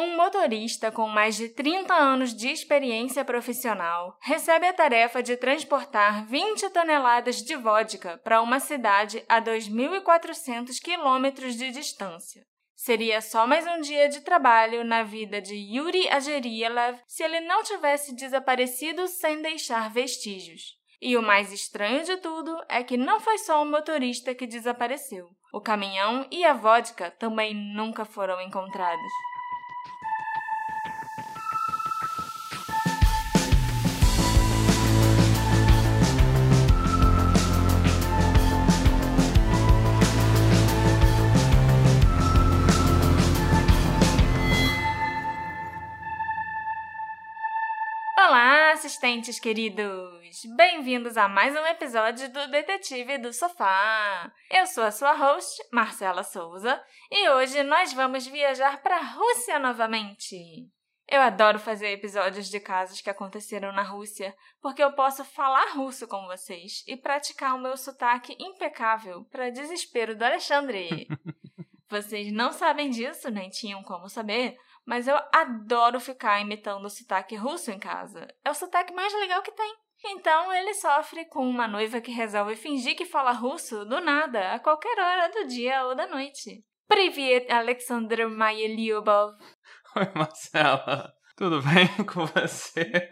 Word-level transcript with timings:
Um 0.00 0.14
motorista 0.14 0.92
com 0.92 1.08
mais 1.08 1.34
de 1.34 1.48
30 1.48 1.92
anos 1.92 2.32
de 2.32 2.46
experiência 2.46 3.24
profissional 3.24 4.16
recebe 4.20 4.64
a 4.64 4.72
tarefa 4.72 5.20
de 5.20 5.36
transportar 5.36 6.24
20 6.24 6.70
toneladas 6.70 7.42
de 7.42 7.56
vodka 7.56 8.16
para 8.18 8.40
uma 8.40 8.60
cidade 8.60 9.24
a 9.28 9.42
2.400 9.42 10.80
quilômetros 10.80 11.56
de 11.56 11.72
distância. 11.72 12.46
Seria 12.76 13.20
só 13.20 13.44
mais 13.44 13.66
um 13.66 13.80
dia 13.80 14.08
de 14.08 14.20
trabalho 14.20 14.84
na 14.84 15.02
vida 15.02 15.42
de 15.42 15.56
Yuri 15.56 16.08
Agerielev 16.08 17.00
se 17.04 17.24
ele 17.24 17.40
não 17.40 17.64
tivesse 17.64 18.14
desaparecido 18.14 19.08
sem 19.08 19.42
deixar 19.42 19.90
vestígios. 19.90 20.76
E 21.02 21.16
o 21.16 21.22
mais 21.22 21.52
estranho 21.52 22.04
de 22.04 22.18
tudo 22.18 22.56
é 22.68 22.84
que 22.84 22.96
não 22.96 23.18
foi 23.18 23.38
só 23.38 23.60
o 23.60 23.66
motorista 23.66 24.32
que 24.32 24.46
desapareceu. 24.46 25.28
O 25.52 25.60
caminhão 25.60 26.24
e 26.30 26.44
a 26.44 26.52
vodka 26.52 27.10
também 27.10 27.52
nunca 27.52 28.04
foram 28.04 28.40
encontrados. 28.40 29.12
Assistentes 48.88 49.38
queridos! 49.38 50.40
Bem-vindos 50.56 51.18
a 51.18 51.28
mais 51.28 51.54
um 51.54 51.66
episódio 51.66 52.32
do 52.32 52.50
Detetive 52.50 53.18
do 53.18 53.34
Sofá. 53.34 54.32
Eu 54.50 54.66
sou 54.66 54.82
a 54.82 54.90
sua 54.90 55.12
host, 55.12 55.62
Marcela 55.70 56.22
Souza, 56.22 56.82
e 57.10 57.28
hoje 57.28 57.62
nós 57.64 57.92
vamos 57.92 58.26
viajar 58.26 58.80
para 58.80 58.96
a 58.96 59.02
Rússia 59.02 59.58
novamente. 59.58 60.38
Eu 61.06 61.20
adoro 61.20 61.58
fazer 61.58 61.88
episódios 61.88 62.48
de 62.48 62.58
casos 62.58 63.02
que 63.02 63.10
aconteceram 63.10 63.72
na 63.72 63.82
Rússia, 63.82 64.34
porque 64.62 64.82
eu 64.82 64.92
posso 64.92 65.22
falar 65.22 65.74
russo 65.74 66.08
com 66.08 66.26
vocês 66.26 66.82
e 66.88 66.96
praticar 66.96 67.56
o 67.56 67.60
meu 67.60 67.76
sotaque 67.76 68.34
impecável 68.40 69.22
para 69.30 69.50
desespero 69.50 70.16
do 70.16 70.24
Alexandre. 70.24 71.06
vocês 71.90 72.32
não 72.32 72.52
sabem 72.52 72.88
disso, 72.88 73.30
nem 73.30 73.50
tinham 73.50 73.82
como 73.82 74.08
saber, 74.08 74.56
mas 74.88 75.06
eu 75.06 75.18
adoro 75.30 76.00
ficar 76.00 76.40
imitando 76.40 76.86
o 76.86 76.88
sotaque 76.88 77.36
russo 77.36 77.70
em 77.70 77.78
casa. 77.78 78.26
É 78.42 78.50
o 78.50 78.54
sotaque 78.54 78.94
mais 78.94 79.12
legal 79.12 79.42
que 79.42 79.52
tem. 79.52 79.74
Então 80.06 80.50
ele 80.50 80.72
sofre 80.72 81.26
com 81.26 81.46
uma 81.46 81.68
noiva 81.68 82.00
que 82.00 82.10
resolve 82.10 82.56
fingir 82.56 82.96
que 82.96 83.04
fala 83.04 83.32
russo 83.32 83.84
do 83.84 84.00
nada, 84.00 84.54
a 84.54 84.58
qualquer 84.58 84.98
hora 84.98 85.28
do 85.28 85.46
dia 85.46 85.84
ou 85.84 85.94
da 85.94 86.06
noite. 86.06 86.64
Privet, 86.88 87.52
Alexander 87.52 88.30
Mayeliubov. 88.30 89.34
Oi, 89.94 90.10
Marcela. 90.14 91.12
Tudo 91.36 91.60
bem 91.60 91.86
com 92.08 92.24
você? 92.24 93.10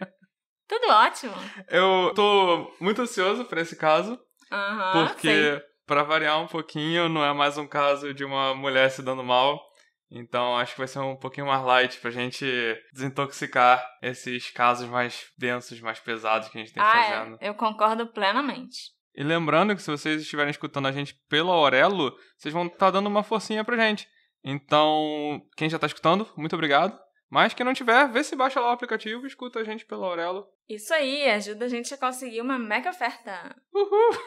Tudo 0.67 0.89
ótimo. 0.89 1.35
Eu 1.69 2.11
tô 2.15 2.75
muito 2.81 3.03
ansioso 3.03 3.45
por 3.45 3.59
esse 3.59 3.75
caso. 3.75 4.19
Uhum, 4.51 5.05
porque, 5.05 5.61
para 5.85 6.01
variar 6.01 6.41
um 6.41 6.47
pouquinho, 6.47 7.07
não 7.07 7.23
é 7.23 7.31
mais 7.35 7.55
um 7.55 7.67
caso 7.67 8.15
de 8.15 8.25
uma 8.25 8.55
mulher 8.55 8.89
se 8.89 9.03
dando 9.03 9.23
mal, 9.23 9.61
então 10.09 10.55
acho 10.57 10.73
que 10.73 10.79
vai 10.79 10.87
ser 10.87 10.99
um 10.99 11.15
pouquinho 11.15 11.47
mais 11.47 11.63
light 11.63 11.99
pra 11.99 12.11
gente 12.11 12.45
desintoxicar 12.93 13.85
esses 14.01 14.49
casos 14.51 14.87
mais 14.87 15.31
densos, 15.37 15.79
mais 15.81 15.99
pesados 15.99 16.49
que 16.49 16.57
a 16.57 16.61
gente 16.61 16.73
tem 16.73 16.81
ah, 16.81 16.91
fazendo. 16.91 17.37
É. 17.41 17.49
Eu 17.49 17.55
concordo 17.55 18.07
plenamente. 18.07 18.95
E 19.15 19.23
lembrando 19.23 19.75
que 19.75 19.81
se 19.81 19.89
vocês 19.89 20.21
estiverem 20.21 20.51
escutando 20.51 20.87
a 20.87 20.91
gente 20.91 21.15
pelo 21.27 21.51
Aurelo, 21.51 22.15
vocês 22.37 22.53
vão 22.53 22.67
estar 22.67 22.77
tá 22.77 22.91
dando 22.91 23.07
uma 23.07 23.23
forcinha 23.23 23.63
pra 23.63 23.75
gente. 23.75 24.07
Então, 24.43 25.41
quem 25.57 25.69
já 25.69 25.79
tá 25.79 25.87
escutando, 25.87 26.31
muito 26.37 26.53
obrigado. 26.53 26.97
Mas 27.29 27.53
quem 27.53 27.65
não 27.65 27.73
tiver, 27.73 28.07
vê 28.09 28.23
se 28.23 28.35
baixa 28.35 28.61
lá 28.61 28.69
o 28.69 28.73
aplicativo 28.73 29.23
e 29.23 29.27
escuta 29.27 29.59
a 29.59 29.63
gente 29.63 29.85
pelo 29.85 30.05
Aurelo. 30.05 30.47
Isso 30.69 30.93
aí, 30.93 31.29
ajuda 31.29 31.65
a 31.65 31.67
gente 31.67 31.93
a 31.93 31.97
conseguir 31.97 32.41
uma 32.41 32.57
mega 32.57 32.89
oferta. 32.89 33.55
Uhul! 33.73 34.17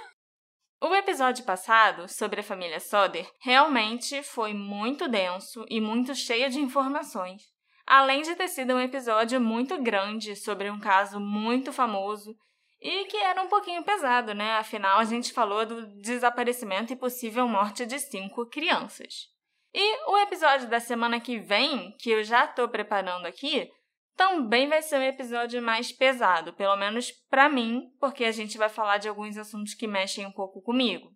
O 0.83 0.95
episódio 0.95 1.45
passado, 1.45 2.09
sobre 2.09 2.41
a 2.41 2.43
família 2.43 2.81
Soder, 2.81 3.31
realmente 3.41 4.23
foi 4.23 4.55
muito 4.55 5.07
denso 5.07 5.67
e 5.69 5.79
muito 5.79 6.15
cheio 6.15 6.49
de 6.49 6.59
informações. 6.59 7.43
Além 7.87 8.23
de 8.23 8.35
ter 8.35 8.49
sido 8.49 8.75
um 8.75 8.81
episódio 8.81 9.39
muito 9.39 9.77
grande 9.83 10.35
sobre 10.35 10.71
um 10.71 10.81
caso 10.81 11.21
muito 11.21 11.71
famoso 11.71 12.35
e 12.81 13.05
que 13.05 13.17
era 13.19 13.43
um 13.43 13.49
pouquinho 13.49 13.83
pesado, 13.83 14.33
né? 14.33 14.55
Afinal, 14.55 14.99
a 14.99 15.05
gente 15.05 15.35
falou 15.35 15.67
do 15.67 15.87
desaparecimento 16.01 16.95
e 16.95 16.97
possível 16.97 17.47
morte 17.47 17.85
de 17.85 17.99
cinco 17.99 18.47
crianças. 18.47 19.29
E 19.75 20.11
o 20.11 20.17
episódio 20.17 20.67
da 20.67 20.81
semana 20.81 21.21
que 21.21 21.39
vem, 21.39 21.95
que 21.99 22.11
eu 22.11 22.25
já 22.25 22.47
estou 22.47 22.67
preparando 22.71 23.27
aqui, 23.27 23.71
também 24.17 24.69
vai 24.69 24.83
ser 24.83 24.99
um 24.99 25.03
episódio 25.03 25.63
mais 25.63 25.93
pesado, 25.93 26.53
pelo 26.53 26.77
menos 26.77 27.11
para 27.31 27.49
mim, 27.49 27.91
porque 27.99 28.25
a 28.25 28.33
gente 28.33 28.59
vai 28.59 28.69
falar 28.69 28.99
de 28.99 29.09
alguns 29.09 29.37
assuntos 29.37 29.75
que 29.75 29.87
mexem 29.87 30.27
um 30.27 30.33
pouco 30.33 30.61
comigo. 30.61 31.11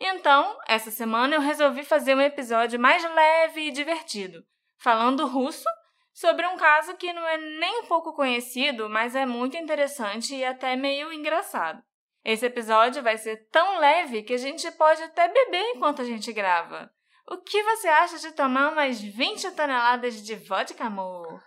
Então, 0.00 0.56
essa 0.66 0.90
semana 0.90 1.34
eu 1.34 1.40
resolvi 1.40 1.82
fazer 1.82 2.14
um 2.14 2.20
episódio 2.20 2.78
mais 2.78 3.02
leve 3.02 3.62
e 3.62 3.72
divertido, 3.72 4.44
falando 4.78 5.26
russo 5.26 5.64
sobre 6.12 6.46
um 6.46 6.56
caso 6.56 6.96
que 6.96 7.12
não 7.12 7.26
é 7.26 7.36
nem 7.36 7.80
um 7.80 7.86
pouco 7.86 8.12
conhecido, 8.12 8.88
mas 8.88 9.14
é 9.14 9.26
muito 9.26 9.56
interessante 9.56 10.34
e 10.34 10.44
até 10.44 10.76
meio 10.76 11.12
engraçado. 11.12 11.82
Esse 12.24 12.46
episódio 12.46 13.02
vai 13.02 13.16
ser 13.16 13.48
tão 13.50 13.78
leve 13.78 14.22
que 14.22 14.34
a 14.34 14.38
gente 14.38 14.70
pode 14.72 15.02
até 15.02 15.28
beber 15.28 15.62
enquanto 15.74 16.02
a 16.02 16.04
gente 16.04 16.32
grava. 16.32 16.90
O 17.30 17.38
que 17.38 17.62
você 17.62 17.88
acha 17.88 18.18
de 18.18 18.32
tomar 18.32 18.72
umas 18.72 19.00
20 19.00 19.50
toneladas 19.52 20.22
de 20.22 20.34
vodka, 20.34 20.84
amor? 20.84 21.42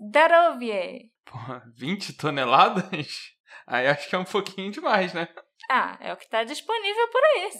Darovie. 0.00 1.12
Porra, 1.24 1.62
20 1.76 2.14
toneladas? 2.14 3.36
Aí 3.66 3.86
acho 3.86 4.08
que 4.08 4.16
é 4.16 4.18
um 4.18 4.24
pouquinho 4.24 4.72
demais, 4.72 5.12
né? 5.12 5.28
Ah, 5.68 5.98
é 6.00 6.12
o 6.12 6.16
que 6.16 6.24
está 6.24 6.42
disponível 6.42 7.08
por 7.08 7.22
aí. 7.22 7.50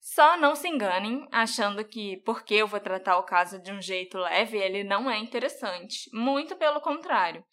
Só 0.00 0.36
não 0.36 0.54
se 0.54 0.68
enganem 0.68 1.26
achando 1.30 1.84
que 1.84 2.16
porque 2.24 2.54
eu 2.54 2.66
vou 2.66 2.80
tratar 2.80 3.18
o 3.18 3.24
caso 3.24 3.60
de 3.60 3.70
um 3.72 3.82
jeito 3.82 4.16
leve, 4.18 4.56
ele 4.56 4.84
não 4.84 5.10
é 5.10 5.18
interessante. 5.18 6.08
Muito 6.12 6.56
pelo 6.56 6.80
contrário. 6.80 7.44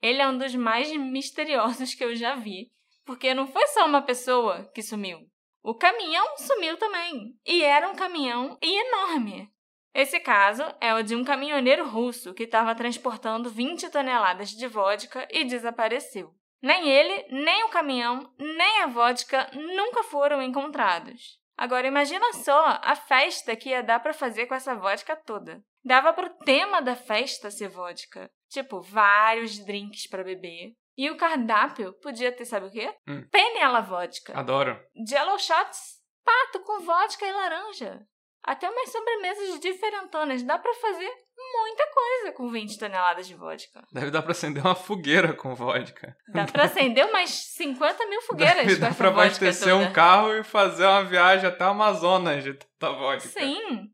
Ele 0.00 0.22
é 0.22 0.28
um 0.28 0.38
dos 0.38 0.54
mais 0.54 0.94
misteriosos 0.96 1.94
que 1.94 2.04
eu 2.04 2.14
já 2.14 2.36
vi, 2.36 2.70
porque 3.04 3.34
não 3.34 3.46
foi 3.46 3.66
só 3.68 3.86
uma 3.86 4.02
pessoa 4.02 4.70
que 4.74 4.82
sumiu. 4.82 5.20
O 5.62 5.74
caminhão 5.74 6.36
sumiu 6.36 6.76
também. 6.76 7.36
E 7.46 7.62
era 7.62 7.88
um 7.88 7.94
caminhão 7.94 8.58
enorme. 8.60 9.50
Esse 9.94 10.18
caso 10.20 10.62
é 10.80 10.94
o 10.94 11.02
de 11.02 11.14
um 11.14 11.24
caminhoneiro 11.24 11.86
russo 11.86 12.32
que 12.32 12.44
estava 12.44 12.74
transportando 12.74 13.50
20 13.50 13.90
toneladas 13.90 14.50
de 14.50 14.66
vodka 14.66 15.28
e 15.30 15.44
desapareceu. 15.44 16.34
Nem 16.62 16.88
ele, 16.88 17.26
nem 17.30 17.64
o 17.64 17.68
caminhão, 17.68 18.32
nem 18.38 18.82
a 18.82 18.86
vodka 18.86 19.50
nunca 19.52 20.02
foram 20.04 20.40
encontrados. 20.40 21.38
Agora 21.56 21.86
imagina 21.86 22.32
só 22.32 22.80
a 22.82 22.94
festa 22.94 23.54
que 23.54 23.70
ia 23.70 23.82
dar 23.82 24.00
para 24.00 24.14
fazer 24.14 24.46
com 24.46 24.54
essa 24.54 24.74
vodka 24.74 25.14
toda. 25.14 25.62
Dava 25.84 26.12
pro 26.12 26.30
tema 26.44 26.80
da 26.80 26.94
festa 26.94 27.50
ser 27.50 27.68
vodka. 27.68 28.30
Tipo, 28.48 28.80
vários 28.80 29.58
drinks 29.58 30.06
para 30.06 30.24
beber. 30.24 30.72
E 30.96 31.10
o 31.10 31.16
cardápio 31.16 31.92
podia 32.00 32.30
ter, 32.30 32.44
sabe 32.44 32.66
o 32.66 32.70
quê? 32.70 32.94
Hum. 33.08 33.26
Penela 33.30 33.80
vodka. 33.80 34.38
Adoro. 34.38 34.78
Jello 35.06 35.38
shots. 35.38 36.00
Pato 36.24 36.60
com 36.64 36.80
vodka 36.80 37.26
e 37.26 37.32
laranja. 37.32 38.06
Até 38.44 38.68
umas 38.68 38.90
sobremesas 38.90 39.60
diferentonas. 39.60 40.42
Dá 40.42 40.58
para 40.58 40.74
fazer 40.74 41.10
muita 41.54 41.86
coisa 41.92 42.32
com 42.32 42.50
20 42.50 42.78
toneladas 42.78 43.26
de 43.28 43.34
vodka. 43.34 43.84
Deve 43.92 44.10
dar 44.10 44.22
pra 44.22 44.32
acender 44.32 44.64
uma 44.64 44.74
fogueira 44.74 45.32
com 45.32 45.54
vodka. 45.54 46.16
Dá 46.28 46.44
pra 46.46 46.64
acender 46.64 47.06
umas 47.06 47.30
50 47.30 48.06
mil 48.06 48.20
fogueiras 48.22 48.56
Deve 48.66 48.74
com 48.74 48.80
dá 48.80 48.86
essa 48.88 48.96
pra 48.96 49.10
vodka 49.10 49.26
abastecer 49.26 49.72
toda. 49.72 49.84
um 49.84 49.92
carro 49.92 50.34
e 50.34 50.42
fazer 50.42 50.84
uma 50.86 51.04
viagem 51.04 51.48
até 51.48 51.64
o 51.64 51.68
Amazonas 51.68 52.42
de 52.42 52.54
tanta 52.54 52.92
vodka. 52.92 53.28
Sim. 53.28 53.88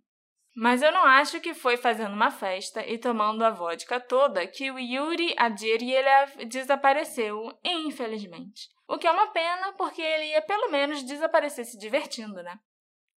Mas 0.56 0.82
eu 0.82 0.90
não 0.90 1.04
acho 1.04 1.40
que 1.40 1.54
foi 1.54 1.76
fazendo 1.76 2.14
uma 2.14 2.30
festa 2.32 2.84
e 2.84 2.98
tomando 2.98 3.44
a 3.44 3.50
vodka 3.50 4.00
toda 4.00 4.44
que 4.46 4.70
o 4.72 4.78
Yuri 4.78 5.32
Adiriev 5.38 6.44
desapareceu, 6.46 7.52
infelizmente. 7.64 8.66
O 8.88 8.98
que 8.98 9.06
é 9.06 9.10
uma 9.10 9.28
pena, 9.28 9.72
porque 9.74 10.02
ele 10.02 10.30
ia 10.30 10.42
pelo 10.42 10.70
menos 10.70 11.04
desaparecer 11.04 11.64
se 11.64 11.78
divertindo, 11.78 12.42
né? 12.42 12.58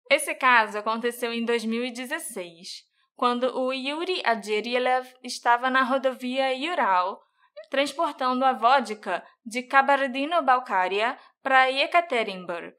Esse 0.10 0.34
caso 0.34 0.80
aconteceu 0.80 1.32
em 1.32 1.46
2016, 1.46 2.84
quando 3.16 3.56
o 3.56 3.72
Yuri 3.72 4.24
Adjerielev 4.26 5.08
estava 5.24 5.70
na 5.70 5.84
rodovia 5.84 6.48
Ural, 6.72 7.22
transportando 7.70 8.44
a 8.44 8.52
vodka 8.52 9.24
de 9.46 9.62
Kabardino-Balkária 9.62 11.16
para 11.44 11.66
Yekaterinburg. 11.66 12.74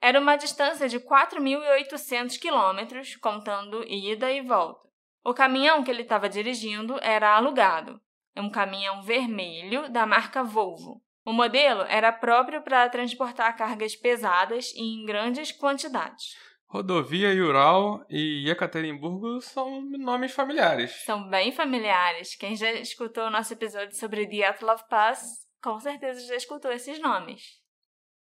Era 0.00 0.18
uma 0.18 0.36
distância 0.36 0.88
de 0.88 0.98
4.800 0.98 2.38
quilômetros, 2.40 3.16
contando 3.16 3.84
ida 3.86 4.32
e 4.32 4.40
volta. 4.40 4.88
O 5.22 5.34
caminhão 5.34 5.84
que 5.84 5.90
ele 5.90 6.02
estava 6.02 6.26
dirigindo 6.26 6.98
era 7.02 7.36
alugado. 7.36 8.00
Um 8.34 8.50
caminhão 8.50 9.02
vermelho 9.02 9.90
da 9.90 10.06
marca 10.06 10.42
Volvo. 10.42 11.02
O 11.24 11.32
modelo 11.32 11.82
era 11.82 12.10
próprio 12.10 12.62
para 12.62 12.88
transportar 12.88 13.54
cargas 13.56 13.94
pesadas 13.94 14.72
e 14.74 14.80
em 14.80 15.04
grandes 15.04 15.52
quantidades. 15.52 16.34
Rodovia 16.72 17.28
Ural 17.34 18.02
e 18.08 18.48
Ekaterimburgo 18.48 19.42
são 19.42 19.82
nomes 19.82 20.32
familiares. 20.32 21.04
São 21.04 21.28
bem 21.28 21.52
familiares. 21.52 22.34
Quem 22.34 22.56
já 22.56 22.72
escutou 22.72 23.24
o 23.24 23.30
nosso 23.30 23.52
episódio 23.52 23.94
sobre 23.94 24.24
Dyatlov 24.24 24.80
Pass, 24.88 25.46
com 25.62 25.78
certeza 25.78 26.26
já 26.26 26.34
escutou 26.34 26.72
esses 26.72 26.98
nomes. 26.98 27.60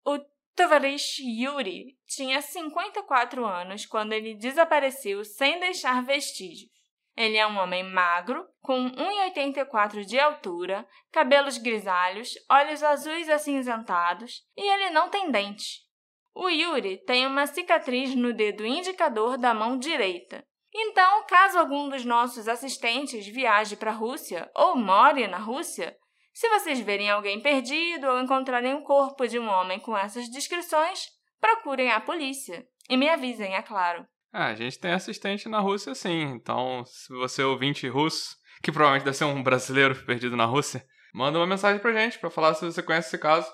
O 0.04 0.18
Tovarish 0.56 1.20
Yuri 1.20 1.96
tinha 2.04 2.42
54 2.42 3.46
anos 3.46 3.86
quando 3.86 4.12
ele 4.12 4.34
desapareceu 4.34 5.24
sem 5.24 5.60
deixar 5.60 6.02
vestígios. 6.02 6.68
Ele 7.16 7.36
é 7.36 7.46
um 7.46 7.56
homem 7.58 7.84
magro, 7.84 8.44
com 8.60 8.90
1,84 8.90 10.04
de 10.04 10.18
altura, 10.18 10.84
cabelos 11.12 11.58
grisalhos, 11.58 12.34
olhos 12.50 12.82
azuis 12.82 13.28
acinzentados 13.28 14.42
e 14.56 14.68
ele 14.68 14.90
não 14.90 15.08
tem 15.08 15.30
dente. 15.30 15.91
O 16.34 16.48
Yuri 16.48 16.98
tem 17.04 17.26
uma 17.26 17.46
cicatriz 17.46 18.14
no 18.14 18.32
dedo 18.32 18.64
indicador 18.64 19.36
da 19.36 19.52
mão 19.52 19.78
direita. 19.78 20.44
Então, 20.74 21.26
caso 21.26 21.58
algum 21.58 21.88
dos 21.88 22.04
nossos 22.04 22.48
assistentes 22.48 23.26
viaje 23.26 23.76
para 23.76 23.90
a 23.90 23.94
Rússia 23.94 24.50
ou 24.54 24.74
more 24.74 25.28
na 25.28 25.38
Rússia, 25.38 25.94
se 26.32 26.48
vocês 26.48 26.80
verem 26.80 27.10
alguém 27.10 27.40
perdido 27.40 28.06
ou 28.06 28.20
encontrarem 28.20 28.74
o 28.74 28.82
corpo 28.82 29.26
de 29.28 29.38
um 29.38 29.48
homem 29.48 29.78
com 29.78 29.96
essas 29.96 30.30
descrições, 30.30 31.08
procurem 31.38 31.90
a 31.90 32.00
polícia. 32.00 32.64
E 32.88 32.96
me 32.96 33.08
avisem, 33.08 33.54
é 33.54 33.62
claro. 33.62 34.06
Ah, 34.32 34.46
a 34.46 34.54
gente 34.54 34.78
tem 34.78 34.92
assistente 34.92 35.46
na 35.46 35.60
Rússia, 35.60 35.94
sim. 35.94 36.22
Então, 36.22 36.82
se 36.86 37.12
você 37.12 37.42
é 37.42 37.46
ouvinte 37.46 37.86
russo, 37.86 38.34
que 38.62 38.72
provavelmente 38.72 39.04
deve 39.04 39.16
ser 39.16 39.24
um 39.24 39.42
brasileiro 39.42 39.94
perdido 40.06 40.36
na 40.36 40.46
Rússia, 40.46 40.82
manda 41.12 41.38
uma 41.38 41.46
mensagem 41.46 41.82
pra 41.82 41.92
gente 41.92 42.18
para 42.18 42.30
falar 42.30 42.54
se 42.54 42.64
você 42.64 42.82
conhece 42.82 43.08
esse 43.08 43.18
caso. 43.18 43.52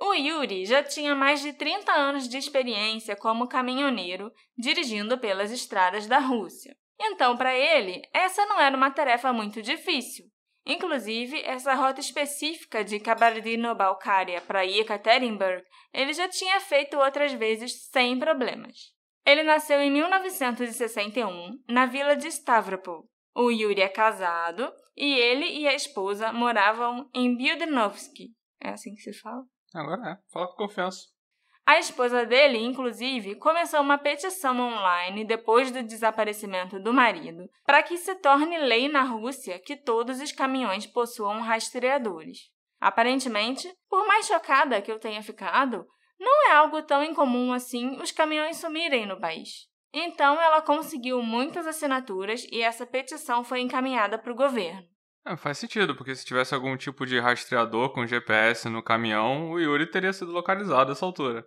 O 0.00 0.14
Yuri 0.14 0.64
já 0.64 0.82
tinha 0.82 1.14
mais 1.14 1.42
de 1.42 1.52
30 1.52 1.92
anos 1.92 2.26
de 2.26 2.38
experiência 2.38 3.14
como 3.14 3.46
caminhoneiro, 3.46 4.32
dirigindo 4.56 5.18
pelas 5.18 5.50
estradas 5.50 6.06
da 6.06 6.18
Rússia. 6.18 6.74
Então, 6.98 7.36
para 7.36 7.54
ele, 7.54 8.00
essa 8.12 8.46
não 8.46 8.58
era 8.58 8.74
uma 8.74 8.90
tarefa 8.90 9.30
muito 9.30 9.60
difícil. 9.60 10.24
Inclusive, 10.66 11.42
essa 11.42 11.74
rota 11.74 12.00
específica 12.00 12.82
de 12.82 12.98
Kabardino-Balkária 12.98 14.40
para 14.40 14.62
Yekaterinburg, 14.62 15.62
ele 15.92 16.14
já 16.14 16.28
tinha 16.28 16.60
feito 16.60 16.98
outras 16.98 17.32
vezes 17.32 17.88
sem 17.90 18.18
problemas. 18.18 18.94
Ele 19.26 19.42
nasceu 19.42 19.80
em 19.80 19.90
1961, 19.90 21.62
na 21.68 21.84
vila 21.86 22.16
de 22.16 22.28
Stavropol. 22.28 23.04
O 23.34 23.50
Yuri 23.50 23.82
é 23.82 23.88
casado 23.88 24.72
e 24.96 25.12
ele 25.14 25.46
e 25.46 25.68
a 25.68 25.74
esposa 25.74 26.32
moravam 26.32 27.08
em 27.14 27.36
Bildenovsky. 27.36 28.30
É 28.62 28.70
assim 28.70 28.94
que 28.94 29.02
se 29.02 29.12
fala? 29.12 29.44
Agora 29.74 30.10
é, 30.10 30.32
fala 30.32 30.48
com 30.48 30.56
confiança. 30.56 31.08
A 31.66 31.78
esposa 31.78 32.26
dele, 32.26 32.58
inclusive, 32.58 33.36
começou 33.36 33.80
uma 33.80 33.96
petição 33.96 34.58
online 34.58 35.24
depois 35.24 35.70
do 35.70 35.82
desaparecimento 35.82 36.80
do 36.80 36.92
marido 36.92 37.48
para 37.64 37.82
que 37.82 37.96
se 37.96 38.14
torne 38.16 38.58
lei 38.58 38.88
na 38.88 39.02
Rússia 39.02 39.60
que 39.60 39.76
todos 39.76 40.20
os 40.20 40.32
caminhões 40.32 40.86
possuam 40.86 41.40
rastreadores. 41.40 42.50
Aparentemente, 42.80 43.72
por 43.88 44.06
mais 44.06 44.26
chocada 44.26 44.82
que 44.82 44.90
eu 44.90 44.98
tenha 44.98 45.22
ficado, 45.22 45.86
não 46.18 46.48
é 46.48 46.52
algo 46.52 46.82
tão 46.82 47.04
incomum 47.04 47.52
assim 47.52 48.00
os 48.00 48.10
caminhões 48.10 48.56
sumirem 48.56 49.06
no 49.06 49.20
país. 49.20 49.68
Então 49.92 50.40
ela 50.40 50.62
conseguiu 50.62 51.22
muitas 51.22 51.66
assinaturas 51.66 52.44
e 52.50 52.62
essa 52.62 52.86
petição 52.86 53.44
foi 53.44 53.60
encaminhada 53.60 54.18
para 54.18 54.32
o 54.32 54.36
governo. 54.36 54.88
É, 55.26 55.36
faz 55.36 55.58
sentido, 55.58 55.94
porque 55.94 56.14
se 56.14 56.24
tivesse 56.24 56.54
algum 56.54 56.76
tipo 56.76 57.04
de 57.04 57.18
rastreador 57.18 57.92
com 57.92 58.06
GPS 58.06 58.68
no 58.68 58.82
caminhão, 58.82 59.50
o 59.50 59.58
Yuri 59.58 59.90
teria 59.90 60.12
sido 60.12 60.32
localizado 60.32 60.90
a 60.90 60.92
essa 60.92 61.04
altura. 61.04 61.46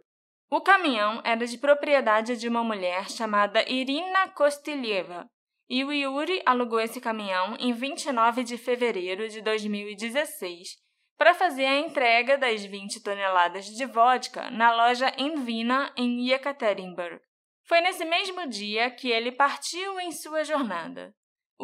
O 0.50 0.62
caminhão 0.62 1.22
era 1.24 1.46
de 1.48 1.58
propriedade 1.58 2.38
de 2.38 2.48
uma 2.48 2.64
mulher 2.64 3.10
chamada 3.10 3.68
Irina 3.68 4.30
Kostileva, 4.30 5.28
e 5.68 5.84
o 5.84 5.92
Yuri 5.92 6.42
alugou 6.46 6.80
esse 6.80 7.02
caminhão 7.02 7.56
em 7.60 7.74
29 7.74 8.44
de 8.44 8.58
fevereiro 8.58 9.28
de 9.28 9.42
2016 9.42 10.84
para 11.18 11.34
fazer 11.34 11.66
a 11.66 11.80
entrega 11.80 12.38
das 12.38 12.64
20 12.64 13.02
toneladas 13.02 13.66
de 13.66 13.86
vodka 13.86 14.52
na 14.52 14.72
loja 14.72 15.12
Envina, 15.18 15.92
em 15.98 16.30
Yekaterinburg. 16.30 17.20
Foi 17.66 17.82
nesse 17.82 18.04
mesmo 18.06 18.48
dia 18.48 18.92
que 18.92 19.10
ele 19.10 19.32
partiu 19.32 20.00
em 20.00 20.12
sua 20.12 20.44
jornada. 20.44 21.14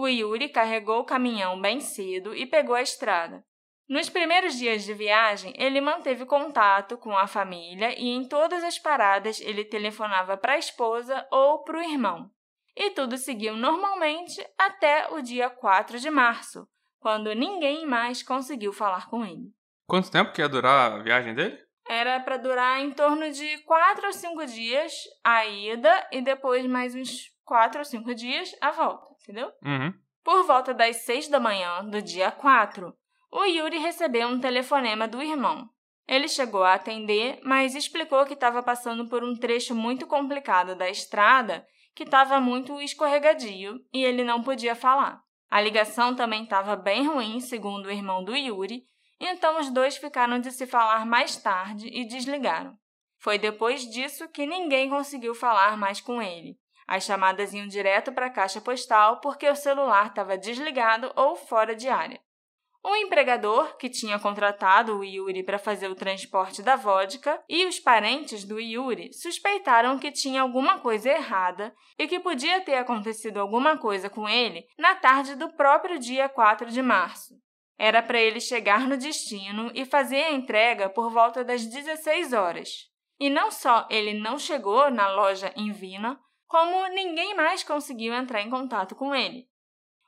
O 0.02 0.08
Yuri 0.08 0.48
carregou 0.48 1.02
o 1.02 1.04
caminhão 1.04 1.60
bem 1.60 1.82
cedo 1.82 2.34
e 2.34 2.46
pegou 2.46 2.74
a 2.74 2.82
estrada. 2.82 3.44
Nos 3.86 4.10
primeiros 4.10 4.58
dias 4.58 4.86
de 4.86 4.94
viagem, 4.94 5.54
ele 5.58 5.82
manteve 5.82 6.26
contato 6.26 6.98
com 6.98 7.18
a 7.18 7.28
família 7.28 7.94
e 8.00 8.08
em 8.08 8.26
todas 8.26 8.64
as 8.64 8.80
paradas 8.80 9.42
ele 9.42 9.66
telefonava 9.66 10.38
para 10.38 10.54
a 10.54 10.58
esposa 10.58 11.28
ou 11.30 11.66
para 11.66 11.80
o 11.80 11.84
irmão. 11.84 12.32
E 12.78 12.92
tudo 12.92 13.18
seguiu 13.18 13.58
normalmente 13.58 14.42
até 14.58 15.10
o 15.12 15.22
dia 15.22 15.50
4 15.50 16.00
de 16.00 16.10
março, 16.10 16.66
quando 16.98 17.36
ninguém 17.36 17.86
mais 17.86 18.24
conseguiu 18.24 18.72
falar 18.72 19.10
com 19.10 19.26
ele. 19.26 19.52
Quanto 19.86 20.10
tempo 20.10 20.32
que 20.32 20.42
ia 20.42 20.48
durar 20.48 20.94
a 20.94 21.04
viagem 21.04 21.36
dele? 21.36 21.60
Era 21.86 22.22
para 22.22 22.38
durar 22.38 22.80
em 22.80 22.92
torno 22.92 23.30
de 23.34 23.58
4 23.64 24.06
ou 24.08 24.14
5 24.14 24.46
dias 24.46 24.94
a 25.26 25.46
ida 25.46 26.08
e 26.10 26.22
depois 26.22 26.66
mais 26.66 26.96
uns 26.96 27.38
4 27.44 27.80
ou 27.80 27.84
5 27.84 28.16
dias 28.16 28.56
a 28.62 28.72
volta, 28.72 29.09
entendeu? 29.30 29.52
Uhum. 29.64 29.94
Por 30.24 30.46
volta 30.46 30.74
das 30.74 30.98
6 30.98 31.28
da 31.28 31.40
manhã 31.40 31.86
do 31.86 32.02
dia 32.02 32.32
4, 32.32 32.94
o 33.32 33.44
Yuri 33.46 33.78
recebeu 33.78 34.28
um 34.28 34.40
telefonema 34.40 35.08
do 35.08 35.22
irmão. 35.22 35.70
Ele 36.08 36.28
chegou 36.28 36.64
a 36.64 36.74
atender, 36.74 37.40
mas 37.44 37.76
explicou 37.76 38.26
que 38.26 38.34
estava 38.34 38.64
passando 38.64 39.08
por 39.08 39.24
um 39.24 39.36
trecho 39.36 39.76
muito 39.76 40.08
complicado 40.08 40.76
da 40.76 40.90
estrada 40.90 41.66
que 41.94 42.04
estava 42.04 42.40
muito 42.40 42.82
escorregadio 42.82 43.80
e 43.94 44.04
ele 44.04 44.24
não 44.24 44.42
podia 44.42 44.76
falar. 44.76 45.22
A 45.50 45.62
ligação 45.62 46.16
também 46.16 46.44
estava 46.44 46.76
bem 46.76 47.06
ruim, 47.06 47.40
segundo 47.40 47.86
o 47.86 47.92
irmão 47.92 48.24
do 48.24 48.36
Yuri, 48.36 48.84
então 49.20 49.60
os 49.60 49.70
dois 49.70 49.98
ficaram 49.98 50.40
de 50.40 50.52
se 50.52 50.66
falar 50.66 51.06
mais 51.06 51.38
tarde 51.38 51.88
e 51.88 52.06
desligaram. 52.06 52.76
Foi 53.20 53.38
depois 53.38 53.84
disso 53.84 54.30
que 54.30 54.48
ninguém 54.48 54.90
conseguiu 54.90 55.36
falar 55.36 55.78
mais 55.78 56.00
com 56.00 56.22
ele. 56.22 56.58
As 56.92 57.04
chamadas 57.04 57.54
iam 57.54 57.68
direto 57.68 58.12
para 58.12 58.26
a 58.26 58.30
caixa 58.32 58.60
postal 58.60 59.22
porque 59.22 59.48
o 59.48 59.56
celular 59.56 60.08
estava 60.08 60.36
desligado 60.36 61.14
ou 61.16 61.36
fora 61.36 61.76
de 61.76 61.88
área. 61.88 62.20
O 62.84 62.96
empregador, 62.96 63.78
que 63.78 63.92
tinha 63.92 64.18
contratado 64.18 64.98
o 64.98 65.04
Yuri 65.04 65.44
para 65.44 65.60
fazer 65.60 65.88
o 65.88 65.94
transporte 65.94 66.64
da 66.64 66.76
vodka, 66.76 67.40
e 67.48 67.68
os 67.68 67.80
parentes 67.80 68.44
do 68.44 68.60
Yuri 68.60 69.14
suspeitaram 69.14 70.00
que 70.00 70.12
tinha 70.12 70.42
alguma 70.42 70.80
coisa 70.80 71.12
errada 71.12 71.76
e 71.96 72.08
que 72.08 72.20
podia 72.20 72.60
ter 72.62 72.78
acontecido 72.78 73.38
alguma 73.38 73.78
coisa 73.78 74.10
com 74.10 74.28
ele 74.28 74.66
na 74.76 74.96
tarde 74.96 75.36
do 75.36 75.50
próprio 75.50 76.00
dia 76.00 76.28
4 76.28 76.72
de 76.72 76.82
março. 76.82 77.36
Era 77.78 78.02
para 78.02 78.20
ele 78.20 78.40
chegar 78.40 78.88
no 78.88 78.98
destino 78.98 79.72
e 79.76 79.86
fazer 79.86 80.24
a 80.24 80.32
entrega 80.32 80.90
por 80.90 81.12
volta 81.12 81.44
das 81.44 81.68
16 81.68 82.34
horas. 82.34 82.90
E 83.20 83.30
não 83.30 83.52
só 83.52 83.86
ele 83.92 84.16
não 84.16 84.40
chegou 84.40 84.90
na 84.90 85.08
loja 85.10 85.54
em 85.56 85.72
Vina, 85.72 86.20
como 86.50 86.88
ninguém 86.88 87.36
mais 87.36 87.64
conseguiu 87.64 88.12
entrar 88.12 88.42
em 88.42 88.50
contato 88.50 88.96
com 88.96 89.14
ele. 89.14 89.48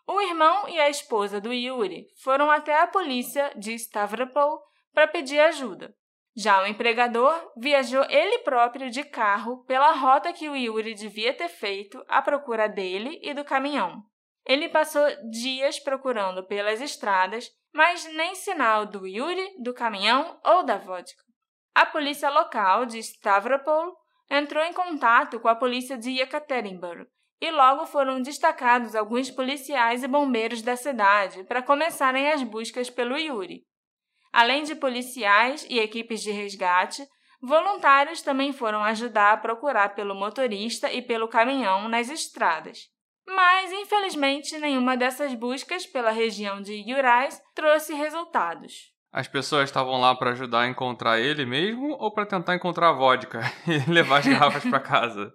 O 0.07 0.19
irmão 0.19 0.67
e 0.67 0.79
a 0.79 0.89
esposa 0.89 1.39
do 1.39 1.53
Yuri 1.53 2.07
foram 2.23 2.49
até 2.49 2.81
a 2.81 2.87
polícia 2.87 3.53
de 3.55 3.73
Stavropol 3.75 4.59
para 4.91 5.07
pedir 5.07 5.39
ajuda. 5.39 5.95
Já 6.35 6.63
o 6.63 6.65
empregador 6.65 7.51
viajou 7.55 8.03
ele 8.09 8.39
próprio 8.39 8.89
de 8.89 9.03
carro 9.03 9.63
pela 9.65 9.91
rota 9.91 10.33
que 10.33 10.49
o 10.49 10.55
Yuri 10.55 10.95
devia 10.95 11.31
ter 11.31 11.47
feito 11.47 12.03
à 12.07 12.21
procura 12.23 12.67
dele 12.67 13.19
e 13.21 13.35
do 13.35 13.45
caminhão. 13.45 14.01
Ele 14.43 14.67
passou 14.67 15.05
dias 15.29 15.79
procurando 15.79 16.43
pelas 16.47 16.81
estradas, 16.81 17.51
mas 17.71 18.03
nem 18.15 18.33
sinal 18.33 18.87
do 18.87 19.05
Yuri, 19.05 19.61
do 19.61 19.75
caminhão 19.75 20.39
ou 20.43 20.63
da 20.63 20.77
vodka. 20.77 21.21
A 21.75 21.85
polícia 21.85 22.31
local 22.31 22.87
de 22.87 22.97
Stavropol 22.97 24.00
entrou 24.31 24.63
em 24.63 24.71
contato 24.71 25.41
com 25.41 25.49
a 25.49 25.55
polícia 25.55 25.97
de 25.97 26.09
Yekaterinburg 26.09 27.05
e 27.41 27.51
logo 27.51 27.85
foram 27.85 28.21
destacados 28.21 28.95
alguns 28.95 29.29
policiais 29.29 30.03
e 30.03 30.07
bombeiros 30.07 30.61
da 30.61 30.77
cidade 30.77 31.43
para 31.43 31.61
começarem 31.61 32.31
as 32.31 32.41
buscas 32.41 32.89
pelo 32.89 33.17
Yuri. 33.17 33.65
Além 34.31 34.63
de 34.63 34.73
policiais 34.73 35.67
e 35.69 35.79
equipes 35.79 36.21
de 36.21 36.31
resgate, 36.31 37.05
voluntários 37.41 38.21
também 38.21 38.53
foram 38.53 38.81
ajudar 38.85 39.33
a 39.33 39.37
procurar 39.37 39.95
pelo 39.95 40.15
motorista 40.15 40.89
e 40.89 41.01
pelo 41.01 41.27
caminhão 41.27 41.89
nas 41.89 42.09
estradas. 42.09 42.89
Mas, 43.27 43.69
infelizmente, 43.73 44.57
nenhuma 44.57 44.95
dessas 44.95 45.33
buscas 45.33 45.85
pela 45.85 46.11
região 46.11 46.61
de 46.61 46.73
Yurais 46.89 47.41
trouxe 47.53 47.93
resultados. 47.93 48.93
As 49.11 49.27
pessoas 49.27 49.65
estavam 49.65 49.99
lá 49.99 50.15
para 50.15 50.31
ajudar 50.31 50.61
a 50.61 50.67
encontrar 50.67 51.19
ele 51.19 51.45
mesmo 51.45 51.97
ou 51.99 52.11
para 52.13 52.25
tentar 52.25 52.55
encontrar 52.55 52.89
a 52.89 52.93
vodka 52.93 53.41
e 53.67 53.91
levar 53.91 54.19
as 54.19 54.27
garrafas 54.27 54.63
para 54.63 54.79
casa? 54.79 55.33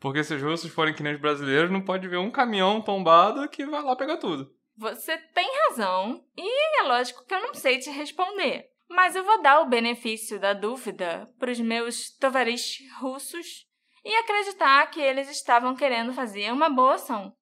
Porque 0.00 0.24
se 0.24 0.34
os 0.34 0.42
russos 0.42 0.72
forem 0.72 0.94
que 0.94 1.02
nem 1.02 1.14
os 1.14 1.20
brasileiros, 1.20 1.70
não 1.70 1.84
pode 1.84 2.08
ver 2.08 2.16
um 2.16 2.30
caminhão 2.30 2.80
tombado 2.80 3.48
que 3.48 3.66
vai 3.66 3.82
lá 3.82 3.94
pegar 3.94 4.16
tudo. 4.16 4.50
Você 4.76 5.16
tem 5.34 5.46
razão, 5.68 6.24
e 6.36 6.80
é 6.80 6.82
lógico 6.84 7.24
que 7.26 7.34
eu 7.34 7.40
não 7.42 7.54
sei 7.54 7.78
te 7.78 7.90
responder. 7.90 8.66
Mas 8.88 9.14
eu 9.14 9.22
vou 9.22 9.40
dar 9.42 9.60
o 9.60 9.68
benefício 9.68 10.40
da 10.40 10.54
dúvida 10.54 11.28
para 11.38 11.50
os 11.50 11.60
meus 11.60 12.10
tovarish 12.18 12.82
russos 12.98 13.66
e 14.04 14.14
acreditar 14.16 14.90
que 14.90 15.00
eles 15.00 15.30
estavam 15.30 15.76
querendo 15.76 16.12
fazer 16.12 16.50
uma 16.52 16.68
boa 16.68 16.94
ação. 16.94 17.32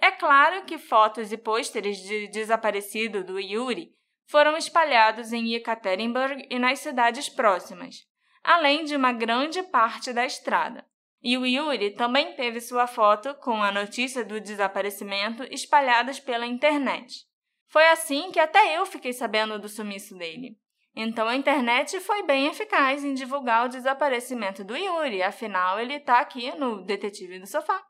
É 0.00 0.10
claro 0.10 0.64
que 0.64 0.76
fotos 0.76 1.30
e 1.30 1.36
pôsteres 1.36 1.98
de 1.98 2.26
desaparecido 2.28 3.22
do 3.22 3.38
Yuri 3.38 3.94
foram 4.26 4.56
espalhados 4.56 5.32
em 5.32 5.52
Yekaterinburg 5.52 6.46
e 6.50 6.58
nas 6.58 6.78
cidades 6.78 7.28
próximas, 7.28 7.96
além 8.42 8.84
de 8.84 8.96
uma 8.96 9.12
grande 9.12 9.62
parte 9.62 10.12
da 10.12 10.24
estrada. 10.24 10.84
E 11.22 11.38
o 11.38 11.46
Yuri 11.46 11.92
também 11.92 12.34
teve 12.34 12.60
sua 12.60 12.86
foto 12.86 13.34
com 13.36 13.62
a 13.62 13.72
notícia 13.72 14.24
do 14.24 14.40
desaparecimento 14.40 15.42
espalhadas 15.44 16.20
pela 16.20 16.46
internet. 16.46 17.24
Foi 17.68 17.86
assim 17.88 18.30
que 18.30 18.38
até 18.38 18.76
eu 18.78 18.84
fiquei 18.84 19.12
sabendo 19.12 19.58
do 19.58 19.68
sumiço 19.68 20.14
dele. 20.16 20.58
Então 20.94 21.26
a 21.26 21.34
internet 21.34 21.98
foi 22.00 22.22
bem 22.24 22.46
eficaz 22.46 23.02
em 23.02 23.14
divulgar 23.14 23.66
o 23.66 23.68
desaparecimento 23.68 24.62
do 24.62 24.76
Yuri, 24.76 25.22
afinal 25.22 25.80
ele 25.80 25.94
está 25.94 26.20
aqui 26.20 26.56
no 26.56 26.84
Detetive 26.84 27.40
do 27.40 27.46
Sofá. 27.46 27.82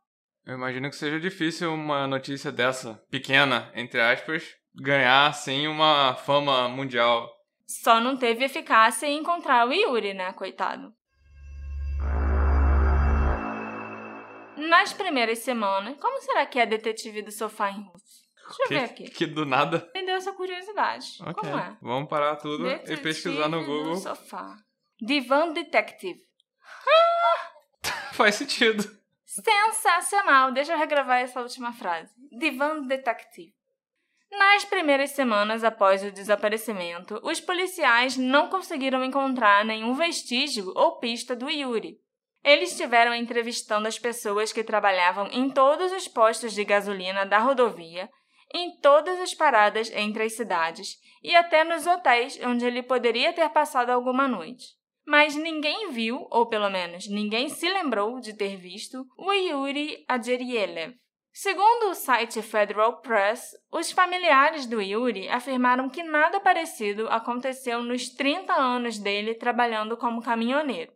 Eu 0.46 0.54
imagino 0.54 0.88
que 0.88 0.96
seja 0.96 1.18
difícil 1.18 1.72
uma 1.72 2.06
notícia 2.06 2.52
dessa, 2.52 3.02
pequena, 3.10 3.70
entre 3.74 4.00
aspas, 4.00 4.54
ganhar 4.74 5.26
assim 5.28 5.66
uma 5.66 6.14
fama 6.14 6.68
mundial. 6.68 7.30
Só 7.66 8.00
não 8.00 8.16
teve 8.16 8.44
eficácia 8.44 9.06
em 9.06 9.18
encontrar 9.18 9.66
o 9.66 9.72
Yuri, 9.72 10.14
né, 10.14 10.32
coitado. 10.32 10.92
Nas 14.56 14.92
primeiras 14.92 15.40
semanas, 15.40 15.96
como 16.00 16.20
será 16.20 16.46
que 16.46 16.58
é 16.58 16.66
detetive 16.66 17.22
do 17.22 17.32
sofá 17.32 17.70
em 17.70 17.82
russo? 17.82 18.24
Deixa 18.46 18.62
eu 18.62 18.68
que, 18.68 18.74
ver 18.74 18.84
aqui. 18.84 19.10
Que 19.10 19.26
do 19.26 19.44
nada. 19.46 19.90
Me 19.94 20.04
deu 20.04 20.16
essa 20.16 20.32
curiosidade. 20.32 21.16
Ok. 21.20 21.34
Como 21.34 21.58
é? 21.58 21.76
Vamos 21.80 22.08
parar 22.08 22.36
tudo 22.36 22.64
Detetive 22.64 22.94
e 22.94 23.02
pesquisar 23.02 23.48
no 23.48 23.60
do 23.60 23.66
Google. 23.66 23.96
sofá. 23.96 24.56
Divan 25.00 25.52
Detective. 25.52 26.20
Faz 28.12 28.36
sentido. 28.36 28.84
Sensacional! 29.24 30.52
Deixa 30.52 30.72
eu 30.72 30.78
regravar 30.78 31.20
essa 31.20 31.40
última 31.40 31.72
frase. 31.72 32.12
Divan 32.38 32.82
Detective. 32.86 33.52
Nas 34.36 34.64
primeiras 34.64 35.10
semanas 35.10 35.62
após 35.62 36.02
o 36.02 36.10
desaparecimento, 36.10 37.20
os 37.22 37.40
policiais 37.40 38.16
não 38.16 38.48
conseguiram 38.48 39.04
encontrar 39.04 39.64
nenhum 39.64 39.94
vestígio 39.94 40.72
ou 40.74 40.98
pista 40.98 41.36
do 41.36 41.48
Yuri. 41.48 41.98
Eles 42.42 42.72
estiveram 42.72 43.14
entrevistando 43.14 43.86
as 43.86 43.98
pessoas 43.98 44.52
que 44.52 44.64
trabalhavam 44.64 45.28
em 45.32 45.48
todos 45.50 45.92
os 45.92 46.08
postos 46.08 46.52
de 46.52 46.64
gasolina 46.64 47.24
da 47.24 47.38
rodovia, 47.38 48.10
em 48.52 48.76
todas 48.80 49.18
as 49.20 49.32
paradas 49.34 49.90
entre 49.92 50.24
as 50.24 50.34
cidades 50.34 50.96
e 51.22 51.34
até 51.34 51.64
nos 51.64 51.86
hotéis 51.86 52.38
onde 52.44 52.66
ele 52.66 52.82
poderia 52.82 53.32
ter 53.32 53.48
passado 53.50 53.90
alguma 53.90 54.26
noite. 54.26 54.66
Mas 55.06 55.36
ninguém 55.36 55.90
viu, 55.90 56.26
ou 56.30 56.46
pelo 56.46 56.70
menos 56.70 57.08
ninguém 57.08 57.48
se 57.48 57.68
lembrou 57.68 58.20
de 58.20 58.36
ter 58.36 58.56
visto, 58.56 59.06
o 59.16 59.32
Yuri 59.32 60.04
Adjerielev. 60.08 60.94
Segundo 61.36 61.90
o 61.90 61.94
site 61.96 62.40
Federal 62.42 63.00
Press, 63.00 63.56
os 63.72 63.90
familiares 63.90 64.66
do 64.66 64.80
Yuri 64.80 65.28
afirmaram 65.28 65.88
que 65.88 66.00
nada 66.00 66.38
parecido 66.38 67.08
aconteceu 67.08 67.82
nos 67.82 68.08
30 68.08 68.52
anos 68.52 69.00
dele 69.00 69.34
trabalhando 69.34 69.96
como 69.96 70.22
caminhoneiro. 70.22 70.92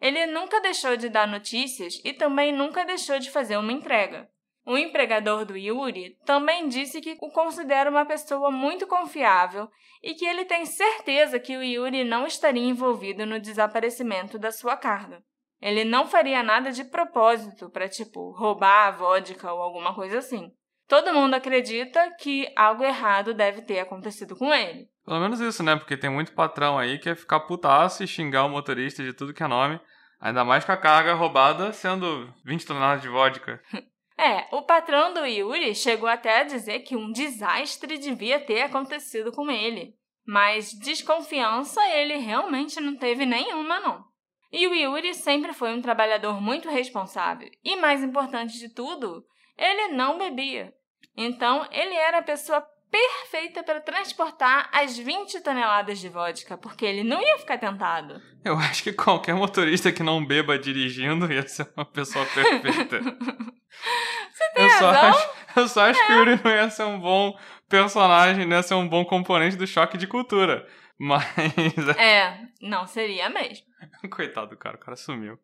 Ele 0.00 0.24
nunca 0.24 0.62
deixou 0.62 0.96
de 0.96 1.10
dar 1.10 1.28
notícias 1.28 2.00
e 2.02 2.14
também 2.14 2.52
nunca 2.52 2.86
deixou 2.86 3.18
de 3.18 3.30
fazer 3.30 3.58
uma 3.58 3.70
entrega. 3.70 4.30
O 4.64 4.78
empregador 4.78 5.44
do 5.44 5.58
Yuri 5.58 6.16
também 6.24 6.68
disse 6.68 7.02
que 7.02 7.18
o 7.20 7.30
considera 7.30 7.90
uma 7.90 8.06
pessoa 8.06 8.50
muito 8.50 8.86
confiável 8.86 9.68
e 10.02 10.14
que 10.14 10.24
ele 10.24 10.46
tem 10.46 10.64
certeza 10.64 11.38
que 11.38 11.54
o 11.54 11.62
Yuri 11.62 12.02
não 12.02 12.26
estaria 12.26 12.64
envolvido 12.64 13.26
no 13.26 13.38
desaparecimento 13.38 14.38
da 14.38 14.50
sua 14.50 14.74
carga. 14.74 15.22
Ele 15.60 15.84
não 15.84 16.06
faria 16.06 16.42
nada 16.42 16.70
de 16.70 16.84
propósito 16.84 17.70
para, 17.70 17.88
tipo, 17.88 18.30
roubar 18.32 18.88
a 18.88 18.90
vodka 18.90 19.52
ou 19.52 19.62
alguma 19.62 19.94
coisa 19.94 20.18
assim. 20.18 20.50
Todo 20.88 21.12
mundo 21.12 21.34
acredita 21.34 22.14
que 22.20 22.52
algo 22.54 22.84
errado 22.84 23.34
deve 23.34 23.62
ter 23.62 23.80
acontecido 23.80 24.36
com 24.36 24.54
ele. 24.54 24.86
Pelo 25.04 25.20
menos 25.20 25.40
isso, 25.40 25.62
né? 25.62 25.74
Porque 25.76 25.96
tem 25.96 26.10
muito 26.10 26.32
patrão 26.32 26.78
aí 26.78 26.98
que 26.98 27.08
é 27.08 27.14
ficar 27.14 27.40
putaço 27.40 28.04
e 28.04 28.08
xingar 28.08 28.44
o 28.44 28.48
motorista 28.48 29.02
de 29.02 29.12
tudo 29.12 29.34
que 29.34 29.42
é 29.42 29.48
nome. 29.48 29.80
Ainda 30.20 30.44
mais 30.44 30.64
com 30.64 30.72
a 30.72 30.76
carga 30.76 31.14
roubada 31.14 31.72
sendo 31.72 32.32
20 32.44 32.66
toneladas 32.66 33.02
de 33.02 33.08
vodka. 33.08 33.60
É, 34.18 34.48
o 34.50 34.62
patrão 34.62 35.12
do 35.12 35.26
Yuri 35.26 35.74
chegou 35.74 36.08
até 36.08 36.40
a 36.40 36.44
dizer 36.44 36.80
que 36.80 36.96
um 36.96 37.12
desastre 37.12 37.98
devia 37.98 38.40
ter 38.40 38.62
acontecido 38.62 39.30
com 39.30 39.50
ele. 39.50 39.94
Mas 40.26 40.70
desconfiança 40.72 41.86
ele 41.90 42.16
realmente 42.16 42.80
não 42.80 42.96
teve 42.96 43.26
nenhuma, 43.26 43.78
não. 43.78 44.02
E 44.56 44.66
o 44.66 44.74
Yuri 44.74 45.14
sempre 45.14 45.52
foi 45.52 45.74
um 45.74 45.82
trabalhador 45.82 46.40
muito 46.40 46.70
responsável. 46.70 47.46
E 47.62 47.76
mais 47.76 48.02
importante 48.02 48.58
de 48.58 48.70
tudo, 48.70 49.22
ele 49.58 49.88
não 49.88 50.16
bebia. 50.16 50.72
Então, 51.14 51.68
ele 51.70 51.94
era 51.94 52.20
a 52.20 52.22
pessoa 52.22 52.66
perfeita 52.90 53.62
para 53.62 53.82
transportar 53.82 54.70
as 54.72 54.96
20 54.96 55.42
toneladas 55.42 55.98
de 55.98 56.08
vodka, 56.08 56.56
porque 56.56 56.86
ele 56.86 57.04
não 57.04 57.20
ia 57.20 57.36
ficar 57.36 57.58
tentado. 57.58 58.18
Eu 58.42 58.56
acho 58.56 58.82
que 58.82 58.94
qualquer 58.94 59.34
motorista 59.34 59.92
que 59.92 60.02
não 60.02 60.24
beba 60.24 60.58
dirigindo 60.58 61.30
ia 61.30 61.46
ser 61.46 61.70
uma 61.76 61.84
pessoa 61.84 62.24
perfeita. 62.24 63.00
Você 64.32 64.50
tem 64.54 64.64
eu, 64.64 64.70
só 64.70 64.90
razão? 64.90 65.10
acho, 65.10 65.30
eu 65.56 65.68
só 65.68 65.80
acho 65.90 66.06
que 66.06 66.12
o 66.12 66.16
Yuri 66.16 66.40
não 66.42 66.50
ia 66.50 66.70
ser 66.70 66.84
um 66.84 66.98
bom 66.98 67.38
personagem, 67.68 68.46
não 68.46 68.56
ia 68.56 68.62
ser 68.62 68.74
um 68.74 68.88
bom 68.88 69.04
componente 69.04 69.56
do 69.56 69.66
choque 69.66 69.98
de 69.98 70.06
cultura. 70.06 70.66
Mas. 70.98 71.24
É, 71.98 72.48
não 72.60 72.86
seria 72.86 73.28
mesmo. 73.28 73.66
Coitado 74.10 74.50
do 74.50 74.56
cara, 74.56 74.76
o 74.76 74.80
cara 74.80 74.96
sumiu. 74.96 75.38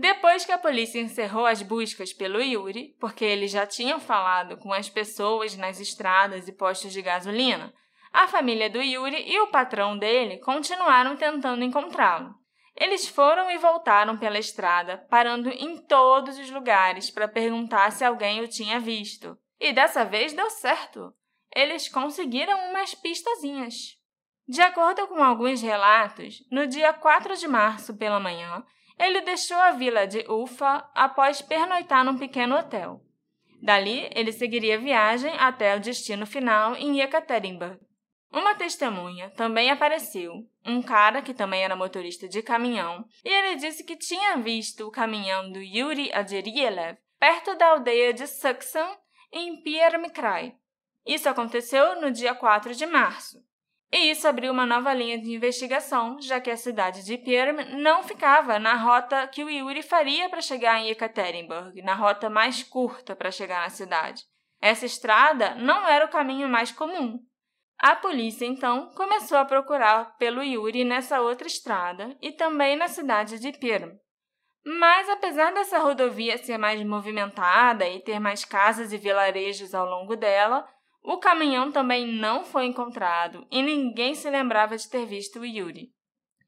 Depois 0.00 0.44
que 0.44 0.52
a 0.52 0.58
polícia 0.58 1.00
encerrou 1.00 1.44
as 1.44 1.60
buscas 1.60 2.12
pelo 2.12 2.40
Yuri, 2.40 2.94
porque 3.00 3.24
eles 3.24 3.50
já 3.50 3.66
tinham 3.66 3.98
falado 3.98 4.56
com 4.58 4.72
as 4.72 4.88
pessoas 4.88 5.56
nas 5.56 5.80
estradas 5.80 6.46
e 6.46 6.52
postos 6.52 6.92
de 6.92 7.02
gasolina, 7.02 7.74
a 8.12 8.28
família 8.28 8.70
do 8.70 8.80
Yuri 8.80 9.28
e 9.28 9.40
o 9.40 9.48
patrão 9.48 9.98
dele 9.98 10.38
continuaram 10.38 11.16
tentando 11.16 11.64
encontrá-lo. 11.64 12.32
Eles 12.76 13.08
foram 13.08 13.50
e 13.50 13.58
voltaram 13.58 14.16
pela 14.16 14.38
estrada, 14.38 14.98
parando 15.10 15.48
em 15.48 15.78
todos 15.78 16.38
os 16.38 16.48
lugares 16.48 17.10
para 17.10 17.26
perguntar 17.26 17.90
se 17.90 18.04
alguém 18.04 18.40
o 18.40 18.46
tinha 18.46 18.78
visto. 18.78 19.36
E 19.58 19.72
dessa 19.72 20.04
vez 20.04 20.32
deu 20.32 20.48
certo. 20.48 21.12
Eles 21.52 21.88
conseguiram 21.88 22.70
umas 22.70 22.94
pistazinhas. 22.94 23.97
De 24.48 24.62
acordo 24.62 25.06
com 25.08 25.22
alguns 25.22 25.60
relatos, 25.60 26.42
no 26.50 26.66
dia 26.66 26.90
4 26.92 27.36
de 27.36 27.46
março 27.46 27.94
pela 27.94 28.18
manhã, 28.18 28.64
ele 28.98 29.20
deixou 29.20 29.58
a 29.58 29.72
vila 29.72 30.06
de 30.06 30.24
Ufa 30.26 30.88
após 30.94 31.42
pernoitar 31.42 32.02
num 32.02 32.16
pequeno 32.16 32.56
hotel. 32.56 33.02
Dali, 33.62 34.08
ele 34.14 34.32
seguiria 34.32 34.78
viagem 34.78 35.32
até 35.38 35.76
o 35.76 35.80
destino 35.80 36.24
final 36.24 36.74
em 36.76 36.98
Yekaterinburg. 36.98 37.78
Uma 38.32 38.54
testemunha 38.54 39.30
também 39.30 39.70
apareceu, 39.70 40.32
um 40.64 40.80
cara 40.80 41.20
que 41.20 41.34
também 41.34 41.62
era 41.62 41.76
motorista 41.76 42.26
de 42.26 42.42
caminhão, 42.42 43.04
e 43.22 43.28
ele 43.28 43.56
disse 43.56 43.84
que 43.84 43.96
tinha 43.96 44.38
visto 44.38 44.86
o 44.86 44.90
caminhão 44.90 45.52
do 45.52 45.60
Yuri 45.60 46.10
Adjerielev 46.12 46.96
perto 47.18 47.54
da 47.54 47.70
aldeia 47.70 48.14
de 48.14 48.26
Saksan, 48.26 48.96
em 49.30 49.60
Pierre-Mikrai. 49.62 50.54
Isso 51.04 51.28
aconteceu 51.28 52.00
no 52.00 52.10
dia 52.10 52.34
4 52.34 52.74
de 52.74 52.86
março. 52.86 53.46
E 53.90 54.10
isso 54.10 54.28
abriu 54.28 54.52
uma 54.52 54.66
nova 54.66 54.92
linha 54.92 55.18
de 55.18 55.34
investigação, 55.34 56.20
já 56.20 56.40
que 56.40 56.50
a 56.50 56.56
cidade 56.56 57.04
de 57.04 57.16
Perm 57.16 57.56
não 57.80 58.02
ficava 58.02 58.58
na 58.58 58.74
rota 58.74 59.26
que 59.28 59.42
o 59.42 59.48
Yuri 59.48 59.82
faria 59.82 60.28
para 60.28 60.42
chegar 60.42 60.78
em 60.78 60.90
Ekaterinburg, 60.90 61.80
na 61.82 61.94
rota 61.94 62.28
mais 62.28 62.62
curta 62.62 63.16
para 63.16 63.30
chegar 63.30 63.62
na 63.62 63.70
cidade. 63.70 64.24
Essa 64.60 64.84
estrada 64.84 65.54
não 65.54 65.88
era 65.88 66.04
o 66.04 66.10
caminho 66.10 66.48
mais 66.48 66.70
comum. 66.70 67.18
A 67.78 67.94
polícia, 67.94 68.44
então, 68.44 68.90
começou 68.94 69.38
a 69.38 69.44
procurar 69.44 70.16
pelo 70.16 70.42
Yuri 70.42 70.84
nessa 70.84 71.20
outra 71.20 71.46
estrada 71.46 72.16
e 72.20 72.32
também 72.32 72.76
na 72.76 72.88
cidade 72.88 73.38
de 73.38 73.52
Perm. 73.52 73.96
Mas, 74.66 75.08
apesar 75.08 75.52
dessa 75.54 75.78
rodovia 75.78 76.36
ser 76.36 76.58
mais 76.58 76.84
movimentada 76.84 77.88
e 77.88 78.00
ter 78.00 78.18
mais 78.18 78.44
casas 78.44 78.92
e 78.92 78.98
vilarejos 78.98 79.74
ao 79.74 79.86
longo 79.86 80.16
dela, 80.16 80.68
o 81.08 81.16
caminhão 81.16 81.72
também 81.72 82.06
não 82.06 82.44
foi 82.44 82.66
encontrado 82.66 83.46
e 83.50 83.62
ninguém 83.62 84.14
se 84.14 84.28
lembrava 84.28 84.76
de 84.76 84.86
ter 84.90 85.06
visto 85.06 85.40
o 85.40 85.46
Yuri. 85.46 85.90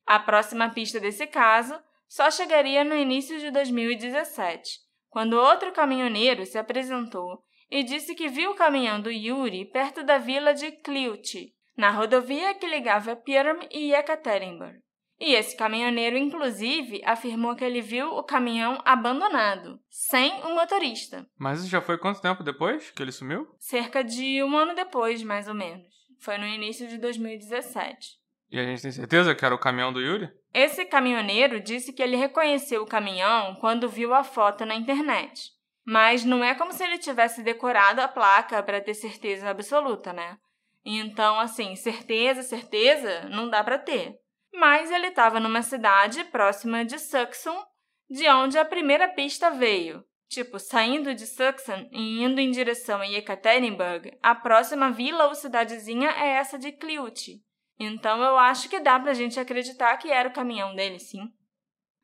A 0.06 0.18
próxima 0.18 0.68
pista 0.68 1.00
desse 1.00 1.26
caso 1.26 1.80
só 2.06 2.30
chegaria 2.30 2.84
no 2.84 2.94
início 2.94 3.40
de 3.40 3.50
2017, 3.50 4.80
quando 5.08 5.32
outro 5.32 5.72
caminhoneiro 5.72 6.44
se 6.44 6.58
apresentou 6.58 7.42
e 7.70 7.82
disse 7.82 8.14
que 8.14 8.28
viu 8.28 8.50
o 8.50 8.54
caminhão 8.54 9.00
do 9.00 9.10
Yuri 9.10 9.64
perto 9.64 10.04
da 10.04 10.18
vila 10.18 10.52
de 10.52 10.70
Kliuch, 10.72 11.54
na 11.74 11.90
rodovia 11.90 12.52
que 12.52 12.66
ligava 12.66 13.16
Perm 13.16 13.60
e 13.70 13.94
Yekaterinburg. 13.94 14.78
E 15.20 15.34
esse 15.34 15.54
caminhoneiro, 15.54 16.16
inclusive, 16.16 17.02
afirmou 17.04 17.54
que 17.54 17.62
ele 17.62 17.82
viu 17.82 18.08
o 18.16 18.22
caminhão 18.22 18.80
abandonado, 18.86 19.78
sem 19.90 20.32
o 20.44 20.54
motorista. 20.54 21.26
Mas 21.38 21.60
isso 21.60 21.68
já 21.68 21.82
foi 21.82 21.98
quanto 21.98 22.22
tempo 22.22 22.42
depois 22.42 22.90
que 22.90 23.02
ele 23.02 23.12
sumiu? 23.12 23.46
Cerca 23.58 24.02
de 24.02 24.42
um 24.42 24.56
ano 24.56 24.74
depois, 24.74 25.22
mais 25.22 25.46
ou 25.46 25.54
menos. 25.54 25.86
Foi 26.20 26.38
no 26.38 26.46
início 26.46 26.88
de 26.88 26.96
2017. 26.96 28.18
E 28.50 28.58
a 28.58 28.64
gente 28.64 28.80
tem 28.80 28.90
certeza 28.90 29.34
que 29.34 29.44
era 29.44 29.54
o 29.54 29.58
caminhão 29.58 29.92
do 29.92 30.00
Yuri? 30.00 30.30
Esse 30.54 30.86
caminhoneiro 30.86 31.60
disse 31.60 31.92
que 31.92 32.02
ele 32.02 32.16
reconheceu 32.16 32.82
o 32.82 32.86
caminhão 32.86 33.54
quando 33.56 33.90
viu 33.90 34.14
a 34.14 34.24
foto 34.24 34.64
na 34.64 34.74
internet. 34.74 35.50
Mas 35.84 36.24
não 36.24 36.42
é 36.42 36.54
como 36.54 36.72
se 36.72 36.82
ele 36.82 36.98
tivesse 36.98 37.42
decorado 37.42 38.00
a 38.00 38.08
placa 38.08 38.62
para 38.62 38.80
ter 38.80 38.94
certeza 38.94 39.50
absoluta, 39.50 40.12
né? 40.12 40.38
Então, 40.84 41.38
assim, 41.38 41.76
certeza, 41.76 42.42
certeza, 42.42 43.28
não 43.28 43.50
dá 43.50 43.62
para 43.62 43.78
ter. 43.78 44.14
Mas 44.52 44.90
ele 44.90 45.08
estava 45.08 45.38
numa 45.38 45.62
cidade 45.62 46.24
próxima 46.24 46.84
de 46.84 46.98
Suxon, 46.98 47.64
de 48.08 48.28
onde 48.28 48.58
a 48.58 48.64
primeira 48.64 49.08
pista 49.08 49.50
veio. 49.50 50.04
Tipo, 50.28 50.58
saindo 50.58 51.14
de 51.14 51.26
Suxon 51.26 51.88
e 51.90 52.22
indo 52.22 52.40
em 52.40 52.50
direção 52.50 53.00
a 53.00 53.04
Yekaterinburg, 53.04 54.16
a 54.22 54.34
próxima 54.34 54.90
vila 54.90 55.26
ou 55.26 55.34
cidadezinha 55.34 56.10
é 56.10 56.28
essa 56.36 56.58
de 56.58 56.70
Kliuch. 56.70 57.40
Então 57.78 58.22
eu 58.22 58.38
acho 58.38 58.68
que 58.68 58.78
dá 58.78 59.00
pra 59.00 59.14
gente 59.14 59.40
acreditar 59.40 59.96
que 59.96 60.10
era 60.10 60.28
o 60.28 60.32
caminhão 60.32 60.74
dele, 60.74 60.98
sim. 60.98 61.32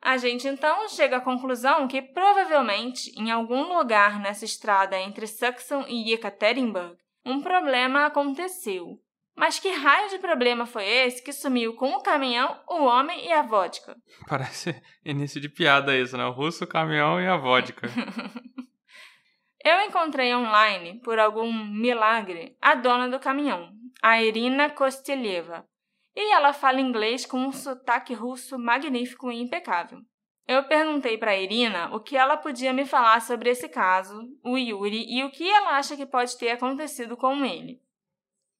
A 0.00 0.17
gente 0.17 0.49
então 0.49 0.88
chega 0.88 1.19
à 1.19 1.21
conclusão 1.21 1.87
que 1.87 2.00
provavelmente 2.00 3.11
em 3.19 3.31
algum 3.31 3.76
lugar 3.76 4.21
nessa 4.21 4.45
estrada 4.45 4.99
entre 4.99 5.26
Suxon 5.26 5.85
e 5.88 6.11
Yekaterinburg, 6.11 6.97
um 7.25 7.41
problema 7.41 8.07
aconteceu. 8.07 9.00
Mas 9.37 9.59
que 9.59 9.69
raio 9.69 10.09
de 10.09 10.19
problema 10.19 10.64
foi 10.64 10.87
esse 10.87 11.23
que 11.23 11.33
sumiu 11.33 11.75
com 11.75 11.90
o 11.90 12.02
caminhão, 12.02 12.59
o 12.66 12.85
homem 12.85 13.26
e 13.26 13.33
a 13.33 13.43
vodka? 13.43 13.95
Parece 14.26 14.83
início 15.05 15.38
de 15.40 15.49
piada 15.49 15.95
isso, 15.95 16.16
né? 16.16 16.25
O 16.25 16.33
russo, 16.33 16.64
o 16.64 16.66
caminhão 16.66 17.21
e 17.21 17.26
a 17.26 17.37
vodka. 17.37 17.87
Eu 19.62 19.81
encontrei 19.83 20.35
online, 20.35 21.00
por 21.00 21.19
algum 21.19 21.52
milagre, 21.52 22.57
a 22.62 22.75
dona 22.75 23.09
do 23.09 23.19
caminhão, 23.19 23.73
a 24.00 24.23
Irina 24.23 24.71
Kosteleva, 24.71 25.66
e 26.14 26.33
ela 26.33 26.52
fala 26.52 26.81
inglês 26.81 27.26
com 27.26 27.38
um 27.38 27.52
sotaque 27.52 28.14
russo 28.14 28.59
magnífico 28.59 29.31
e 29.31 29.43
impecável. 29.43 29.99
Eu 30.47 30.62
perguntei 30.64 31.19
para 31.19 31.37
Irina 31.37 31.93
o 31.93 31.99
que 31.99 32.16
ela 32.16 32.37
podia 32.37 32.73
me 32.73 32.87
falar 32.87 33.21
sobre 33.21 33.50
esse 33.50 33.69
caso, 33.69 34.23
o 34.45 34.57
Yuri, 34.57 35.05
e 35.09 35.25
o 35.25 35.31
que 35.31 35.50
ela 35.50 35.76
acha 35.76 35.97
que 35.97 36.07
pode 36.07 36.38
ter 36.38 36.50
acontecido 36.50 37.16
com 37.16 37.45
ele. 37.45 37.83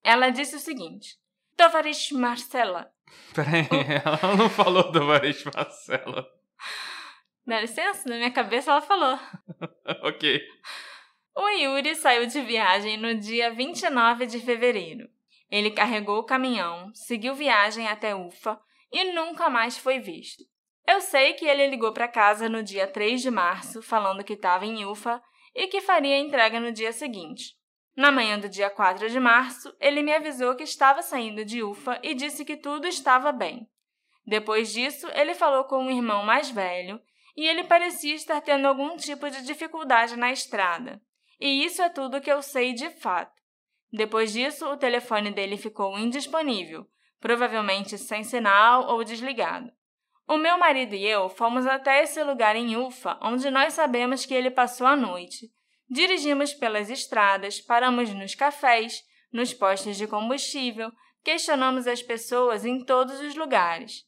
Ela 0.07 0.31
disse 0.31 0.55
o 0.55 0.61
seguinte: 0.61 1.19
Tovarish 1.57 2.13
Marcela. 2.13 2.93
Peraí, 3.35 3.67
ela 4.05 4.37
não 4.37 4.49
falou 4.49 4.93
Tovarish 4.93 5.45
Marcela. 5.53 6.25
Dá 7.45 7.61
licença, 7.61 8.09
na 8.09 8.15
minha 8.15 8.31
cabeça 8.31 8.71
ela 8.71 8.81
falou. 8.81 9.19
ok. 10.07 10.41
O 11.35 11.49
Yuri 11.49 11.97
saiu 11.97 12.25
de 12.25 12.41
viagem 12.41 12.97
no 12.97 13.17
dia 13.17 13.51
29 13.51 14.27
de 14.27 14.39
fevereiro. 14.39 15.09
Ele 15.51 15.73
carregou 15.73 16.21
o 16.21 16.25
caminhão, 16.25 16.93
seguiu 16.95 17.35
viagem 17.35 17.89
até 17.89 18.15
Ufa 18.15 18.61
e 18.93 19.13
nunca 19.13 19.51
mais 19.51 19.77
foi 19.77 19.99
visto. 19.99 20.45
Eu 20.87 21.01
sei 21.01 21.35
que 21.35 21.45
ele 21.45 21.67
ligou 21.67 21.93
para 21.93 22.07
casa 22.07 22.49
no 22.49 22.63
dia 22.63 22.87
3 22.87 23.21
de 23.21 23.31
março, 23.31 23.83
falando 23.83 24.23
que 24.23 24.35
estava 24.35 24.65
em 24.65 24.85
Ufa 24.85 25.21
e 25.53 25.67
que 25.67 25.81
faria 25.81 26.15
a 26.15 26.21
entrega 26.21 26.61
no 26.61 26.71
dia 26.71 26.93
seguinte. 26.93 27.57
Na 27.97 28.12
manhã 28.12 28.38
do 28.38 28.49
dia 28.49 28.69
4 28.69 29.09
de 29.09 29.19
março, 29.19 29.75
ele 29.81 30.03
me 30.03 30.12
avisou 30.12 30.55
que 30.55 30.62
estava 30.62 31.00
saindo 31.00 31.47
de 31.47 31.62
Ufa 31.62 31.99
e 32.03 32.15
disse 32.15 32.45
que 32.45 32.57
tudo 32.57 32.87
estava 32.87 33.33
bem. 33.33 33.67
Depois 34.26 34.71
disso, 34.71 35.09
ele 35.15 35.35
falou 35.35 35.65
com 35.65 35.79
um 35.79 35.91
irmão 35.91 36.23
mais 36.23 36.50
velho 36.50 37.00
e 37.35 37.49
ele 37.49 37.65
parecia 37.65 38.15
estar 38.15 38.43
tendo 38.43 38.67
algum 38.67 38.97
tipo 38.97 39.31
de 39.31 39.43
dificuldade 39.43 40.15
na 40.15 40.31
estrada. 40.31 41.00
E 41.41 41.65
isso 41.65 41.81
é 41.81 41.88
tudo 41.88 42.21
que 42.21 42.31
eu 42.31 42.43
sei 42.43 42.75
de 42.75 42.91
fato. 42.91 43.33
Depois 43.91 44.33
disso, 44.33 44.67
o 44.67 44.76
telefone 44.76 45.31
dele 45.31 45.57
ficou 45.57 45.99
indisponível, 45.99 46.87
provavelmente 47.19 47.97
sem 47.97 48.23
sinal 48.23 48.88
ou 48.88 49.05
desligado. 49.05 49.73
O 50.29 50.37
meu 50.37 50.59
marido 50.59 50.95
e 50.95 51.07
eu 51.07 51.29
fomos 51.29 51.67
até 51.67 52.03
esse 52.03 52.23
lugar 52.23 52.57
em 52.57 52.76
Ufa, 52.76 53.19
onde 53.23 53.50
nós 53.50 53.73
sabemos 53.73 54.26
que 54.26 54.35
ele 54.35 54.50
passou 54.50 54.87
a 54.87 54.97
noite. 54.97 55.50
Dirigimos 55.88 56.52
pelas 56.52 56.90
estradas, 56.90 57.61
paramos 57.61 58.12
nos 58.12 58.35
cafés, 58.35 59.02
nos 59.33 59.55
postos 59.55 59.97
de 59.97 60.07
combustível, 60.07 60.90
questionamos 61.23 61.87
as 61.87 62.02
pessoas 62.02 62.64
em 62.64 62.85
todos 62.85 63.21
os 63.21 63.35
lugares. 63.35 64.05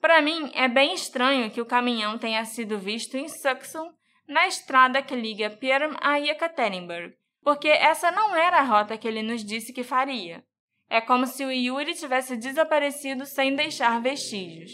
Para 0.00 0.22
mim, 0.22 0.50
é 0.54 0.68
bem 0.68 0.94
estranho 0.94 1.50
que 1.50 1.60
o 1.60 1.66
caminhão 1.66 2.18
tenha 2.18 2.44
sido 2.44 2.78
visto 2.78 3.16
em 3.16 3.28
Suxon, 3.28 3.90
na 4.26 4.46
estrada 4.46 5.02
que 5.02 5.14
liga 5.14 5.50
Perm 5.50 5.96
a 6.00 6.16
Yekaterinburg, 6.16 7.14
porque 7.42 7.68
essa 7.68 8.10
não 8.10 8.36
era 8.36 8.58
a 8.58 8.62
rota 8.62 8.96
que 8.96 9.08
ele 9.08 9.22
nos 9.22 9.44
disse 9.44 9.72
que 9.72 9.82
faria. 9.82 10.44
É 10.88 11.00
como 11.00 11.26
se 11.26 11.44
o 11.44 11.50
Yuri 11.50 11.94
tivesse 11.94 12.36
desaparecido 12.36 13.26
sem 13.26 13.54
deixar 13.54 14.00
vestígios. 14.00 14.72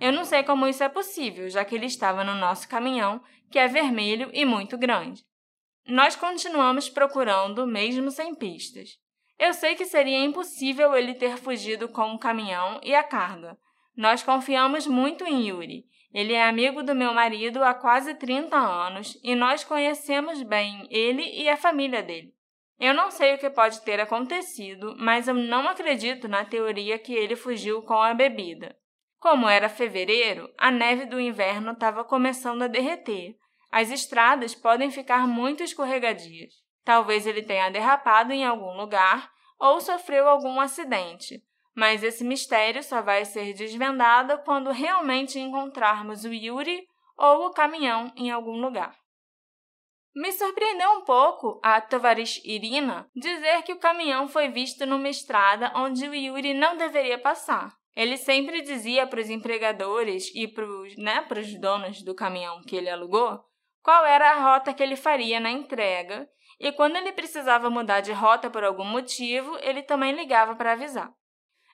Eu 0.00 0.12
não 0.12 0.24
sei 0.24 0.44
como 0.44 0.66
isso 0.66 0.84
é 0.84 0.88
possível, 0.88 1.48
já 1.48 1.64
que 1.64 1.74
ele 1.74 1.86
estava 1.86 2.22
no 2.22 2.34
nosso 2.34 2.68
caminhão, 2.68 3.20
que 3.50 3.58
é 3.58 3.66
vermelho 3.66 4.30
e 4.32 4.44
muito 4.44 4.78
grande. 4.78 5.24
Nós 5.88 6.14
continuamos 6.14 6.90
procurando, 6.90 7.66
mesmo 7.66 8.10
sem 8.10 8.34
pistas. 8.34 8.98
Eu 9.38 9.54
sei 9.54 9.74
que 9.74 9.86
seria 9.86 10.22
impossível 10.22 10.94
ele 10.94 11.14
ter 11.14 11.38
fugido 11.38 11.88
com 11.88 12.12
o 12.12 12.18
caminhão 12.18 12.78
e 12.84 12.94
a 12.94 13.02
carga. 13.02 13.56
Nós 13.96 14.22
confiamos 14.22 14.86
muito 14.86 15.24
em 15.24 15.48
Yuri. 15.48 15.86
Ele 16.12 16.34
é 16.34 16.46
amigo 16.46 16.82
do 16.82 16.94
meu 16.94 17.14
marido 17.14 17.64
há 17.64 17.72
quase 17.72 18.14
30 18.14 18.54
anos 18.54 19.18
e 19.24 19.34
nós 19.34 19.64
conhecemos 19.64 20.42
bem 20.42 20.86
ele 20.90 21.22
e 21.22 21.48
a 21.48 21.56
família 21.56 22.02
dele. 22.02 22.34
Eu 22.78 22.92
não 22.92 23.10
sei 23.10 23.34
o 23.34 23.38
que 23.38 23.48
pode 23.48 23.80
ter 23.80 23.98
acontecido, 23.98 24.94
mas 24.98 25.26
eu 25.26 25.34
não 25.34 25.66
acredito 25.66 26.28
na 26.28 26.44
teoria 26.44 26.98
que 26.98 27.14
ele 27.14 27.34
fugiu 27.34 27.80
com 27.80 28.00
a 28.02 28.12
bebida. 28.12 28.76
Como 29.18 29.48
era 29.48 29.70
fevereiro, 29.70 30.52
a 30.58 30.70
neve 30.70 31.06
do 31.06 31.18
inverno 31.18 31.72
estava 31.72 32.04
começando 32.04 32.62
a 32.62 32.68
derreter. 32.68 33.36
As 33.70 33.90
estradas 33.90 34.54
podem 34.54 34.90
ficar 34.90 35.26
muito 35.26 35.62
escorregadias. 35.62 36.54
Talvez 36.84 37.26
ele 37.26 37.42
tenha 37.42 37.70
derrapado 37.70 38.32
em 38.32 38.44
algum 38.44 38.76
lugar 38.76 39.30
ou 39.58 39.80
sofreu 39.80 40.28
algum 40.28 40.58
acidente, 40.60 41.42
mas 41.74 42.02
esse 42.02 42.24
mistério 42.24 42.82
só 42.82 43.02
vai 43.02 43.24
ser 43.24 43.52
desvendado 43.52 44.38
quando 44.44 44.70
realmente 44.70 45.38
encontrarmos 45.38 46.24
o 46.24 46.32
Yuri 46.32 46.86
ou 47.16 47.46
o 47.46 47.50
caminhão 47.50 48.10
em 48.16 48.30
algum 48.30 48.58
lugar. 48.58 48.96
Me 50.14 50.32
surpreendeu 50.32 50.90
um 50.92 51.04
pouco 51.04 51.60
a 51.62 51.80
Tovarish 51.80 52.40
Irina 52.44 53.08
dizer 53.14 53.62
que 53.62 53.72
o 53.72 53.78
caminhão 53.78 54.26
foi 54.26 54.48
visto 54.48 54.86
numa 54.86 55.08
estrada 55.08 55.70
onde 55.76 56.08
o 56.08 56.14
Yuri 56.14 56.54
não 56.54 56.76
deveria 56.76 57.18
passar. 57.18 57.76
Ele 57.94 58.16
sempre 58.16 58.62
dizia 58.62 59.06
para 59.06 59.20
os 59.20 59.28
empregadores 59.28 60.32
e 60.34 60.48
para 60.48 60.64
os 60.64 60.96
né, 60.96 61.24
donos 61.60 62.02
do 62.02 62.14
caminhão 62.14 62.62
que 62.62 62.76
ele 62.76 62.88
alugou 62.88 63.44
qual 63.88 64.04
era 64.04 64.32
a 64.32 64.42
rota 64.42 64.74
que 64.74 64.82
ele 64.82 64.96
faria 64.96 65.40
na 65.40 65.50
entrega, 65.50 66.28
e 66.60 66.70
quando 66.72 66.96
ele 66.96 67.10
precisava 67.10 67.70
mudar 67.70 68.02
de 68.02 68.12
rota 68.12 68.50
por 68.50 68.62
algum 68.62 68.84
motivo, 68.84 69.56
ele 69.62 69.82
também 69.82 70.12
ligava 70.12 70.54
para 70.54 70.72
avisar. 70.72 71.10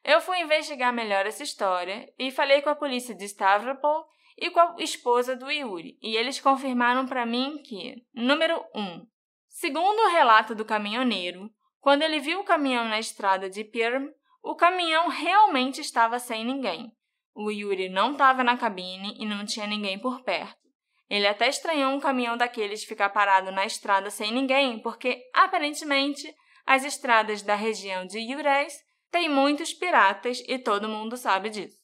Eu 0.05 0.20
fui 0.20 0.38
investigar 0.38 0.92
melhor 0.92 1.27
essa 1.27 1.42
história 1.42 2.09
e 2.16 2.31
falei 2.31 2.62
com 2.62 2.70
a 2.70 2.77
polícia 2.77 3.16
de 3.16 3.24
Stavropol 3.24 4.07
e 4.38 4.48
com 4.48 4.61
a 4.61 4.77
esposa 4.79 5.35
do 5.35 5.50
Yuri, 5.50 5.98
e 6.00 6.16
eles 6.16 6.40
confirmaram 6.40 7.05
para 7.05 7.27
mim 7.27 7.61
que, 7.64 7.96
número 8.14 8.64
1, 8.72 8.81
um, 8.81 9.07
segundo 9.48 9.98
o 10.03 10.11
relato 10.12 10.55
do 10.55 10.64
caminhoneiro, 10.64 11.50
quando 11.81 12.03
ele 12.03 12.20
viu 12.20 12.38
o 12.38 12.44
caminhão 12.44 12.85
na 12.85 13.00
estrada 13.00 13.50
de 13.50 13.64
Pirm, 13.64 14.07
o 14.40 14.55
caminhão 14.55 15.09
realmente 15.09 15.81
estava 15.81 16.20
sem 16.20 16.44
ninguém. 16.44 16.92
O 17.35 17.50
Yuri 17.50 17.88
não 17.88 18.12
estava 18.12 18.44
na 18.44 18.57
cabine 18.57 19.16
e 19.18 19.27
não 19.27 19.44
tinha 19.44 19.66
ninguém 19.66 19.98
por 19.98 20.22
perto. 20.22 20.63
Ele 21.08 21.26
até 21.26 21.48
estranhou 21.48 21.92
um 21.92 22.00
caminhão 22.00 22.36
daqueles 22.36 22.84
ficar 22.84 23.10
parado 23.10 23.50
na 23.52 23.66
estrada 23.66 24.10
sem 24.10 24.32
ninguém, 24.32 24.78
porque, 24.78 25.22
aparentemente, 25.34 26.34
as 26.66 26.84
estradas 26.84 27.42
da 27.42 27.54
região 27.54 28.06
de 28.06 28.18
Yurés 28.18 28.74
têm 29.10 29.28
muitos 29.28 29.72
piratas 29.72 30.42
e 30.48 30.58
todo 30.58 30.88
mundo 30.88 31.16
sabe 31.16 31.50
disso. 31.50 31.78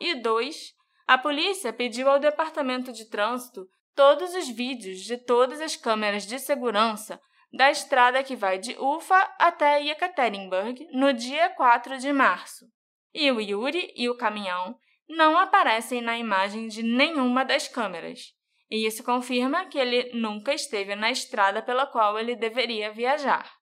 E 0.00 0.14
dois, 0.14 0.72
a 1.06 1.18
polícia 1.18 1.72
pediu 1.72 2.08
ao 2.08 2.18
Departamento 2.18 2.92
de 2.92 3.08
Trânsito 3.08 3.66
todos 3.94 4.34
os 4.34 4.48
vídeos 4.48 5.00
de 5.00 5.18
todas 5.18 5.60
as 5.60 5.76
câmeras 5.76 6.26
de 6.26 6.38
segurança 6.38 7.20
da 7.52 7.70
estrada 7.70 8.22
que 8.22 8.34
vai 8.34 8.58
de 8.58 8.74
Ufa 8.78 9.18
até 9.38 9.80
Yekaterinburg 9.82 10.88
no 10.92 11.12
dia 11.12 11.50
4 11.50 11.98
de 11.98 12.12
março. 12.12 12.64
E 13.12 13.30
o 13.30 13.40
Yuri 13.40 13.92
e 13.94 14.08
o 14.08 14.16
caminhão 14.16 14.74
não 15.06 15.36
aparecem 15.36 16.00
na 16.00 16.16
imagem 16.16 16.68
de 16.68 16.82
nenhuma 16.82 17.44
das 17.44 17.68
câmeras. 17.68 18.32
E 18.72 18.86
isso 18.86 19.04
confirma 19.04 19.66
que 19.66 19.78
ele 19.78 20.12
nunca 20.14 20.54
esteve 20.54 20.94
na 20.94 21.10
estrada 21.10 21.60
pela 21.60 21.84
qual 21.84 22.18
ele 22.18 22.34
deveria 22.34 22.90
viajar. 22.90 23.52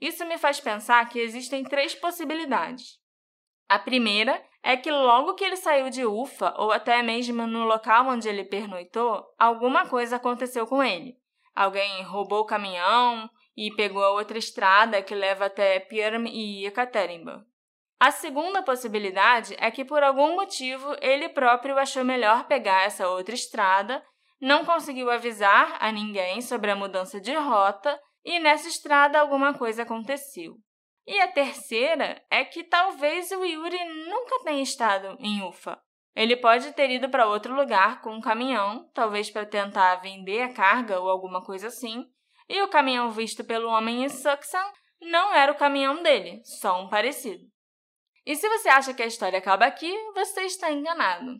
Isso 0.00 0.26
me 0.26 0.36
faz 0.38 0.58
pensar 0.58 1.08
que 1.08 1.20
existem 1.20 1.62
três 1.62 1.94
possibilidades. 1.94 2.98
A 3.68 3.78
primeira 3.78 4.44
é 4.64 4.76
que 4.76 4.90
logo 4.90 5.34
que 5.34 5.44
ele 5.44 5.54
saiu 5.54 5.88
de 5.88 6.04
Ufa, 6.04 6.52
ou 6.58 6.72
até 6.72 7.00
mesmo 7.00 7.46
no 7.46 7.64
local 7.64 8.08
onde 8.08 8.28
ele 8.28 8.42
pernoitou, 8.42 9.24
alguma 9.38 9.86
coisa 9.86 10.16
aconteceu 10.16 10.66
com 10.66 10.82
ele. 10.82 11.14
Alguém 11.54 12.02
roubou 12.02 12.40
o 12.40 12.46
caminhão 12.46 13.30
e 13.56 13.70
pegou 13.70 14.02
a 14.02 14.10
outra 14.10 14.36
estrada 14.36 15.00
que 15.00 15.14
leva 15.14 15.46
até 15.46 15.78
Perm 15.78 16.26
e 16.26 16.66
Ekaterinburg. 16.66 17.44
A 18.00 18.10
segunda 18.10 18.64
possibilidade 18.64 19.54
é 19.60 19.70
que 19.70 19.84
por 19.84 20.02
algum 20.02 20.34
motivo 20.34 20.96
ele 21.00 21.28
próprio 21.28 21.78
achou 21.78 22.04
melhor 22.04 22.48
pegar 22.48 22.82
essa 22.82 23.08
outra 23.08 23.34
estrada, 23.36 24.04
não 24.40 24.64
conseguiu 24.64 25.10
avisar 25.10 25.76
a 25.80 25.90
ninguém 25.90 26.40
sobre 26.40 26.70
a 26.70 26.76
mudança 26.76 27.20
de 27.20 27.34
rota 27.34 27.98
e 28.24 28.38
nessa 28.38 28.68
estrada 28.68 29.20
alguma 29.20 29.54
coisa 29.54 29.82
aconteceu. 29.82 30.54
E 31.06 31.20
a 31.20 31.28
terceira 31.28 32.20
é 32.30 32.44
que 32.44 32.64
talvez 32.64 33.30
o 33.30 33.44
Yuri 33.44 33.78
nunca 34.08 34.42
tenha 34.42 34.62
estado 34.62 35.16
em 35.20 35.42
Ufa. 35.42 35.78
Ele 36.14 36.36
pode 36.36 36.72
ter 36.72 36.90
ido 36.90 37.08
para 37.08 37.28
outro 37.28 37.54
lugar 37.54 38.00
com 38.00 38.10
um 38.10 38.20
caminhão, 38.20 38.90
talvez 38.92 39.30
para 39.30 39.46
tentar 39.46 39.96
vender 39.96 40.42
a 40.42 40.52
carga 40.52 40.98
ou 40.98 41.08
alguma 41.08 41.44
coisa 41.44 41.68
assim, 41.68 42.04
e 42.48 42.60
o 42.62 42.68
caminhão 42.68 43.10
visto 43.10 43.44
pelo 43.44 43.68
homem 43.68 44.04
em 44.04 44.08
Suxan 44.08 44.72
não 45.00 45.32
era 45.34 45.52
o 45.52 45.56
caminhão 45.56 46.02
dele, 46.02 46.40
só 46.44 46.82
um 46.82 46.88
parecido. 46.88 47.44
E 48.24 48.34
se 48.34 48.48
você 48.48 48.68
acha 48.68 48.94
que 48.94 49.02
a 49.02 49.06
história 49.06 49.38
acaba 49.38 49.66
aqui, 49.66 49.92
você 50.14 50.42
está 50.42 50.72
enganado. 50.72 51.36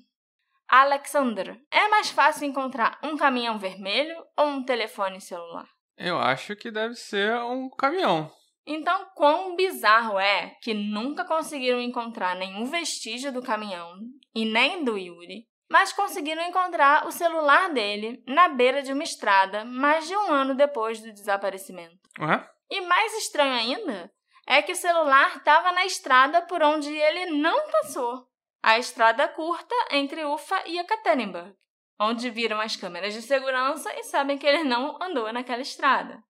Alexander, 0.68 1.60
é 1.70 1.88
mais 1.88 2.10
fácil 2.10 2.46
encontrar 2.46 2.98
um 3.02 3.16
caminhão 3.16 3.58
vermelho 3.58 4.16
ou 4.36 4.46
um 4.46 4.64
telefone 4.64 5.20
celular? 5.20 5.66
Eu 5.96 6.18
acho 6.18 6.56
que 6.56 6.70
deve 6.70 6.94
ser 6.94 7.36
um 7.40 7.70
caminhão. 7.70 8.30
Então, 8.66 9.06
quão 9.14 9.54
bizarro 9.54 10.18
é 10.18 10.56
que 10.60 10.74
nunca 10.74 11.24
conseguiram 11.24 11.80
encontrar 11.80 12.34
nenhum 12.34 12.64
vestígio 12.64 13.32
do 13.32 13.40
caminhão 13.40 13.94
e 14.34 14.44
nem 14.44 14.82
do 14.82 14.98
Yuri, 14.98 15.46
mas 15.70 15.92
conseguiram 15.92 16.42
encontrar 16.42 17.06
o 17.06 17.12
celular 17.12 17.72
dele 17.72 18.22
na 18.26 18.48
beira 18.48 18.82
de 18.82 18.92
uma 18.92 19.04
estrada 19.04 19.64
mais 19.64 20.08
de 20.08 20.16
um 20.16 20.32
ano 20.32 20.54
depois 20.54 21.00
do 21.00 21.12
desaparecimento. 21.12 21.96
Uhum. 22.18 22.44
E 22.68 22.80
mais 22.80 23.12
estranho 23.18 23.54
ainda 23.54 24.10
é 24.48 24.60
que 24.62 24.72
o 24.72 24.76
celular 24.76 25.36
estava 25.36 25.70
na 25.70 25.86
estrada 25.86 26.42
por 26.42 26.62
onde 26.62 26.92
ele 26.92 27.26
não 27.38 27.70
passou 27.70 28.26
a 28.66 28.80
estrada 28.80 29.28
curta 29.28 29.76
entre 29.92 30.24
Ufa 30.24 30.60
e 30.66 30.76
Ekaterinburg, 30.76 31.54
onde 32.00 32.28
viram 32.30 32.60
as 32.60 32.74
câmeras 32.74 33.14
de 33.14 33.22
segurança 33.22 33.88
e 33.94 34.02
sabem 34.02 34.36
que 34.36 34.44
ele 34.44 34.64
não 34.64 35.00
andou 35.00 35.32
naquela 35.32 35.62
estrada. 35.62 36.20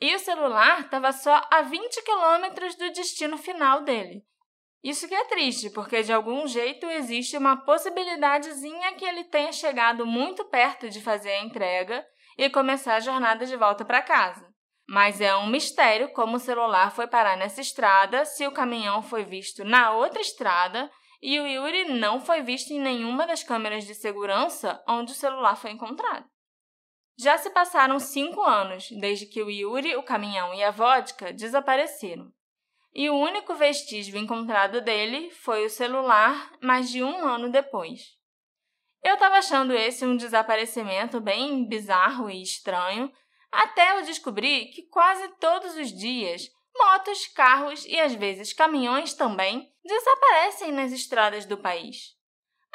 E 0.00 0.14
o 0.14 0.18
celular 0.20 0.82
estava 0.82 1.10
só 1.10 1.44
a 1.50 1.62
20 1.62 2.04
quilômetros 2.04 2.76
do 2.76 2.88
destino 2.92 3.36
final 3.36 3.80
dele. 3.82 4.22
Isso 4.80 5.08
que 5.08 5.14
é 5.14 5.24
triste, 5.24 5.70
porque 5.70 6.04
de 6.04 6.12
algum 6.12 6.46
jeito 6.46 6.86
existe 6.86 7.36
uma 7.36 7.56
possibilidadezinha 7.56 8.92
que 8.92 9.04
ele 9.04 9.24
tenha 9.24 9.50
chegado 9.50 10.06
muito 10.06 10.44
perto 10.44 10.88
de 10.88 11.00
fazer 11.00 11.32
a 11.32 11.42
entrega 11.42 12.06
e 12.38 12.48
começar 12.48 12.94
a 12.94 13.00
jornada 13.00 13.44
de 13.44 13.56
volta 13.56 13.84
para 13.84 14.02
casa. 14.02 14.46
Mas 14.88 15.20
é 15.20 15.34
um 15.34 15.48
mistério 15.48 16.12
como 16.12 16.36
o 16.36 16.40
celular 16.40 16.92
foi 16.92 17.08
parar 17.08 17.36
nessa 17.36 17.60
estrada, 17.60 18.24
se 18.24 18.46
o 18.46 18.52
caminhão 18.52 19.02
foi 19.02 19.24
visto 19.24 19.64
na 19.64 19.90
outra 19.90 20.20
estrada 20.20 20.88
e 21.22 21.38
o 21.38 21.46
Yuri 21.46 21.84
não 21.84 22.20
foi 22.20 22.42
visto 22.42 22.72
em 22.72 22.80
nenhuma 22.80 23.24
das 23.26 23.44
câmeras 23.44 23.86
de 23.86 23.94
segurança 23.94 24.82
onde 24.88 25.12
o 25.12 25.14
celular 25.14 25.54
foi 25.54 25.70
encontrado. 25.70 26.28
Já 27.16 27.38
se 27.38 27.50
passaram 27.50 28.00
cinco 28.00 28.42
anos 28.42 28.88
desde 28.90 29.26
que 29.26 29.40
o 29.40 29.48
Yuri, 29.48 29.94
o 29.94 30.02
caminhão 30.02 30.52
e 30.52 30.64
a 30.64 30.72
vodka 30.72 31.32
desapareceram. 31.32 32.32
E 32.92 33.08
o 33.08 33.14
único 33.14 33.54
vestígio 33.54 34.18
encontrado 34.18 34.80
dele 34.80 35.30
foi 35.30 35.64
o 35.64 35.70
celular 35.70 36.52
mais 36.60 36.90
de 36.90 37.02
um 37.04 37.24
ano 37.24 37.50
depois. 37.50 38.18
Eu 39.02 39.14
estava 39.14 39.36
achando 39.36 39.72
esse 39.72 40.04
um 40.04 40.16
desaparecimento 40.16 41.20
bem 41.20 41.66
bizarro 41.66 42.28
e 42.28 42.42
estranho, 42.42 43.12
até 43.50 43.98
eu 43.98 44.02
descobrir 44.02 44.66
que 44.66 44.82
quase 44.88 45.28
todos 45.38 45.76
os 45.76 45.92
dias 45.92 46.48
motos, 46.76 47.26
carros 47.28 47.84
e 47.86 47.98
às 47.98 48.14
vezes 48.14 48.52
caminhões 48.52 49.14
também 49.14 49.72
desaparecem 49.84 50.72
nas 50.72 50.92
estradas 50.92 51.44
do 51.44 51.56
país. 51.58 52.16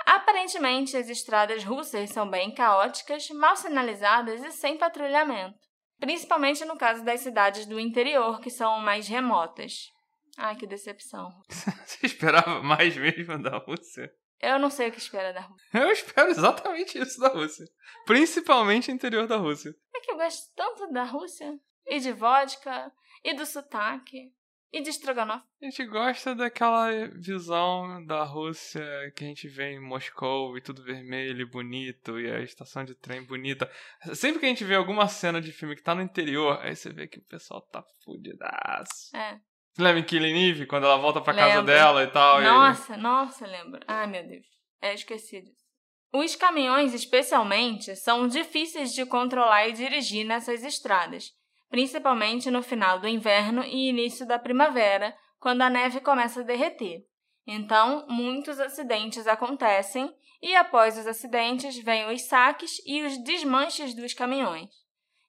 Aparentemente, 0.06 0.96
as 0.96 1.10
estradas 1.10 1.64
russas 1.64 2.10
são 2.12 2.30
bem 2.30 2.54
caóticas, 2.54 3.30
mal 3.30 3.56
sinalizadas 3.56 4.44
e 4.44 4.52
sem 4.52 4.78
patrulhamento, 4.78 5.58
principalmente 6.00 6.64
no 6.66 6.78
caso 6.78 7.04
das 7.04 7.22
cidades 7.22 7.66
do 7.66 7.80
interior, 7.80 8.40
que 8.40 8.50
são 8.50 8.80
mais 8.80 9.08
remotas. 9.08 9.90
Ai, 10.38 10.56
que 10.56 10.68
decepção. 10.68 11.30
Você 11.50 12.06
esperava 12.06 12.62
mais 12.62 12.96
mesmo 12.96 13.42
da 13.42 13.58
Rússia? 13.58 14.12
Eu 14.40 14.60
não 14.60 14.70
sei 14.70 14.90
o 14.90 14.92
que 14.92 15.00
espera 15.00 15.34
da 15.34 15.42
Rússia. 15.42 15.68
Eu 15.74 15.92
espero 15.92 16.30
exatamente 16.30 17.00
isso 17.00 17.20
da 17.20 17.30
Rússia. 17.30 17.66
Principalmente 18.06 18.92
o 18.92 18.94
interior 18.94 19.28
da 19.28 19.38
Rússia. 19.38 19.74
É 19.96 20.00
que 20.00 20.12
eu 20.12 20.16
gosto 20.16 20.54
tanto 20.56 20.92
da 20.92 21.04
Rússia. 21.04 21.58
E 21.88 22.00
de 22.00 22.12
vodka, 22.12 22.92
e 23.24 23.34
do 23.34 23.46
sotaque, 23.46 24.32
e 24.72 24.82
de 24.82 24.90
estrogonofe. 24.90 25.46
A 25.62 25.66
gente 25.66 25.86
gosta 25.86 26.36
daquela 26.36 27.08
visão 27.16 28.06
da 28.06 28.24
Rússia 28.24 28.86
que 29.16 29.24
a 29.24 29.28
gente 29.28 29.48
vê 29.48 29.72
em 29.72 29.80
Moscou 29.80 30.58
e 30.58 30.62
tudo 30.62 30.84
vermelho 30.84 31.42
e 31.42 31.50
bonito 31.50 32.20
e 32.20 32.30
a 32.30 32.42
estação 32.42 32.84
de 32.84 32.94
trem 32.94 33.24
bonita. 33.24 33.70
Sempre 34.14 34.40
que 34.40 34.46
a 34.46 34.50
gente 34.50 34.64
vê 34.64 34.76
alguma 34.76 35.08
cena 35.08 35.42
de 35.42 35.52
filme 35.52 35.76
que 35.76 35.82
tá 35.82 35.96
no 35.96 36.02
interior, 36.02 36.60
aí 36.62 36.76
você 36.76 36.92
vê 36.92 37.08
que 37.08 37.20
o 37.20 37.26
pessoal 37.26 37.62
tá 37.62 37.84
fudidaço. 38.04 39.16
É. 39.16 39.40
Você 39.74 39.82
lembra 39.82 40.00
em 40.00 40.04
Killing 40.04 40.50
Eve, 40.50 40.66
quando 40.66 40.86
ela 40.86 40.98
volta 40.98 41.22
pra 41.22 41.34
lembro. 41.34 41.50
casa 41.50 41.64
dela 41.64 42.04
e 42.04 42.08
tal? 42.08 42.42
Nossa, 42.42 42.96
e... 42.96 42.98
nossa, 42.98 43.48
lembro. 43.48 43.80
Ai, 43.88 44.08
meu 44.08 44.28
Deus. 44.28 44.46
É, 44.82 44.94
esqueci 44.94 45.42
disso. 45.42 45.66
Os 46.14 46.36
caminhões, 46.36 46.94
especialmente, 46.94 47.96
são 47.96 48.28
difíceis 48.28 48.94
de 48.94 49.06
controlar 49.06 49.68
e 49.68 49.74
dirigir 49.74 50.26
nessas 50.26 50.64
estradas 50.64 51.32
principalmente 51.70 52.50
no 52.50 52.62
final 52.62 53.00
do 53.00 53.08
inverno 53.08 53.64
e 53.64 53.90
início 53.90 54.26
da 54.26 54.40
primavera, 54.40 55.16
quando 55.40 55.62
a 55.62 55.70
neve 55.70 56.00
começa 56.02 56.42
a 56.42 56.44
derreter. 56.44 57.06
Então, 57.46 58.06
muitos 58.10 58.60
acidentes 58.60 59.28
acontecem 59.28 60.14
e 60.42 60.56
após 60.56 60.98
os 60.98 61.08
acidentes 61.08 61.78
vêm 61.78 62.12
os 62.12 62.24
saques 62.28 62.82
e 62.86 63.04
os 63.04 63.18
desmanches 63.24 63.94
dos 63.96 64.14
caminhões. 64.14 64.70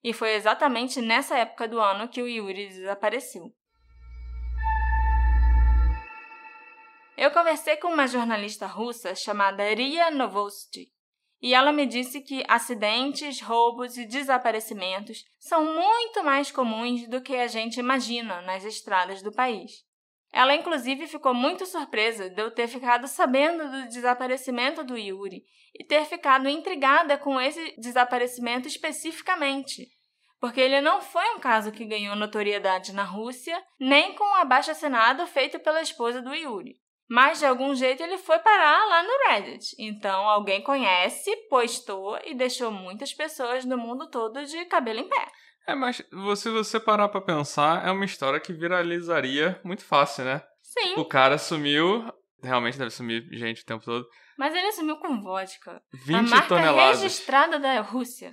E 0.03 0.13
foi 0.13 0.35
exatamente 0.35 1.01
nessa 1.01 1.37
época 1.37 1.67
do 1.69 1.81
ano 1.81 2.09
que 2.09 2.23
o 2.23 2.29
Yuri 2.29 2.69
desapareceu. 2.69 3.53
Eu 7.17 7.33
conversei 7.33 7.77
com 7.77 7.89
uma 7.89 8.07
jornalista 8.07 8.67
russa 8.67 9.15
chamada 9.15 9.65
Ria 9.75 10.11
Novosti, 10.11 10.93
e 11.41 11.55
ela 11.55 11.73
me 11.73 11.87
disse 11.87 12.21
que 12.21 12.45
acidentes, 12.49 13.41
roubos 13.41 13.97
e 13.97 14.07
desaparecimentos 14.07 15.25
são 15.39 15.65
muito 15.65 16.25
mais 16.25 16.51
comuns 16.51 17.09
do 17.09 17.21
que 17.21 17.37
a 17.37 17.47
gente 17.47 17.79
imagina 17.79 18.41
nas 18.43 18.65
estradas 18.65 19.23
do 19.23 19.33
país. 19.33 19.87
Ela, 20.33 20.55
inclusive, 20.55 21.07
ficou 21.07 21.33
muito 21.33 21.65
surpresa 21.65 22.29
de 22.29 22.43
eu 22.43 22.51
ter 22.51 22.69
ficado 22.69 23.07
sabendo 23.07 23.71
do 23.71 23.89
desaparecimento 23.89 24.85
do 24.85 24.97
Yuri 24.97 25.43
e 25.75 25.85
ter 25.85 26.05
ficado 26.05 26.49
intrigada 26.49 27.17
com 27.17 27.41
esse 27.41 27.75
desaparecimento 27.79 28.69
especificamente, 28.69 29.89
porque 30.41 30.61
ele 30.61 30.81
não 30.81 31.01
foi 31.01 31.25
um 31.35 31.41
caso 31.41 31.73
que 31.73 31.85
ganhou 31.85 32.15
notoriedade 32.15 32.93
na 32.93 33.05
Rússia, 33.05 33.63
nem 33.81 34.15
com 34.15 34.25
o 34.25 34.35
abaixo-assinado 34.35 35.27
feito 35.27 35.59
pela 35.61 35.81
esposa 35.81 36.21
do 36.21 36.35
Yuri. 36.35 36.77
Mas 37.09 37.39
de 37.39 37.47
algum 37.47 37.75
jeito 37.75 38.03
ele 38.03 38.19
foi 38.19 38.39
parar 38.39 38.85
lá 38.87 39.03
no 39.03 39.29
Reddit. 39.29 39.75
Então 39.79 40.29
alguém 40.29 40.63
conhece, 40.63 41.35
postou 41.49 42.19
e 42.25 42.35
deixou 42.35 42.71
muitas 42.71 43.15
pessoas 43.15 43.65
do 43.65 43.79
mundo 43.79 44.11
todo 44.11 44.45
de 44.45 44.65
cabelo 44.67 45.01
em 45.01 45.09
pé. 45.09 45.27
É, 45.67 45.75
mas 45.75 46.03
se 46.37 46.51
você 46.51 46.79
parar 46.81 47.09
pra 47.09 47.21
pensar, 47.21 47.87
é 47.87 47.91
uma 47.91 48.05
história 48.05 48.41
que 48.41 48.53
viralizaria 48.53 49.61
muito 49.65 49.85
fácil, 49.85 50.25
né? 50.25 50.43
Sim. 50.63 50.95
O 50.97 51.05
cara 51.05 51.39
sumiu, 51.39 52.05
realmente 52.43 52.79
deve 52.79 52.91
sumir 52.91 53.27
gente 53.33 53.63
o 53.63 53.67
tempo 53.67 53.85
todo. 53.85 54.07
Mas 54.39 54.55
ele 54.55 54.73
sumiu 54.73 54.97
com 54.99 55.21
vodka. 55.21 55.83
20 56.07 56.17
a 56.17 56.23
marca 56.23 56.49
toneladas. 56.49 57.03
registrada 57.03 57.59
da 57.59 57.81
Rússia. 57.81 58.31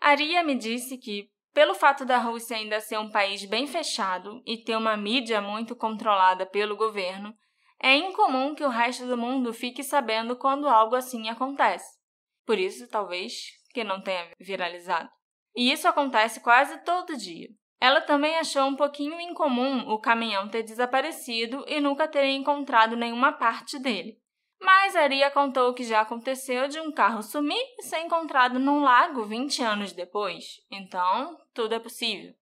Aria 0.00 0.42
me 0.42 0.54
disse 0.54 0.98
que, 0.98 1.28
pelo 1.54 1.74
fato 1.74 2.04
da 2.04 2.18
Rússia 2.18 2.56
ainda 2.56 2.80
ser 2.80 2.98
um 2.98 3.10
país 3.10 3.44
bem 3.44 3.66
fechado 3.66 4.42
e 4.44 4.62
ter 4.62 4.76
uma 4.76 4.96
mídia 4.96 5.40
muito 5.40 5.74
controlada 5.74 6.44
pelo 6.44 6.76
governo, 6.76 7.32
é 7.80 7.96
incomum 7.96 8.54
que 8.54 8.64
o 8.64 8.68
resto 8.68 9.06
do 9.06 9.16
mundo 9.16 9.52
fique 9.52 9.82
sabendo 9.82 10.36
quando 10.36 10.68
algo 10.68 10.94
assim 10.94 11.28
acontece. 11.28 11.98
Por 12.46 12.58
isso, 12.58 12.88
talvez, 12.88 13.50
que 13.72 13.84
não 13.84 14.00
tenha 14.00 14.30
viralizado. 14.40 15.08
E 15.54 15.70
isso 15.72 15.88
acontece 15.88 16.40
quase 16.40 16.78
todo 16.84 17.16
dia. 17.16 17.48
Ela 17.80 18.00
também 18.00 18.38
achou 18.38 18.64
um 18.64 18.76
pouquinho 18.76 19.20
incomum 19.20 19.88
o 19.90 19.98
caminhão 19.98 20.48
ter 20.48 20.62
desaparecido 20.62 21.64
e 21.66 21.80
nunca 21.80 22.08
ter 22.08 22.26
encontrado 22.26 22.96
nenhuma 22.96 23.32
parte 23.32 23.78
dele. 23.78 24.18
Mas 24.60 24.96
Aria 24.96 25.30
contou 25.30 25.74
que 25.74 25.84
já 25.84 26.00
aconteceu 26.00 26.66
de 26.68 26.80
um 26.80 26.90
carro 26.90 27.22
sumir 27.22 27.62
e 27.78 27.82
ser 27.82 27.98
encontrado 28.00 28.58
num 28.58 28.80
lago 28.80 29.24
20 29.24 29.62
anos 29.62 29.92
depois. 29.92 30.62
Então, 30.70 31.36
tudo 31.52 31.74
é 31.74 31.78
possível. 31.78 32.32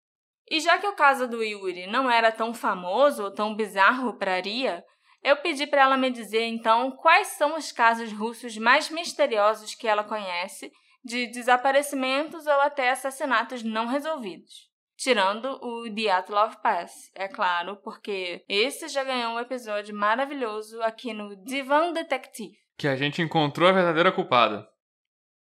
E 0.48 0.60
já 0.60 0.78
que 0.78 0.86
o 0.86 0.94
caso 0.94 1.26
do 1.26 1.42
Yuri 1.42 1.86
não 1.86 2.08
era 2.08 2.30
tão 2.30 2.54
famoso 2.54 3.24
ou 3.24 3.30
tão 3.32 3.56
bizarro 3.56 4.16
para 4.16 4.34
Aria, 4.34 4.84
eu 5.24 5.36
pedi 5.38 5.66
para 5.66 5.82
ela 5.82 5.96
me 5.96 6.10
dizer 6.10 6.44
então 6.44 6.90
quais 6.92 7.28
são 7.28 7.56
os 7.56 7.72
casos 7.72 8.12
russos 8.12 8.56
mais 8.58 8.90
misteriosos 8.90 9.74
que 9.74 9.88
ela 9.88 10.04
conhece 10.04 10.70
de 11.02 11.26
desaparecimentos 11.26 12.46
ou 12.46 12.60
até 12.60 12.90
assassinatos 12.90 13.62
não 13.62 13.86
resolvidos. 13.86 14.72
Tirando 14.96 15.58
o 15.60 15.88
Dyatlov 15.88 16.56
Pass, 16.62 17.10
é 17.14 17.26
claro, 17.26 17.76
porque 17.82 18.44
esse 18.48 18.86
já 18.88 19.02
ganhou 19.02 19.32
um 19.32 19.40
episódio 19.40 19.94
maravilhoso 19.94 20.80
aqui 20.82 21.12
no 21.12 21.34
Divan 21.42 21.92
Detective. 21.92 22.56
Que 22.78 22.86
a 22.86 22.94
gente 22.94 23.20
encontrou 23.20 23.68
a 23.68 23.72
verdadeira 23.72 24.12
culpada. 24.12 24.68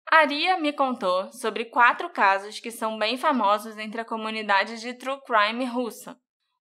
Aria 0.10 0.58
me 0.58 0.74
contou 0.74 1.32
sobre 1.34 1.66
quatro 1.66 2.10
casos 2.10 2.60
que 2.60 2.72
são 2.72 2.98
bem 2.98 3.18
famosos 3.18 3.78
entre 3.78 4.02
a 4.02 4.06
comunidade 4.06 4.80
de 4.80 4.94
true 4.94 5.20
crime 5.26 5.66
russa. 5.66 6.18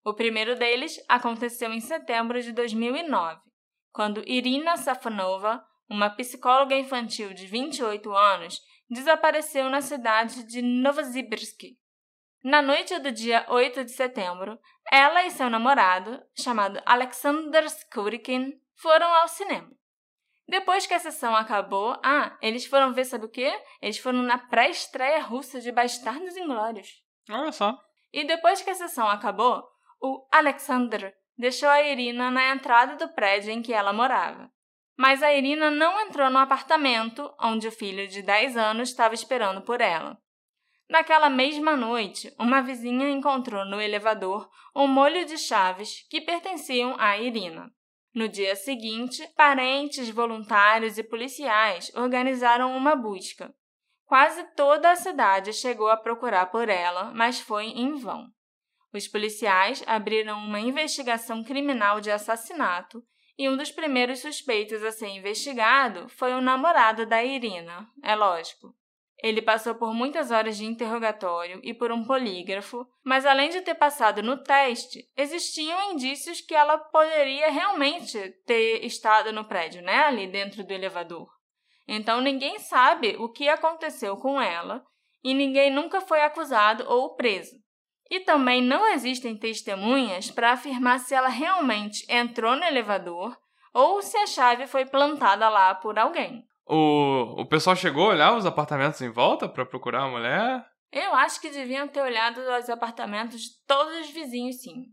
O 0.07 0.15
primeiro 0.15 0.55
deles 0.55 1.05
aconteceu 1.09 1.73
em 1.73 1.81
setembro 1.81 2.41
de 2.41 2.53
2009, 2.53 3.41
quando 3.91 4.23
Irina 4.25 4.77
Safonova, 4.77 5.61
uma 5.91 6.09
psicóloga 6.09 6.77
infantil 6.77 7.35
de 7.35 7.45
28 7.49 8.15
anos, 8.15 8.61
desapareceu 8.89 9.69
na 9.69 9.81
cidade 9.81 10.45
de 10.45 10.63
Novosibirsk. 10.63 11.77
Na 12.41 12.63
noite 12.63 12.97
do 13.01 13.11
dia 13.11 13.45
8 13.49 13.83
de 13.83 13.91
setembro, 13.91 14.57
ela 14.93 15.25
e 15.25 15.31
seu 15.33 15.51
namorado, 15.51 16.23
chamado 16.39 16.81
Alexander 16.87 17.65
Skurikin, 17.65 18.53
foram 18.77 19.13
ao 19.13 19.27
cinema. 19.27 19.73
Depois 20.49 20.87
que 20.87 20.95
a 20.95 21.01
sessão 21.01 21.35
acabou, 21.35 21.99
ah, 22.05 22.39
eles 22.41 22.65
foram 22.65 22.95
ver, 22.95 23.07
sabe 23.07 23.25
o 23.25 23.29
quê? 23.29 23.53
Eles 23.83 23.99
foram 23.99 24.23
na 24.23 24.39
pré-estreia 24.39 25.21
russa 25.21 25.61
de 25.61 25.73
Bastardos 25.73 26.37
Inglórios. 26.37 27.03
Olha 27.29 27.51
só. 27.51 27.77
E 28.13 28.25
depois 28.25 28.63
que 28.63 28.71
a 28.71 28.75
sessão 28.77 29.09
acabou, 29.09 29.69
o 30.07 30.29
Alexander 30.31 31.13
deixou 31.37 31.69
a 31.69 31.83
Irina 31.83 32.31
na 32.31 32.55
entrada 32.55 32.95
do 32.97 33.13
prédio 33.13 33.51
em 33.51 33.61
que 33.61 33.73
ela 33.73 33.93
morava. 33.93 34.51
Mas 34.97 35.23
a 35.23 35.35
Irina 35.35 35.71
não 35.71 36.01
entrou 36.01 36.31
no 36.31 36.39
apartamento 36.39 37.35
onde 37.41 37.69
o 37.69 37.73
filho 37.73 38.07
de 38.07 38.23
10 38.23 38.57
anos 38.57 38.89
estava 38.89 39.15
esperando 39.15 39.61
por 39.61 39.81
ela. 39.81 40.17
Naquela 40.89 41.29
mesma 41.29 41.77
noite, 41.77 42.33
uma 42.39 42.63
vizinha 42.63 43.11
encontrou 43.11 43.65
no 43.65 43.81
elevador 43.81 44.49
um 44.75 44.87
molho 44.87 45.27
de 45.27 45.37
chaves 45.37 46.07
que 46.09 46.21
pertenciam 46.21 46.95
a 46.99 47.19
Irina. 47.19 47.71
No 48.15 48.29
dia 48.29 48.55
seguinte, 48.55 49.29
parentes, 49.37 50.09
voluntários 50.09 50.97
e 50.97 51.03
policiais 51.03 51.93
organizaram 51.95 52.75
uma 52.75 52.95
busca. 52.95 53.53
Quase 54.07 54.45
toda 54.55 54.93
a 54.93 54.97
cidade 54.97 55.53
chegou 55.53 55.89
a 55.89 55.97
procurar 55.97 56.47
por 56.47 56.69
ela, 56.69 57.13
mas 57.13 57.41
foi 57.41 57.67
em 57.67 57.97
vão. 57.97 58.31
Os 58.93 59.09
policiais 59.09 59.83
abriram 59.87 60.39
uma 60.39 60.61
investigação 60.61 61.43
criminal 61.45 62.01
de 62.01 62.11
assassinato 62.11 63.03
e 63.39 63.49
um 63.49 63.57
dos 63.57 63.71
primeiros 63.71 64.21
suspeitos 64.21 64.83
a 64.83 64.91
ser 64.91 65.09
investigado 65.09 66.09
foi 66.09 66.33
o 66.33 66.41
namorado 66.41 67.05
da 67.05 67.23
Irina, 67.23 67.87
é 68.03 68.15
lógico. 68.15 68.75
Ele 69.23 69.41
passou 69.41 69.75
por 69.75 69.95
muitas 69.95 70.31
horas 70.31 70.57
de 70.57 70.67
interrogatório 70.67 71.61
e 71.63 71.73
por 71.73 71.91
um 71.91 72.05
polígrafo, 72.05 72.87
mas 73.03 73.25
além 73.25 73.49
de 73.49 73.63
ter 73.63 73.75
passado 73.75 74.23
no 74.23 74.43
teste, 74.43 75.11
existiam 75.17 75.93
indícios 75.93 76.41
que 76.41 76.55
ela 76.55 76.79
poderia 76.79 77.51
realmente 77.51 78.19
ter 78.47 78.85
estado 78.85 79.33
no 79.33 79.45
prédio, 79.45 79.83
né, 79.83 80.05
ali 80.05 80.27
dentro 80.27 80.63
do 80.63 80.73
elevador. 80.73 81.29
Então 81.89 82.21
ninguém 82.21 82.59
sabe 82.59 83.17
o 83.19 83.31
que 83.31 83.49
aconteceu 83.49 84.17
com 84.17 84.41
ela 84.41 84.85
e 85.25 85.33
ninguém 85.33 85.71
nunca 85.71 86.01
foi 86.01 86.21
acusado 86.21 86.85
ou 86.87 87.15
preso. 87.15 87.57
E 88.11 88.21
também 88.21 88.63
não 88.63 88.87
existem 88.93 89.37
testemunhas 89.37 90.31
para 90.31 90.53
afirmar 90.53 91.01
se 91.01 91.15
ela 91.15 91.29
realmente 91.29 92.05
entrou 92.09 92.55
no 92.57 92.65
elevador 92.65 93.37
ou 93.73 94.01
se 94.01 94.17
a 94.17 94.27
chave 94.27 94.67
foi 94.67 94.87
plantada 94.87 95.49
lá 95.49 95.75
por 95.75 95.99
alguém. 95.99 96.45
O, 96.65 97.43
o 97.43 97.47
pessoal 97.47 97.77
chegou 97.77 98.07
a 98.07 98.15
olhar 98.15 98.37
os 98.37 98.47
apartamentos 98.47 99.01
em 99.01 99.11
volta 99.11 99.49
para 99.49 99.67
procurar 99.67 100.05
a 100.05 100.09
mulher? 100.09 100.65
Eu 100.91 101.15
acho 101.15 101.41
que 101.41 101.51
deviam 101.51 101.87
ter 101.87 102.01
olhado 102.01 102.41
os 102.41 102.71
apartamentos 102.71 103.41
de 103.41 103.67
todos 103.67 104.01
os 104.01 104.11
vizinhos, 104.11 104.63
sim. 104.63 104.87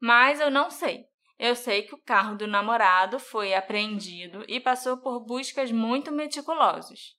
Mas 0.00 0.40
eu 0.40 0.50
não 0.50 0.70
sei. 0.70 1.04
Eu 1.38 1.54
sei 1.54 1.82
que 1.82 1.94
o 1.94 2.02
carro 2.02 2.36
do 2.36 2.46
namorado 2.46 3.18
foi 3.18 3.54
apreendido 3.54 4.44
e 4.48 4.60
passou 4.60 4.98
por 4.98 5.24
buscas 5.24 5.70
muito 5.70 6.12
meticulosas. 6.12 7.14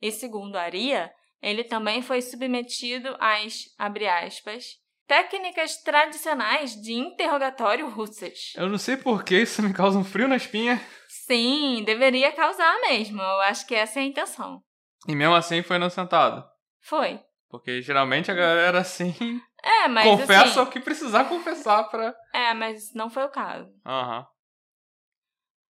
E 0.00 0.10
segundo 0.10 0.56
Aria, 0.56 1.12
ele 1.42 1.64
também 1.64 2.02
foi 2.02 2.22
submetido 2.22 3.16
às, 3.20 3.64
abre 3.78 4.06
aspas, 4.06 4.64
técnicas 5.06 5.76
tradicionais 5.82 6.72
de 6.72 6.92
interrogatório 6.94 7.88
russas. 7.88 8.52
Eu 8.56 8.68
não 8.68 8.78
sei 8.78 8.96
por 8.96 9.24
que 9.24 9.36
isso 9.36 9.62
me 9.62 9.72
causa 9.72 9.98
um 9.98 10.04
frio 10.04 10.28
na 10.28 10.36
espinha. 10.36 10.80
Sim, 11.08 11.82
deveria 11.84 12.32
causar 12.32 12.80
mesmo. 12.82 13.20
Eu 13.20 13.40
acho 13.42 13.66
que 13.66 13.74
essa 13.74 14.00
é 14.00 14.02
a 14.02 14.06
intenção. 14.06 14.62
E 15.08 15.14
mesmo 15.14 15.34
assim 15.34 15.62
foi 15.62 15.76
inocentado. 15.76 16.44
Foi. 16.82 17.20
Porque 17.48 17.80
geralmente 17.80 18.30
a 18.30 18.34
galera 18.34 18.80
assim. 18.80 19.14
É, 19.62 19.88
mas. 19.88 20.04
Confessa 20.04 20.44
assim, 20.44 20.60
o 20.60 20.66
que 20.66 20.80
precisar 20.80 21.24
confessar 21.24 21.84
pra. 21.88 22.14
É, 22.34 22.52
mas 22.54 22.92
não 22.94 23.08
foi 23.08 23.24
o 23.24 23.30
caso. 23.30 23.68
Aham. 23.84 24.18
Uhum. 24.18 24.36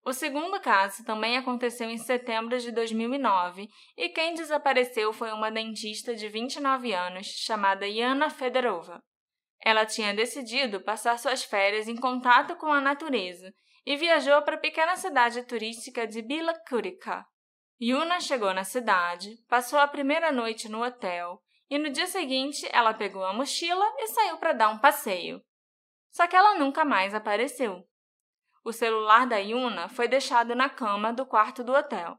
O 0.04 0.12
segundo 0.12 0.60
caso 0.60 1.04
também 1.04 1.36
aconteceu 1.36 1.88
em 1.88 1.96
setembro 1.96 2.58
de 2.58 2.72
2009 2.72 3.68
e 3.96 4.08
quem 4.08 4.34
desapareceu 4.34 5.12
foi 5.12 5.30
uma 5.32 5.48
dentista 5.48 6.12
de 6.12 6.28
29 6.28 6.92
anos 6.92 7.26
chamada 7.28 7.86
Yana 7.86 8.28
Fedorova. 8.28 9.00
Ela 9.64 9.86
tinha 9.86 10.12
decidido 10.12 10.80
passar 10.80 11.18
suas 11.18 11.44
férias 11.44 11.86
em 11.86 11.96
contato 11.96 12.56
com 12.56 12.66
a 12.66 12.80
natureza 12.80 13.54
e 13.86 13.96
viajou 13.96 14.42
para 14.42 14.56
a 14.56 14.60
pequena 14.60 14.96
cidade 14.96 15.44
turística 15.44 16.06
de 16.06 16.20
Bila 16.20 16.52
Kurica. 16.68 17.24
Yuna 17.80 18.20
chegou 18.20 18.52
na 18.52 18.64
cidade, 18.64 19.36
passou 19.48 19.78
a 19.78 19.88
primeira 19.88 20.30
noite 20.30 20.68
no 20.68 20.84
hotel 20.84 21.40
e 21.70 21.78
no 21.78 21.90
dia 21.90 22.06
seguinte 22.06 22.68
ela 22.70 22.92
pegou 22.92 23.24
a 23.24 23.32
mochila 23.32 23.84
e 23.98 24.08
saiu 24.08 24.36
para 24.36 24.52
dar 24.52 24.68
um 24.68 24.78
passeio. 24.78 25.42
Só 26.10 26.26
que 26.26 26.36
ela 26.36 26.58
nunca 26.58 26.84
mais 26.84 27.14
apareceu. 27.14 27.84
O 28.64 28.72
celular 28.72 29.26
da 29.26 29.38
Yuna 29.38 29.88
foi 29.88 30.06
deixado 30.06 30.54
na 30.54 30.68
cama 30.68 31.12
do 31.12 31.26
quarto 31.26 31.64
do 31.64 31.72
hotel. 31.72 32.16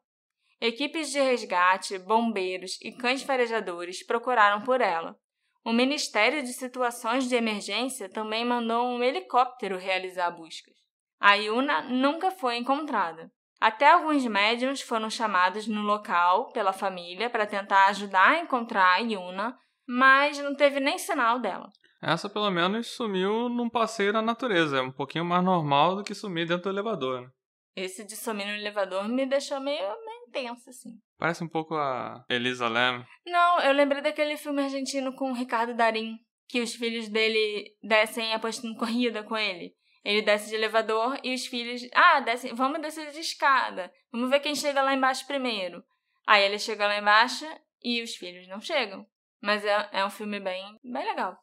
Equipes 0.59 1.11
de 1.11 1.19
resgate, 1.21 1.97
bombeiros 1.97 2.77
e 2.81 2.91
cães 2.91 3.21
farejadores 3.21 4.05
procuraram 4.05 4.61
por 4.63 4.81
ela. 4.81 5.17
O 5.65 5.71
Ministério 5.71 6.43
de 6.43 6.51
Situações 6.51 7.29
de 7.29 7.35
Emergência 7.35 8.09
também 8.09 8.43
mandou 8.43 8.85
um 8.85 9.01
helicóptero 9.01 9.77
realizar 9.77 10.29
buscas. 10.31 10.75
A 11.19 11.35
Yuna 11.35 11.83
nunca 11.83 12.31
foi 12.31 12.57
encontrada. 12.57 13.31
Até 13.61 13.89
alguns 13.89 14.25
médiums 14.25 14.81
foram 14.81 15.09
chamados 15.09 15.65
no 15.65 15.81
local 15.81 16.51
pela 16.51 16.73
família 16.73 17.29
para 17.29 17.47
tentar 17.47 17.85
ajudar 17.85 18.31
a 18.31 18.39
encontrar 18.39 18.95
a 18.95 18.97
Yuna, 18.97 19.57
mas 19.87 20.37
não 20.37 20.53
teve 20.53 20.81
nem 20.81 20.97
sinal 20.97 21.39
dela. 21.39 21.71
Essa 22.01 22.29
pelo 22.29 22.51
menos 22.51 22.87
sumiu 22.87 23.47
num 23.47 23.69
passeio 23.69 24.11
na 24.11 24.21
natureza, 24.21 24.79
é 24.79 24.81
um 24.81 24.91
pouquinho 24.91 25.23
mais 25.23 25.41
normal 25.41 25.95
do 25.95 26.03
que 26.03 26.13
sumir 26.13 26.45
dentro 26.45 26.63
do 26.63 26.69
elevador. 26.71 27.21
Né? 27.21 27.27
Esse 27.75 28.03
de 28.03 28.15
sumir 28.15 28.45
no 28.45 28.53
elevador 28.53 29.07
me 29.09 29.25
deixou 29.25 29.59
meio, 29.59 29.81
meio 29.81 30.29
tenso, 30.31 30.69
assim. 30.69 30.91
Parece 31.17 31.43
um 31.43 31.47
pouco 31.47 31.75
a 31.75 32.23
Elisa 32.29 32.67
Lam. 32.67 33.05
Não, 33.25 33.59
eu 33.61 33.73
lembrei 33.73 34.01
daquele 34.01 34.37
filme 34.37 34.61
argentino 34.61 35.15
com 35.15 35.31
o 35.31 35.35
Ricardo 35.35 35.73
Darim, 35.73 36.17
que 36.47 36.61
os 36.61 36.75
filhos 36.75 37.09
dele 37.09 37.75
descem 37.81 38.33
apostando 38.33 38.77
corrida 38.77 39.23
com 39.23 39.35
ele. 39.35 39.73
Ele 40.03 40.21
desce 40.21 40.49
de 40.49 40.55
elevador 40.55 41.17
e 41.23 41.33
os 41.33 41.45
filhos. 41.45 41.81
Ah, 41.93 42.19
desce, 42.19 42.53
vamos 42.53 42.81
descer 42.81 43.11
de 43.11 43.19
escada. 43.19 43.91
Vamos 44.11 44.29
ver 44.29 44.41
quem 44.41 44.53
chega 44.53 44.83
lá 44.83 44.93
embaixo 44.93 45.25
primeiro. 45.25 45.83
Aí 46.27 46.43
ele 46.43 46.59
chega 46.59 46.87
lá 46.87 46.97
embaixo 46.97 47.45
e 47.81 48.01
os 48.03 48.15
filhos 48.15 48.47
não 48.47 48.59
chegam. 48.59 49.05
Mas 49.41 49.63
é, 49.65 49.89
é 49.93 50.05
um 50.05 50.09
filme 50.09 50.39
bem, 50.39 50.79
bem 50.83 51.05
legal. 51.05 51.37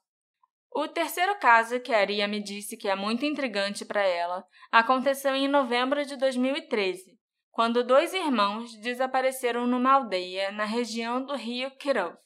O 0.72 0.86
terceiro 0.86 1.36
caso 1.38 1.80
que 1.80 1.92
a 1.92 1.98
Aria 1.98 2.28
me 2.28 2.40
disse 2.40 2.76
que 2.76 2.88
é 2.88 2.94
muito 2.94 3.24
intrigante 3.24 3.84
para 3.84 4.02
ela 4.02 4.44
aconteceu 4.70 5.34
em 5.34 5.48
novembro 5.48 6.04
de 6.06 6.16
2013, 6.16 7.18
quando 7.50 7.84
dois 7.84 8.14
irmãos 8.14 8.74
desapareceram 8.80 9.66
numa 9.66 9.92
aldeia 9.92 10.52
na 10.52 10.64
região 10.64 11.24
do 11.24 11.34
rio 11.34 11.70
Kirov. 11.72 12.16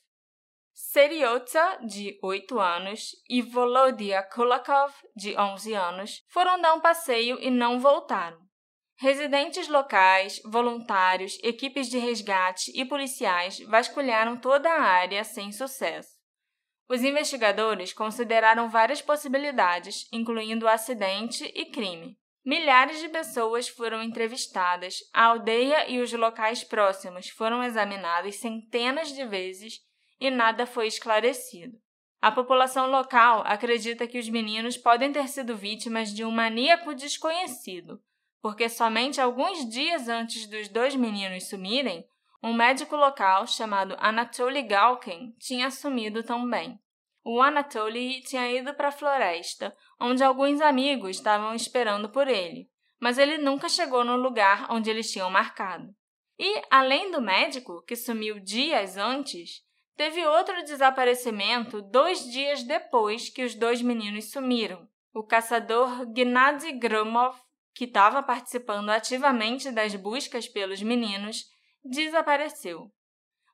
Seriotsa, 0.74 1.78
de 1.87 2.18
8 2.22 2.59
anos, 2.59 3.11
e 3.30 3.40
Volodia 3.40 4.22
Kulakov, 4.24 4.92
de 5.16 5.38
11 5.38 5.72
anos, 5.72 6.22
foram 6.28 6.61
dar 6.61 6.74
um 6.74 6.80
passeio 6.80 7.38
e 7.40 7.48
não 7.48 7.78
voltaram. 7.78 8.38
Residentes 8.96 9.68
locais, 9.68 10.40
voluntários, 10.44 11.38
equipes 11.42 11.88
de 11.88 11.98
resgate 11.98 12.72
e 12.74 12.85
policiais 12.85 13.59
vasculharam 13.68 14.37
toda 14.37 14.68
a 14.68 14.83
área 14.83 15.24
sem 15.24 15.50
sucesso. 15.50 16.13
Os 16.88 17.03
investigadores 17.03 17.92
consideraram 17.92 18.68
várias 18.68 19.01
possibilidades, 19.01 20.07
incluindo 20.12 20.68
acidente 20.68 21.44
e 21.55 21.66
crime. 21.66 22.18
Milhares 22.44 23.01
de 23.01 23.09
pessoas 23.09 23.68
foram 23.68 24.03
entrevistadas, 24.03 24.99
a 25.12 25.25
aldeia 25.25 25.90
e 25.90 25.99
os 26.01 26.12
locais 26.12 26.62
próximos 26.62 27.31
foram 27.31 27.64
examinados 27.64 28.37
centenas 28.37 29.14
de 29.14 29.25
vezes 29.25 29.81
e 30.20 30.31
nada 30.31 30.66
foi 30.66 30.87
esclarecido. 30.87 31.79
A 32.20 32.31
população 32.31 32.90
local 32.90 33.42
acredita 33.47 34.07
que 34.07 34.18
os 34.18 34.29
meninos 34.29 34.77
podem 34.77 35.11
ter 35.11 35.27
sido 35.29 35.57
vítimas 35.57 36.12
de 36.12 36.23
um 36.23 36.31
maníaco 36.31 36.94
desconhecido, 36.94 37.99
porque 38.42 38.68
somente 38.68 39.20
alguns 39.20 39.66
dias 39.68 40.07
antes 40.07 40.47
dos 40.47 40.68
dois 40.68 40.94
meninos 40.94 41.49
sumirem, 41.49 42.05
um 42.44 42.52
médico 42.52 42.94
local 42.94 43.46
chamado 43.46 43.96
Anatoly 43.98 44.61
Galkin 44.61 45.35
tinha 45.38 45.70
sumido 45.70 46.22
também. 46.22 46.78
o 47.24 47.40
Anatoly 47.40 48.20
tinha 48.20 48.52
ido 48.52 48.74
para 48.74 48.88
a 48.88 48.92
floresta, 48.92 49.74
onde 49.98 50.22
alguns 50.22 50.61
amigos 50.61 51.16
estavam 51.16 51.54
esperando 51.54 52.11
por 52.11 52.28
ele, 52.28 52.68
mas 53.00 53.16
ele 53.16 53.38
nunca 53.38 53.66
chegou 53.66 54.04
no 54.04 54.14
lugar 54.14 54.66
onde 54.70 54.90
eles 54.90 55.11
tinham 55.11 55.30
marcado. 55.30 55.88
E, 56.38 56.62
além 56.70 57.11
do 57.11 57.22
médico, 57.22 57.83
que 57.87 57.96
sumiu 57.96 58.38
dias 58.38 58.98
antes, 58.98 59.62
teve 59.96 60.26
outro 60.26 60.62
desaparecimento 60.64 61.80
dois 61.80 62.30
dias 62.30 62.62
depois 62.62 63.30
que 63.30 63.42
os 63.42 63.54
dois 63.54 63.80
meninos 63.80 64.30
sumiram. 64.30 64.87
O 65.14 65.22
caçador 65.22 66.04
Gennady 66.14 66.72
Gromov, 66.72 67.38
que 67.74 67.85
estava 67.85 68.22
participando 68.22 68.90
ativamente 68.90 69.70
das 69.70 69.94
buscas 69.94 70.46
pelos 70.46 70.83
meninos, 70.83 71.53
desapareceu. 71.85 72.90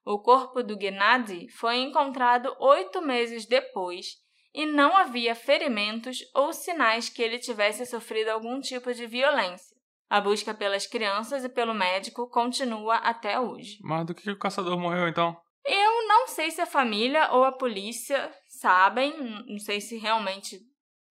O 0.05 0.19
corpo 0.19 0.63
do 0.63 0.81
Gennady 0.81 1.49
foi 1.49 1.79
encontrado 1.79 2.55
oito 2.59 3.03
meses 3.03 3.47
depois 3.47 4.17
e 4.55 4.67
não 4.67 4.97
havia 4.97 5.35
ferimentos 5.35 6.19
ou 6.35 6.53
sinais 6.53 7.09
que 7.09 7.23
ele 7.23 7.39
tivesse 7.39 7.85
sofrido 7.87 8.29
algum 8.29 8.61
tipo 8.61 8.93
de 8.93 9.07
violência. 9.07 9.77
A 10.09 10.21
busca 10.21 10.53
pelas 10.53 10.87
crianças 10.87 11.45
e 11.45 11.49
pelo 11.49 11.73
médico 11.73 12.29
continua 12.29 12.97
até 12.97 13.39
hoje. 13.39 13.79
Mas 13.83 14.07
do 14.07 14.15
que 14.15 14.29
o 14.31 14.39
caçador 14.39 14.77
morreu 14.79 15.07
então? 15.07 15.37
Eu 15.65 16.09
não 16.09 16.27
sei 16.27 16.51
se 16.51 16.61
a 16.61 16.67
família 16.67 17.31
ou 17.33 17.45
a 17.45 17.53
polícia 17.53 18.33
sabem, 18.49 19.15
não 19.47 19.59
sei 19.59 19.81
se 19.81 19.99
realmente 19.99 20.59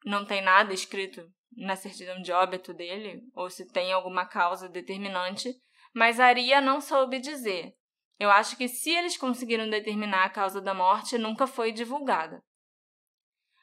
não 0.03 0.25
tem 0.25 0.41
nada 0.41 0.73
escrito 0.73 1.23
na 1.55 1.75
certidão 1.75 2.21
de 2.21 2.31
óbito 2.31 2.73
dele, 2.73 3.21
ou 3.35 3.49
se 3.49 3.65
tem 3.67 3.91
alguma 3.91 4.25
causa 4.25 4.67
determinante, 4.67 5.53
mas 5.93 6.19
Aria 6.19 6.61
não 6.61 6.81
soube 6.81 7.19
dizer. 7.19 7.73
Eu 8.19 8.29
acho 8.29 8.57
que 8.57 8.67
se 8.67 8.91
eles 8.91 9.17
conseguiram 9.17 9.69
determinar 9.69 10.25
a 10.25 10.29
causa 10.29 10.61
da 10.61 10.73
morte, 10.73 11.17
nunca 11.17 11.47
foi 11.47 11.71
divulgada. 11.71 12.43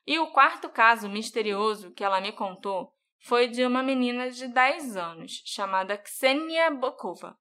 E 0.07 0.19
o 0.19 0.29
quarto 0.29 0.69
caso 0.69 1.09
misterioso 1.09 1.93
que 1.93 2.05
ela 2.05 2.21
me 2.21 2.33
contou 2.33 2.93
foi 3.19 3.49
de 3.49 3.65
uma 3.67 3.83
menina 3.83 4.31
de 4.31 4.47
10 4.49 4.97
anos, 4.97 5.43
chamada 5.45 5.99
Ksenia 5.99 6.71
Bokova. 6.71 7.37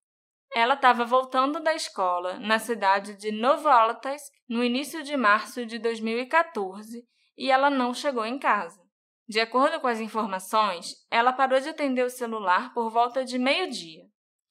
Ela 0.54 0.74
estava 0.74 1.06
voltando 1.06 1.60
da 1.60 1.74
escola 1.74 2.40
na 2.40 2.60
cidade 2.60 3.16
de 3.16 3.32
Novoaltaisk 3.32 4.34
no 4.48 4.64
início 4.64 5.04
de 5.04 5.16
março 5.16 5.66
de 5.66 5.78
2014 5.78 7.06
e 7.38 7.52
ela 7.52 7.70
não 7.70 7.94
chegou 7.94 8.26
em 8.26 8.40
casa. 8.40 8.82
De 9.28 9.40
acordo 9.40 9.80
com 9.80 9.88
as 9.88 10.00
informações, 10.00 10.96
ela 11.10 11.34
parou 11.34 11.60
de 11.60 11.70
atender 11.70 12.06
o 12.06 12.10
celular 12.10 12.74
por 12.74 12.90
volta 12.90 13.26
de 13.26 13.38
meio-dia. 13.38 14.04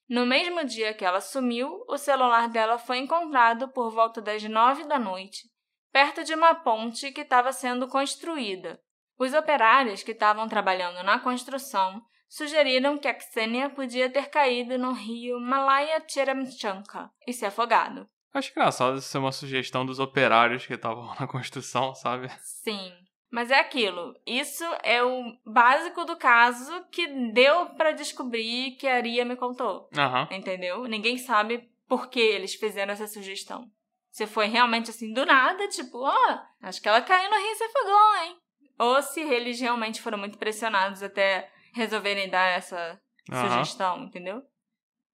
No 0.09 0.27
mesmo 0.27 0.65
dia 0.65 0.93
que 0.93 1.05
ela 1.05 1.21
sumiu, 1.21 1.85
o 1.89 1.97
celular 1.97 2.49
dela 2.49 2.79
foi 2.79 2.99
encontrado 2.99 3.69
por 3.69 3.91
volta 3.91 4.21
das 4.21 4.43
nove 4.45 4.85
da 4.85 4.99
noite, 4.99 5.49
perto 5.91 6.23
de 6.23 6.35
uma 6.35 6.55
ponte 6.55 7.11
que 7.13 7.23
estava 7.23 7.53
sendo 7.53 7.89
construída. 7.89 8.81
Os 9.19 9.33
operários 9.33 10.03
que 10.03 10.13
estavam 10.13 10.49
trabalhando 10.49 11.03
na 11.03 11.19
construção 11.19 12.03
sugeriram 12.29 12.99
que 12.99 13.09
a 13.09 13.15
Ksenia 13.15 13.71
podia 13.71 14.11
ter 14.11 14.29
caído 14.29 14.77
no 14.77 14.93
rio 14.93 15.39
Malaya 15.41 16.05
Cheremchanka 16.07 17.11
e 17.27 17.33
se 17.33 17.47
afogado. 17.47 18.09
Acho 18.33 18.51
engraçado 18.51 18.99
isso 18.99 19.09
ser 19.09 19.19
uma 19.19 19.31
sugestão 19.31 19.87
dos 19.87 20.01
operários 20.01 20.67
que 20.67 20.75
estavam 20.75 21.15
na 21.19 21.29
construção, 21.29 21.95
sabe? 21.95 22.29
Sim. 22.41 22.93
Mas 23.35 23.51
é 23.51 23.59
aquilo. 23.59 24.15
Isso 24.25 24.63
é 24.85 25.03
o 25.03 25.37
básico 25.45 26.05
do 26.05 26.17
caso 26.17 26.85
que 26.93 27.05
deu 27.33 27.67
para 27.71 27.91
descobrir 27.91 28.77
que 28.77 28.87
a 28.87 28.95
Aria 28.95 29.25
me 29.25 29.35
contou. 29.35 29.89
Uhum. 29.93 30.37
Entendeu? 30.39 30.85
Ninguém 30.85 31.19
sabe 31.19 31.69
por 31.89 32.09
que 32.09 32.21
eles 32.21 32.55
fizeram 32.55 32.93
essa 32.93 33.09
sugestão. 33.09 33.69
Se 34.13 34.25
foi 34.25 34.47
realmente 34.47 34.89
assim 34.89 35.13
do 35.13 35.27
nada, 35.27 35.67
tipo, 35.67 35.99
ó, 35.99 36.15
oh, 36.15 36.39
acho 36.65 36.81
que 36.81 36.89
ela 36.89 37.03
caiu 37.03 37.29
no 37.29 37.37
rio 37.37 37.51
e 37.51 37.55
se 37.57 37.65
afogou, 37.65 38.17
hein? 38.23 38.37
Ou 38.79 39.03
se 39.03 39.21
eles 39.21 39.61
realmente 39.61 40.01
foram 40.01 40.17
muito 40.17 40.39
pressionados 40.39 41.03
até 41.03 41.51
resolverem 41.73 42.31
dar 42.31 42.47
essa 42.47 43.01
uhum. 43.33 43.49
sugestão, 43.49 44.05
entendeu? 44.05 44.43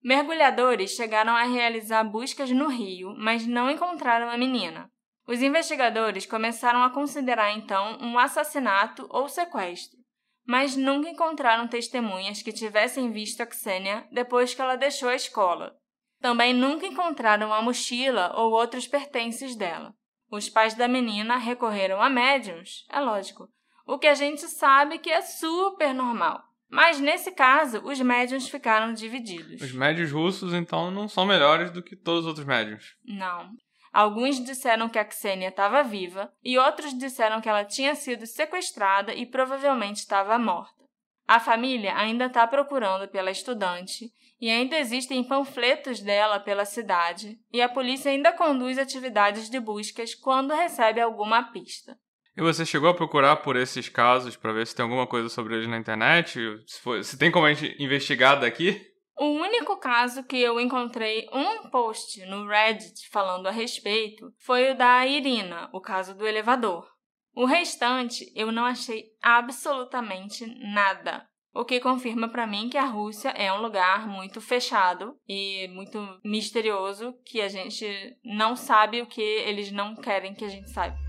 Mergulhadores 0.03 0.91
chegaram 0.91 1.34
a 1.34 1.43
realizar 1.43 2.03
buscas 2.03 2.51
no 2.51 2.67
rio, 2.67 3.15
mas 3.17 3.47
não 3.47 3.71
encontraram 3.71 4.29
a 4.29 4.38
menina. 4.38 4.91
Os 5.30 5.44
investigadores 5.44 6.26
começaram 6.26 6.82
a 6.82 6.89
considerar 6.89 7.52
então 7.52 8.00
um 8.02 8.18
assassinato 8.18 9.06
ou 9.12 9.30
sequestro, 9.30 9.96
mas 10.44 10.76
nunca 10.76 11.08
encontraram 11.08 11.68
testemunhas 11.68 12.42
que 12.42 12.52
tivessem 12.52 13.12
visto 13.12 13.42
a 13.42 13.52
Xenia 13.52 14.08
depois 14.12 14.56
que 14.56 14.62
ela 14.63 14.76
deixou 14.76 15.08
a 15.08 15.13
escola. 15.13 15.76
Também 16.20 16.52
nunca 16.52 16.88
encontraram 16.88 17.54
a 17.54 17.62
mochila 17.62 18.34
ou 18.38 18.52
outros 18.52 18.88
pertences 18.88 19.56
dela. 19.56 19.94
Os 20.32 20.50
pais 20.50 20.74
da 20.74 20.88
menina 20.88 21.38
recorreram 21.38 22.02
a 22.02 22.10
médiums, 22.10 22.88
é 22.89 23.00
lógico, 23.00 23.48
o 23.86 24.00
que 24.00 24.08
a 24.08 24.15
gente 24.15 24.48
sabe 24.48 24.98
que 24.98 25.12
é 25.12 25.22
super 25.22 25.94
normal. 25.94 26.42
Mas 26.68 27.00
nesse 27.00 27.32
caso, 27.32 27.82
os 27.86 28.02
médiums 28.02 28.50
ficaram 28.50 28.96
divididos. 28.96 29.62
Os 29.62 29.74
médios 29.74 30.12
russos, 30.12 30.56
então, 30.56 30.89
não 30.89 31.08
são 31.08 31.24
melhores 31.24 31.70
do 31.70 31.84
que 31.84 31.96
todos 31.96 32.22
os 32.22 32.28
outros 32.28 32.48
médiums. 32.48 32.96
Não. 33.06 33.52
Alguns 33.91 34.43
disseram 34.43 34.88
que 34.88 34.99
a 34.99 35.10
Xenia 35.10 35.49
estava 35.49 35.84
viva 35.84 36.32
e 36.43 36.58
outros 36.58 36.97
disseram 36.97 37.41
que 37.41 37.49
ela 37.49 37.65
tinha 37.65 37.95
sido 37.95 38.25
sequestrada 38.25 39.13
e 39.13 39.25
provavelmente 39.25 39.97
estava 39.97 40.38
morta. 40.38 40.84
A 41.28 41.39
família 41.39 41.95
ainda 41.95 42.25
está 42.25 42.47
procurando 42.47 43.08
pela 43.08 43.32
estudante 43.32 44.12
e 44.41 44.49
ainda 44.49 44.78
existem 44.78 45.23
panfletos 45.23 45.99
dela 45.99 46.39
pela 46.39 46.63
cidade, 46.65 47.38
e 47.52 47.62
a 47.62 47.67
polícia 47.67 48.10
ainda 48.10 48.32
conduz 48.32 48.78
atividades 48.78 49.49
de 49.49 49.60
buscas 49.60 50.15
quando 50.15 50.56
recebe 50.56 51.02
alguma 51.02 51.52
pista. 51.52 51.97
E 52.38 52.41
você 52.41 52.65
chegou 52.65 52.89
a 52.89 52.93
procurar 52.93 53.36
por 53.38 53.58
esses 53.58 53.89
casos 53.89 54.38
para 54.38 54.54
ver 54.54 54.65
se 54.65 54.73
tem 54.73 54.84
alguma 54.84 55.06
coisa 55.06 55.28
sobre 55.28 55.56
eles 55.56 55.67
na 55.67 55.78
internet? 55.78 56.39
Se, 56.65 56.80
for, 56.80 57.04
se 57.04 57.17
tem 57.17 57.30
como 57.30 57.45
a 57.45 57.54
gente 57.54 57.75
investigar 57.84 58.39
daqui? 58.39 58.82
O 59.19 59.32
único 59.32 59.75
caso 59.75 60.23
que 60.23 60.38
eu 60.38 60.62
encontrei 60.62 61.27
um 61.34 61.69
post 61.69 62.25
no 62.27 62.47
Reddit 62.47 63.10
falando 63.10 63.47
a 63.47 63.51
respeito 63.51 64.34
foi 64.38 64.71
o 64.71 64.77
da 64.77 65.05
Irina, 65.05 65.69
o 65.73 65.82
caso 65.82 66.15
do 66.15 66.25
elevador. 66.25 66.89
O 67.36 67.43
restante 67.43 68.32
eu 68.34 68.49
não 68.49 68.63
achei 68.63 69.08
absolutamente 69.21 70.45
nada. 70.73 71.27
O 71.53 71.65
que 71.65 71.82
confirma 71.82 72.29
para 72.29 72.47
mim 72.47 72.69
que 72.69 72.77
a 72.77 72.86
Rússia 72.86 73.29
é 73.32 73.51
um 73.51 73.62
lugar 73.62 74.08
muito 74.08 74.39
fechado 74.39 75.17
e 75.27 75.67
muito 75.67 75.99
misterioso 76.23 77.13
que 77.25 77.41
a 77.41 77.49
gente 77.49 77.86
não 78.23 78.55
sabe 78.55 79.01
o 79.01 79.08
que 79.08 79.21
eles 79.21 79.69
não 79.69 79.97
querem 79.97 80.34
que 80.34 80.45
a 80.45 80.49
gente 80.49 80.69
saiba. 80.69 81.09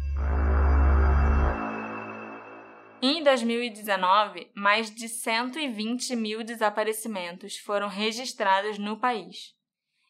Em 3.02 3.22
2019, 3.22 4.50
mais 4.54 4.94
de 4.94 5.08
120 5.08 6.14
mil 6.16 6.44
desaparecimentos 6.44 7.56
foram 7.56 7.88
registrados 7.88 8.78
no 8.78 8.98
país. 9.00 9.54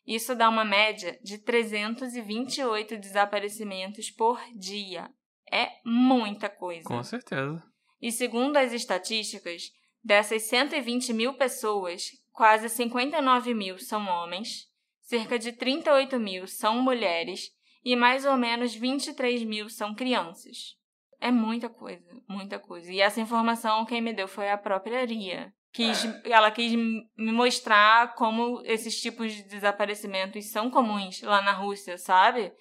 Isso 0.04 0.34
dá 0.34 0.48
uma 0.48 0.64
média 0.64 1.16
de 1.22 1.38
328 1.38 2.96
desaparecimentos 2.96 4.10
por 4.10 4.40
dia. 4.56 5.08
É 5.52 5.70
muita 5.84 6.48
coisa. 6.48 6.82
Com 6.84 7.00
certeza. 7.04 7.62
E 8.02 8.10
segundo 8.10 8.56
as 8.56 8.72
estatísticas, 8.72 9.70
dessas 10.02 10.42
120 10.42 11.12
mil 11.12 11.34
pessoas, 11.34 12.08
quase 12.32 12.68
59 12.68 13.54
mil 13.54 13.78
são 13.78 14.04
homens, 14.08 14.66
cerca 15.02 15.38
de 15.38 15.52
38 15.52 16.18
mil 16.18 16.44
são 16.48 16.82
mulheres 16.82 17.52
e 17.84 17.94
mais 17.94 18.24
ou 18.24 18.36
menos 18.36 18.74
23 18.74 19.44
mil 19.44 19.68
são 19.68 19.94
crianças. 19.94 20.79
É 21.20 21.30
muita 21.30 21.68
coisa, 21.68 22.02
muita 22.28 22.58
coisa. 22.58 22.90
E 22.90 23.00
essa 23.00 23.20
informação 23.20 23.84
quem 23.84 24.00
me 24.00 24.12
deu 24.12 24.26
foi 24.26 24.50
a 24.50 24.56
própria 24.56 25.04
Ria. 25.04 25.52
Quis, 25.72 26.04
ela 26.24 26.50
quis 26.50 26.72
me 26.74 27.32
mostrar 27.32 28.14
como 28.14 28.60
esses 28.64 29.00
tipos 29.00 29.32
de 29.32 29.44
desaparecimentos 29.44 30.50
são 30.50 30.68
comuns 30.68 31.22
lá 31.22 31.40
na 31.42 31.52
Rússia, 31.52 31.96
sabe? 31.96 32.52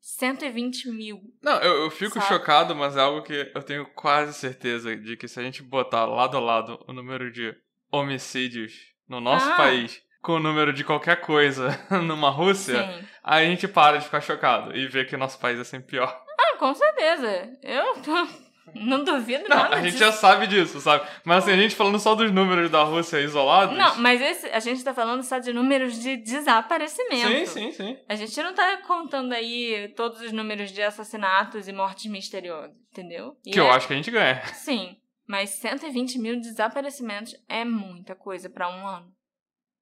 120 0.00 0.90
mil. 0.90 1.20
Não, 1.42 1.58
eu, 1.60 1.84
eu 1.84 1.90
fico 1.90 2.14
sabe? 2.14 2.26
chocado, 2.26 2.74
mas 2.74 2.96
é 2.96 3.00
algo 3.00 3.22
que 3.22 3.50
eu 3.54 3.62
tenho 3.62 3.86
quase 3.94 4.32
certeza 4.34 4.96
de 4.96 5.16
que 5.16 5.28
se 5.28 5.40
a 5.40 5.42
gente 5.42 5.62
botar 5.62 6.06
lado 6.06 6.36
a 6.36 6.40
lado 6.40 6.78
o 6.86 6.92
número 6.92 7.30
de 7.30 7.54
homicídios 7.90 8.72
no 9.08 9.20
nosso 9.20 9.48
ah. 9.50 9.56
país 9.56 10.02
com 10.22 10.32
o 10.32 10.40
número 10.40 10.72
de 10.72 10.84
qualquer 10.84 11.20
coisa 11.20 11.68
numa 12.02 12.30
Rússia, 12.30 12.82
Sim. 12.82 13.06
aí 13.22 13.46
a 13.46 13.50
gente 13.50 13.68
para 13.68 13.98
de 13.98 14.06
ficar 14.06 14.22
chocado 14.22 14.74
e 14.74 14.86
vê 14.88 15.04
que 15.04 15.14
o 15.14 15.18
nosso 15.18 15.38
país 15.38 15.58
é 15.58 15.64
sempre 15.64 15.88
pior. 15.88 16.23
Com 16.58 16.74
certeza. 16.74 17.58
Eu 17.62 17.84
não 18.74 19.04
duvido 19.04 19.48
não, 19.48 19.56
nada 19.56 19.76
A 19.76 19.82
gente 19.82 19.92
disso. 19.92 20.04
já 20.04 20.12
sabe 20.12 20.46
disso, 20.46 20.80
sabe? 20.80 21.06
Mas 21.24 21.44
assim, 21.44 21.52
a 21.52 21.56
gente 21.56 21.74
falando 21.74 21.98
só 21.98 22.14
dos 22.14 22.32
números 22.32 22.70
da 22.70 22.82
Rússia 22.82 23.20
isolados. 23.20 23.76
Não, 23.76 23.96
mas 23.98 24.20
esse, 24.20 24.46
a 24.48 24.60
gente 24.60 24.82
tá 24.82 24.94
falando 24.94 25.22
só 25.22 25.38
de 25.38 25.52
números 25.52 26.00
de 26.00 26.16
desaparecimento. 26.16 27.28
Sim, 27.28 27.46
sim, 27.46 27.72
sim. 27.72 27.98
A 28.08 28.14
gente 28.14 28.42
não 28.42 28.54
tá 28.54 28.78
contando 28.78 29.32
aí 29.32 29.92
todos 29.96 30.20
os 30.20 30.32
números 30.32 30.70
de 30.70 30.82
assassinatos 30.82 31.68
e 31.68 31.72
mortes 31.72 32.06
misteriosas, 32.10 32.74
entendeu? 32.90 33.36
E 33.44 33.50
que 33.50 33.58
é... 33.58 33.62
eu 33.62 33.70
acho 33.70 33.86
que 33.86 33.92
a 33.92 33.96
gente 33.96 34.10
ganha. 34.10 34.44
Sim. 34.46 34.96
Mas 35.26 35.50
120 35.50 36.18
mil 36.18 36.40
desaparecimentos 36.40 37.34
é 37.48 37.64
muita 37.64 38.14
coisa 38.14 38.50
para 38.50 38.68
um 38.68 38.86
ano. 38.86 39.10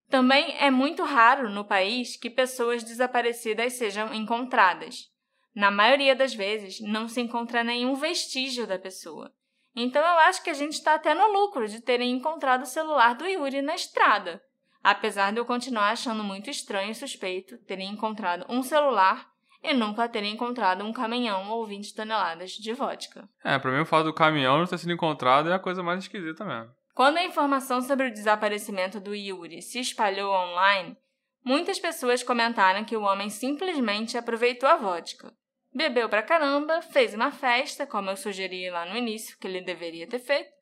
Também 0.08 0.54
é 0.58 0.70
muito 0.70 1.02
raro 1.04 1.48
no 1.48 1.64
país 1.64 2.16
que 2.16 2.28
pessoas 2.28 2.84
desaparecidas 2.84 3.72
sejam 3.72 4.12
encontradas. 4.12 5.10
Na 5.54 5.70
maioria 5.70 6.16
das 6.16 6.34
vezes, 6.34 6.80
não 6.80 7.08
se 7.08 7.20
encontra 7.20 7.62
nenhum 7.62 7.94
vestígio 7.94 8.66
da 8.66 8.78
pessoa. 8.78 9.32
Então 9.74 10.02
eu 10.02 10.18
acho 10.20 10.42
que 10.42 10.50
a 10.50 10.54
gente 10.54 10.74
está 10.74 10.94
até 10.94 11.14
no 11.14 11.32
lucro 11.32 11.66
de 11.66 11.80
terem 11.80 12.10
encontrado 12.12 12.62
o 12.62 12.66
celular 12.66 13.14
do 13.14 13.26
Yuri 13.26 13.62
na 13.62 13.74
estrada. 13.74 14.42
Apesar 14.82 15.32
de 15.32 15.38
eu 15.38 15.44
continuar 15.44 15.90
achando 15.90 16.24
muito 16.24 16.50
estranho 16.50 16.90
e 16.90 16.94
suspeito 16.94 17.56
terem 17.64 17.90
encontrado 17.90 18.44
um 18.48 18.62
celular 18.62 19.30
e 19.62 19.72
nunca 19.72 20.08
terem 20.08 20.34
encontrado 20.34 20.84
um 20.84 20.92
caminhão 20.92 21.48
ou 21.50 21.66
20 21.66 21.94
toneladas 21.94 22.50
de 22.50 22.72
vodka. 22.72 23.28
É, 23.44 23.58
pra 23.58 23.70
mim 23.70 23.80
o 23.80 23.86
fato 23.86 24.06
do 24.06 24.14
caminhão 24.14 24.58
não 24.58 24.66
ter 24.66 24.78
sido 24.78 24.92
encontrado 24.92 25.48
é 25.48 25.54
a 25.54 25.58
coisa 25.58 25.82
mais 25.82 26.00
esquisita 26.00 26.44
mesmo. 26.44 26.70
Quando 26.94 27.18
a 27.18 27.24
informação 27.24 27.80
sobre 27.80 28.08
o 28.08 28.12
desaparecimento 28.12 29.00
do 29.00 29.14
Yuri 29.14 29.62
se 29.62 29.78
espalhou 29.78 30.34
online, 30.34 30.96
muitas 31.44 31.78
pessoas 31.78 32.22
comentaram 32.22 32.84
que 32.84 32.96
o 32.96 33.02
homem 33.02 33.30
simplesmente 33.30 34.18
aproveitou 34.18 34.68
a 34.68 34.76
vodka. 34.76 35.32
Bebeu 35.74 36.08
pra 36.08 36.22
caramba, 36.22 36.82
fez 36.82 37.14
uma 37.14 37.30
festa, 37.30 37.86
como 37.86 38.10
eu 38.10 38.16
sugeri 38.16 38.68
lá 38.70 38.84
no 38.84 38.96
início 38.96 39.36
que 39.38 39.46
ele 39.46 39.62
deveria 39.62 40.06
ter 40.06 40.18
feito, 40.18 40.52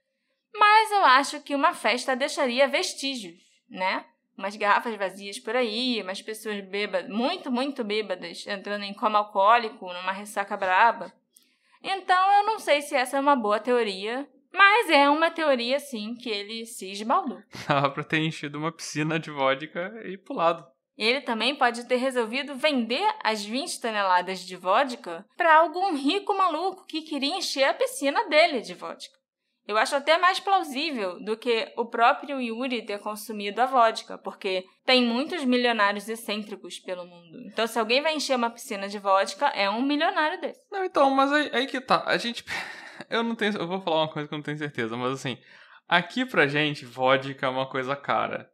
mas 0.54 0.90
eu 0.92 1.04
acho 1.04 1.40
que 1.42 1.54
uma 1.54 1.74
festa 1.74 2.14
deixaria 2.14 2.68
vestígios, 2.68 3.40
né? 3.68 4.04
Umas 4.38 4.56
garrafas 4.56 4.94
vazias 4.96 5.38
por 5.38 5.54
aí, 5.56 6.00
umas 6.02 6.22
pessoas 6.22 6.60
bêbadas, 6.60 7.10
muito, 7.10 7.50
muito 7.50 7.84
bêbadas, 7.84 8.46
entrando 8.46 8.84
em 8.84 8.94
coma 8.94 9.18
alcoólico, 9.18 9.92
numa 9.92 10.12
ressaca 10.12 10.56
braba. 10.56 11.12
Então 11.82 12.32
eu 12.38 12.44
não 12.44 12.58
sei 12.58 12.80
se 12.80 12.94
essa 12.94 13.16
é 13.16 13.20
uma 13.20 13.36
boa 13.36 13.58
teoria, 13.58 14.28
mas 14.52 14.90
é 14.90 15.08
uma 15.08 15.30
teoria, 15.30 15.78
sim, 15.78 16.14
que 16.14 16.28
ele 16.28 16.66
se 16.66 16.90
esbaldou. 16.90 17.42
Dava 17.68 17.90
pra 17.90 18.04
ter 18.04 18.18
enchido 18.18 18.58
uma 18.58 18.72
piscina 18.72 19.18
de 19.18 19.30
vodka 19.30 19.92
e 20.04 20.16
pulado. 20.16 20.66
Ele 21.00 21.22
também 21.22 21.54
pode 21.54 21.88
ter 21.88 21.96
resolvido 21.96 22.54
vender 22.54 23.08
as 23.24 23.42
20 23.42 23.80
toneladas 23.80 24.40
de 24.40 24.54
vodka 24.54 25.24
para 25.34 25.56
algum 25.56 25.94
rico 25.94 26.36
maluco 26.36 26.84
que 26.84 27.00
queria 27.00 27.38
encher 27.38 27.64
a 27.64 27.72
piscina 27.72 28.28
dele 28.28 28.60
de 28.60 28.74
vodka. 28.74 29.18
Eu 29.66 29.78
acho 29.78 29.96
até 29.96 30.18
mais 30.18 30.38
plausível 30.38 31.18
do 31.24 31.38
que 31.38 31.72
o 31.74 31.86
próprio 31.86 32.38
Yuri 32.38 32.84
ter 32.84 32.98
consumido 32.98 33.62
a 33.62 33.66
vodka, 33.66 34.18
porque 34.18 34.66
tem 34.84 35.02
muitos 35.02 35.42
milionários 35.42 36.06
excêntricos 36.06 36.78
pelo 36.78 37.06
mundo. 37.06 37.38
Então, 37.46 37.66
se 37.66 37.78
alguém 37.78 38.02
vai 38.02 38.14
encher 38.14 38.36
uma 38.36 38.50
piscina 38.50 38.86
de 38.86 38.98
vodka, 38.98 39.46
é 39.46 39.70
um 39.70 39.80
milionário 39.80 40.38
desse. 40.38 40.60
Não, 40.70 40.84
então, 40.84 41.08
mas 41.10 41.32
aí, 41.32 41.50
aí 41.54 41.66
que 41.66 41.80
tá. 41.80 42.02
A 42.04 42.18
gente. 42.18 42.44
Eu 43.08 43.22
não 43.22 43.34
tenho. 43.34 43.56
Eu 43.56 43.66
vou 43.66 43.80
falar 43.80 44.02
uma 44.02 44.12
coisa 44.12 44.28
que 44.28 44.34
eu 44.34 44.36
não 44.36 44.44
tenho 44.44 44.58
certeza, 44.58 44.94
mas 44.98 45.14
assim. 45.14 45.38
Aqui 45.88 46.26
pra 46.26 46.46
gente, 46.46 46.84
vodka 46.84 47.46
é 47.46 47.48
uma 47.48 47.66
coisa 47.66 47.96
cara. 47.96 48.50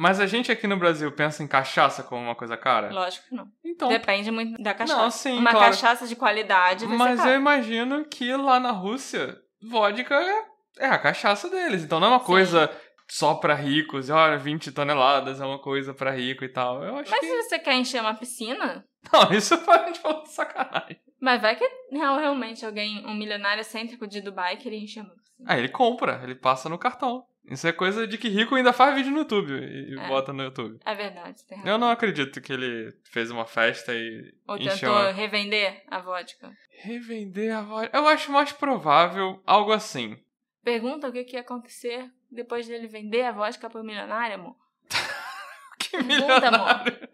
Mas 0.00 0.18
a 0.18 0.26
gente 0.26 0.50
aqui 0.50 0.66
no 0.66 0.78
Brasil 0.78 1.12
pensa 1.12 1.42
em 1.42 1.46
cachaça 1.46 2.02
como 2.02 2.22
uma 2.22 2.34
coisa 2.34 2.56
cara? 2.56 2.90
Lógico 2.90 3.28
que 3.28 3.34
não. 3.34 3.46
Então. 3.62 3.86
Depende 3.86 4.30
muito 4.30 4.62
da 4.62 4.72
cachaça. 4.72 4.98
Não, 5.02 5.10
sim, 5.10 5.36
uma 5.38 5.50
claro. 5.50 5.66
cachaça 5.66 6.06
de 6.08 6.16
qualidade 6.16 6.86
vai 6.86 6.96
Mas 6.96 7.22
eu 7.26 7.34
imagino 7.34 8.02
que 8.06 8.34
lá 8.34 8.58
na 8.58 8.70
Rússia, 8.70 9.38
vodka 9.62 10.14
é, 10.14 10.44
é 10.78 10.86
a 10.86 10.96
cachaça 10.98 11.50
deles. 11.50 11.84
Então 11.84 12.00
não 12.00 12.06
é 12.06 12.10
uma 12.12 12.20
coisa 12.20 12.70
só 13.06 13.34
pra 13.34 13.52
ricos. 13.54 14.08
e, 14.08 14.12
Olha, 14.12 14.38
20 14.38 14.72
toneladas 14.72 15.38
é 15.38 15.44
uma 15.44 15.58
coisa 15.58 15.92
pra 15.92 16.12
rico 16.12 16.46
e 16.46 16.48
tal. 16.48 16.82
Eu 16.82 16.96
acho 16.96 17.10
Mas 17.10 17.20
que. 17.20 17.26
se 17.26 17.36
você 17.42 17.58
quer 17.58 17.74
encher 17.74 18.00
uma 18.00 18.14
piscina, 18.14 18.82
Não, 19.12 19.30
isso 19.36 19.52
a 19.52 19.86
gente 19.86 20.00
falou 20.00 20.22
de 20.22 20.30
sacanagem. 20.30 20.98
mas 21.20 21.42
vai 21.42 21.56
que 21.56 21.68
real- 21.92 22.16
realmente 22.16 22.64
alguém, 22.64 23.04
um 23.06 23.12
milionário 23.14 23.60
excêntrico 23.60 24.06
de 24.06 24.22
Dubai, 24.22 24.56
queria 24.56 24.78
encher 24.82 25.00
uma 25.02 25.10
piscina. 25.14 25.46
Ah, 25.46 25.58
ele 25.58 25.68
compra, 25.68 26.20
ele 26.22 26.34
passa 26.34 26.70
no 26.70 26.78
cartão. 26.78 27.26
Isso 27.46 27.66
é 27.66 27.72
coisa 27.72 28.06
de 28.06 28.16
que 28.16 28.28
rico 28.28 28.54
ainda 28.54 28.72
faz 28.72 28.94
vídeo 28.94 29.10
no 29.10 29.18
YouTube 29.18 29.52
e 29.52 29.98
É. 29.98 30.08
bota 30.08 30.32
no 30.32 30.42
YouTube. 30.44 30.78
É 30.84 30.94
verdade, 30.94 31.44
tem 31.44 31.58
razão. 31.58 31.72
Eu 31.72 31.78
não 31.78 31.90
acredito 31.90 32.40
que 32.40 32.52
ele 32.52 32.92
fez 33.10 33.30
uma 33.30 33.44
festa 33.44 33.92
e 33.94 34.32
Ou 34.46 34.56
tentou 34.58 34.94
a... 34.94 35.10
revender 35.10 35.82
a 35.88 35.98
vodka. 35.98 36.52
Revender 36.82 37.54
a 37.56 37.62
voz. 37.62 37.90
Eu 37.92 38.06
acho 38.06 38.30
mais 38.30 38.52
provável 38.52 39.42
algo 39.46 39.72
assim. 39.72 40.16
Pergunta 40.62 41.08
o 41.08 41.12
que, 41.12 41.24
que 41.24 41.36
ia 41.36 41.40
acontecer 41.40 42.08
depois 42.30 42.68
dele 42.68 42.86
vender 42.86 43.22
a 43.22 43.32
vodka 43.32 43.68
pro 43.68 43.82
milionário, 43.82 44.34
amor. 44.36 44.56
Que 45.78 45.96
Pergunta, 45.96 46.48
amor. 46.48 46.84
milionário. 46.84 47.08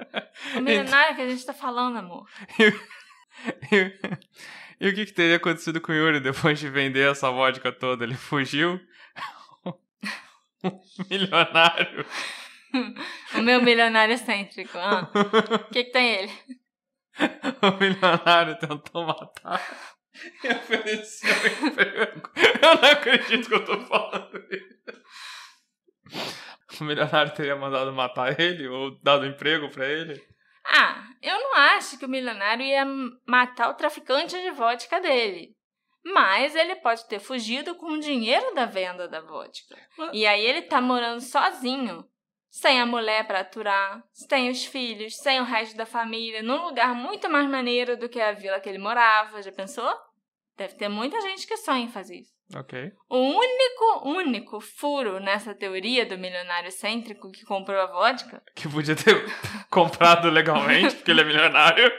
O 0.57 0.61
milionário 0.61 1.17
que 1.17 1.23
a 1.23 1.29
gente 1.29 1.47
tá 1.47 1.55
falando, 1.55 1.97
amor. 1.99 2.29
E, 3.73 3.87
e 4.81 4.89
o 4.89 4.95
que, 4.95 5.07
que 5.07 5.13
teria 5.13 5.37
acontecido 5.37 5.81
com 5.81 5.93
o 5.93 5.95
Yuri 5.95 6.21
depois 6.21 6.59
de 6.59 6.69
vender 6.69 7.11
essa 7.11 7.31
vodka 7.31 7.73
toda? 7.73 8.05
Ele 8.05 8.15
fugiu? 8.17 8.79
Milionário. 11.11 12.07
O 13.35 13.41
meu 13.41 13.63
milionário 13.63 14.15
excêntrico. 14.15 14.77
Ah, 14.77 15.09
o 15.15 15.71
que, 15.73 15.85
que 15.85 15.91
tem 15.93 16.15
ele? 16.15 16.33
O 17.63 17.71
milionário 17.81 18.59
tentou 18.59 19.07
matar 19.07 19.63
e 20.45 20.49
ofereceu 20.49 21.31
emprego. 21.63 22.31
Eu 22.37 22.75
não 22.83 22.91
acredito 22.91 23.49
que 23.49 23.55
eu 23.55 23.65
tô 23.65 23.81
falando 23.81 24.47
isso. 24.51 25.03
O 26.81 26.85
milionário 26.85 27.33
teria 27.33 27.57
mandado 27.57 27.93
matar 27.93 28.39
ele 28.39 28.69
ou 28.69 29.01
dado 29.03 29.25
emprego 29.25 29.71
pra 29.71 29.87
ele? 29.87 30.23
Ah, 30.67 31.05
eu 31.23 31.39
não 31.39 31.55
acho 31.55 31.99
que 31.99 32.05
o 32.05 32.09
milionário 32.09 32.65
ia 32.65 32.85
matar 33.27 33.71
o 33.71 33.75
traficante 33.75 34.37
de 34.37 34.51
vodka 34.51 35.01
dele. 35.01 35.56
Mas 36.13 36.55
ele 36.55 36.77
pode 36.77 37.07
ter 37.09 37.19
fugido 37.19 37.75
com 37.75 37.87
o 37.93 38.01
dinheiro 38.01 38.55
da 38.55 38.65
venda 38.65 39.09
da 39.09 39.21
vodka. 39.21 39.77
Mas- 39.99 40.11
E 40.13 40.25
aí 40.27 40.45
ele 40.45 40.63
tá 40.63 40.81
morando 40.81 41.21
sozinho, 41.21 42.05
sem 42.49 42.81
a 42.81 42.87
mulher 42.87 43.27
pra 43.27 43.41
aturar, 43.41 44.03
sem 44.13 44.49
os 44.49 44.65
filhos, 44.65 45.17
sem 45.17 45.41
o 45.41 45.45
resto 45.45 45.77
da 45.77 45.85
família, 45.85 46.43
num 46.43 46.63
lugar 46.65 46.95
muito 46.95 47.29
mais 47.29 47.49
maneiro 47.49 47.97
do 47.97 48.09
que 48.09 48.21
a 48.21 48.33
vila 48.33 48.61
que 48.61 48.69
ele 48.69 48.79
morava. 48.79 49.43
Já 49.43 49.51
pensou? 49.51 49.93
Deve 50.57 50.75
ter 50.77 50.89
muita 50.89 51.21
gente 51.21 51.47
que 51.47 51.57
sonha 51.57 51.85
em 51.85 51.89
fazer 51.89 52.17
isso. 52.21 52.35
Ok. 52.55 52.93
O 53.11 53.19
único, 53.19 54.09
único 54.09 54.61
furo 54.61 55.19
nessa 55.19 55.53
teoria 55.53 56.07
do 56.07 56.17
milionário 56.17 56.69
excêntrico 56.69 57.33
que 57.33 57.45
comprou 57.45 57.81
a 57.81 57.87
vodka 57.87 58.41
Que 58.55 58.69
podia 58.69 58.95
ter 58.95 59.25
comprado 59.69 60.31
legalmente, 60.31 60.95
porque 60.95 61.11
ele 61.11 61.23
é 61.23 61.25
milionário. 61.25 61.93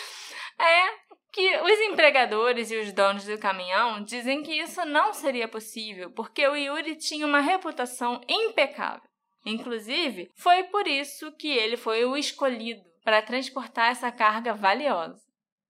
é 0.60 1.05
que 1.36 1.56
os 1.58 1.78
empregadores 1.80 2.70
e 2.70 2.78
os 2.78 2.90
donos 2.94 3.26
do 3.26 3.38
caminhão 3.38 4.02
dizem 4.02 4.42
que 4.42 4.54
isso 4.58 4.82
não 4.86 5.12
seria 5.12 5.46
possível, 5.46 6.10
porque 6.10 6.48
o 6.48 6.56
Yuri 6.56 6.96
tinha 6.96 7.26
uma 7.26 7.40
reputação 7.40 8.22
impecável. 8.26 9.02
Inclusive, 9.44 10.30
foi 10.34 10.64
por 10.64 10.88
isso 10.88 11.30
que 11.32 11.48
ele 11.48 11.76
foi 11.76 12.06
o 12.06 12.16
escolhido 12.16 12.82
para 13.04 13.20
transportar 13.20 13.90
essa 13.90 14.10
carga 14.10 14.54
valiosa. 14.54 15.20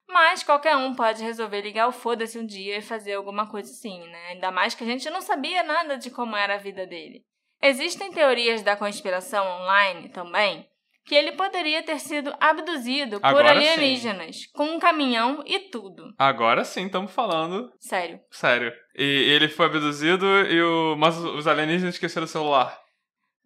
Mas 0.08 0.44
qualquer 0.44 0.76
um 0.76 0.94
pode 0.94 1.24
resolver 1.24 1.62
ligar 1.62 1.88
o 1.88 1.92
foda-se 1.92 2.38
um 2.38 2.46
dia 2.46 2.78
e 2.78 2.82
fazer 2.82 3.14
alguma 3.14 3.50
coisa 3.50 3.68
assim, 3.68 3.98
né? 4.06 4.28
Ainda 4.28 4.52
mais 4.52 4.72
que 4.72 4.84
a 4.84 4.86
gente 4.86 5.10
não 5.10 5.20
sabia 5.20 5.64
nada 5.64 5.98
de 5.98 6.12
como 6.12 6.36
era 6.36 6.54
a 6.54 6.58
vida 6.58 6.86
dele. 6.86 7.24
Existem 7.60 8.12
teorias 8.12 8.62
da 8.62 8.76
conspiração 8.76 9.44
online 9.62 10.10
também 10.10 10.64
que 11.06 11.14
ele 11.14 11.32
poderia 11.32 11.82
ter 11.82 12.00
sido 12.00 12.34
abduzido 12.40 13.20
por 13.20 13.26
Agora 13.26 13.48
sim. 13.48 13.68
alienígenas, 13.68 14.46
com 14.52 14.64
um 14.64 14.78
caminhão 14.78 15.42
e 15.46 15.60
tudo. 15.70 16.12
Agora 16.18 16.64
sim, 16.64 16.86
estamos 16.86 17.12
falando 17.12 17.70
Sério. 17.78 18.18
sério. 18.30 18.72
E 18.96 19.04
ele 19.04 19.48
foi 19.48 19.66
abduzido 19.66 20.26
e 20.26 20.60
o. 20.60 20.96
Mas 20.96 21.16
os 21.16 21.46
alienígenas 21.46 21.94
esqueceram 21.94 22.24
o 22.24 22.28
celular. 22.28 22.76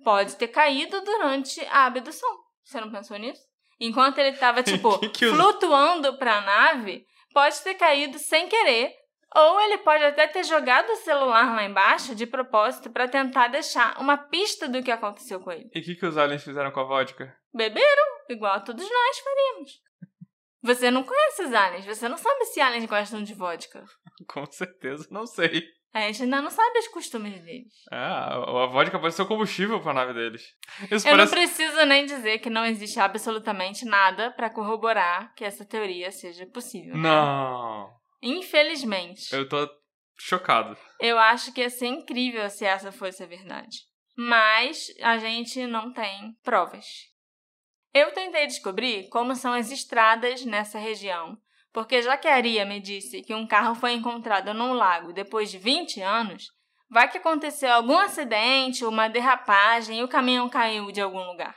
Pode 0.02 0.36
ter 0.36 0.48
caído 0.48 1.00
durante 1.02 1.60
a 1.70 1.84
abdução. 1.86 2.30
Você 2.64 2.80
não 2.80 2.90
pensou 2.90 3.18
nisso? 3.18 3.42
Enquanto 3.78 4.18
ele 4.18 4.32
tava, 4.36 4.62
tipo, 4.64 4.98
Que 4.98 5.08
que 5.10 5.26
flutuando 5.28 6.16
pra 6.16 6.40
nave, 6.40 7.04
pode 7.34 7.60
ter 7.62 7.74
caído 7.74 8.18
sem 8.18 8.48
querer. 8.48 8.92
Ou 9.34 9.60
ele 9.60 9.78
pode 9.78 10.02
até 10.02 10.26
ter 10.26 10.42
jogado 10.44 10.90
o 10.90 10.96
celular 10.96 11.54
lá 11.54 11.64
embaixo 11.64 12.14
de 12.16 12.26
propósito 12.26 12.90
pra 12.90 13.06
tentar 13.06 13.48
deixar 13.48 13.96
uma 14.00 14.16
pista 14.18 14.68
do 14.68 14.82
que 14.82 14.90
aconteceu 14.90 15.38
com 15.40 15.52
ele. 15.52 15.70
E 15.74 15.78
o 15.80 15.82
que, 15.84 15.94
que 15.94 16.06
os 16.06 16.18
aliens 16.18 16.42
fizeram 16.42 16.72
com 16.72 16.80
a 16.80 16.84
vodka? 16.84 17.32
Beberam, 17.54 18.04
igual 18.28 18.60
todos 18.64 18.82
nós 18.88 19.18
faríamos. 19.20 19.70
Você 20.62 20.90
não 20.90 21.04
conhece 21.04 21.42
os 21.44 21.54
aliens, 21.54 21.86
você 21.86 22.08
não 22.08 22.16
sabe 22.16 22.44
se 22.46 22.60
aliens 22.60 22.84
gostam 22.86 23.22
de 23.22 23.32
vodka. 23.34 23.84
Com 24.28 24.44
certeza, 24.46 25.06
não 25.10 25.24
sei. 25.26 25.62
A 25.92 26.02
gente 26.02 26.22
ainda 26.22 26.40
não 26.42 26.50
sabe 26.50 26.78
os 26.78 26.86
costumes 26.88 27.40
deles. 27.42 27.72
É, 27.90 27.96
a, 27.96 28.34
a 28.34 28.66
vodka 28.66 28.98
pode 28.98 29.12
ser 29.14 29.22
o 29.22 29.26
combustível 29.26 29.80
pra 29.80 29.92
nave 29.92 30.12
deles. 30.12 30.42
Isso 30.90 31.08
Eu 31.08 31.12
parece. 31.16 31.16
não 31.16 31.28
preciso 31.28 31.84
nem 31.86 32.04
dizer 32.06 32.38
que 32.38 32.48
não 32.50 32.64
existe 32.64 33.00
absolutamente 33.00 33.84
nada 33.84 34.30
pra 34.32 34.50
corroborar 34.50 35.34
que 35.34 35.44
essa 35.44 35.64
teoria 35.64 36.12
seja 36.12 36.46
possível. 36.46 36.96
né? 36.96 37.08
Infelizmente. 38.22 39.34
Eu 39.34 39.48
tô 39.48 39.68
chocado. 40.16 40.76
Eu 40.98 41.18
acho 41.18 41.52
que 41.52 41.60
ia 41.60 41.70
ser 41.70 41.86
incrível 41.86 42.48
se 42.50 42.64
essa 42.64 42.92
fosse 42.92 43.22
a 43.22 43.26
verdade. 43.26 43.78
Mas 44.16 44.92
a 45.00 45.18
gente 45.18 45.66
não 45.66 45.92
tem 45.92 46.36
provas. 46.42 47.10
Eu 47.92 48.12
tentei 48.12 48.46
descobrir 48.46 49.08
como 49.08 49.34
são 49.34 49.52
as 49.52 49.70
estradas 49.70 50.44
nessa 50.44 50.78
região, 50.78 51.36
porque 51.72 52.02
já 52.02 52.16
que 52.16 52.28
a 52.28 52.34
Aria 52.34 52.64
me 52.64 52.80
disse 52.80 53.22
que 53.22 53.34
um 53.34 53.46
carro 53.46 53.74
foi 53.74 53.92
encontrado 53.92 54.52
num 54.52 54.74
lago 54.74 55.12
depois 55.12 55.50
de 55.50 55.58
20 55.58 56.00
anos, 56.00 56.48
vai 56.88 57.08
que 57.08 57.18
aconteceu 57.18 57.72
algum 57.72 57.96
acidente 57.96 58.84
ou 58.84 58.90
uma 58.90 59.08
derrapagem 59.08 59.98
e 59.98 60.04
o 60.04 60.08
caminhão 60.08 60.48
caiu 60.48 60.92
de 60.92 61.00
algum 61.00 61.22
lugar. 61.24 61.56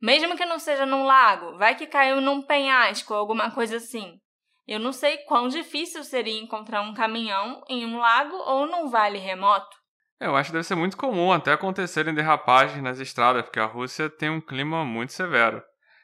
Mesmo 0.00 0.36
que 0.36 0.44
não 0.44 0.58
seja 0.58 0.86
num 0.86 1.04
lago, 1.04 1.58
vai 1.58 1.74
que 1.74 1.86
caiu 1.86 2.20
num 2.20 2.40
penhasco 2.40 3.12
ou 3.12 3.18
alguma 3.18 3.50
coisa 3.50 3.78
assim. 3.78 4.20
Eu 4.68 4.78
não 4.78 4.92
sei 4.92 5.16
quão 5.18 5.48
difícil 5.48 6.04
seria 6.04 6.38
encontrar 6.38 6.82
um 6.82 6.92
caminhão 6.92 7.64
em 7.70 7.86
um 7.86 7.98
lago 7.98 8.36
ou 8.36 8.66
num 8.66 8.90
vale 8.90 9.16
remoto. 9.16 9.74
Eu 10.20 10.36
acho 10.36 10.50
que 10.50 10.52
deve 10.52 10.66
ser 10.66 10.74
muito 10.74 10.94
comum 10.94 11.32
até 11.32 11.54
acontecerem 11.54 12.12
derrapagens 12.12 12.82
nas 12.82 13.00
estradas, 13.00 13.44
porque 13.44 13.58
a 13.58 13.64
Rússia 13.64 14.10
tem 14.10 14.28
um 14.28 14.42
clima 14.42 14.84
muito 14.84 15.14
severo. 15.14 15.62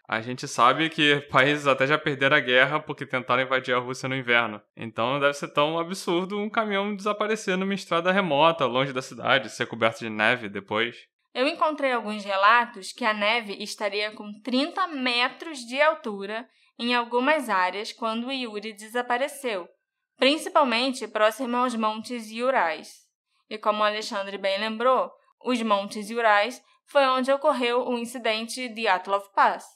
A 0.09 0.23
gente 0.23 0.49
sabe 0.49 0.89
que 0.89 1.21
países 1.31 1.67
até 1.67 1.87
já 1.87 1.99
perderam 1.99 2.39
a 2.39 2.41
guerra 2.41 2.81
porque 2.81 3.05
tentaram 3.05 3.43
invadir 3.43 3.75
a 3.75 3.79
Rússia 3.79 4.09
no 4.09 4.17
inverno. 4.17 4.63
Então 4.75 5.13
não 5.13 5.21
deve 5.21 5.35
ser 5.35 5.49
tão 5.49 5.79
absurdo 5.79 6.41
um 6.41 6.49
caminhão 6.49 6.97
desaparecer 6.97 7.59
numa 7.59 7.75
estrada 7.75 8.13
remota, 8.13 8.65
longe 8.65 8.95
da 8.95 9.03
cidade, 9.03 9.51
ser 9.51 9.67
coberto 9.67 9.99
de 9.99 10.09
neve 10.09 10.49
depois. 10.49 10.97
Eu 11.35 11.49
encontrei 11.49 11.93
alguns 11.93 12.25
relatos 12.25 12.93
que 12.93 13.05
a 13.05 13.13
neve 13.13 13.55
estaria 13.55 14.13
com 14.13 14.33
30 14.41 14.87
metros 14.87 15.59
de 15.67 15.81
altura 15.83 16.49
em 16.79 16.95
algumas 16.95 17.49
áreas 17.49 17.93
quando 17.93 18.31
Yuri 18.31 18.73
desapareceu, 18.73 19.69
principalmente 20.17 21.09
próximo 21.09 21.57
aos 21.57 21.75
Montes 21.75 22.31
Urais. 22.31 23.03
E 23.51 23.59
como 23.59 23.83
Alexandre 23.83 24.39
bem 24.39 24.61
lembrou, 24.61 25.11
os 25.45 25.61
Montes 25.61 26.09
Urais 26.11 26.63
foi 26.87 27.05
onde 27.07 27.33
ocorreu 27.33 27.85
o 27.85 27.99
incidente 27.99 28.69
de 28.69 28.87
Atlov 28.87 29.25
Pass. 29.35 29.67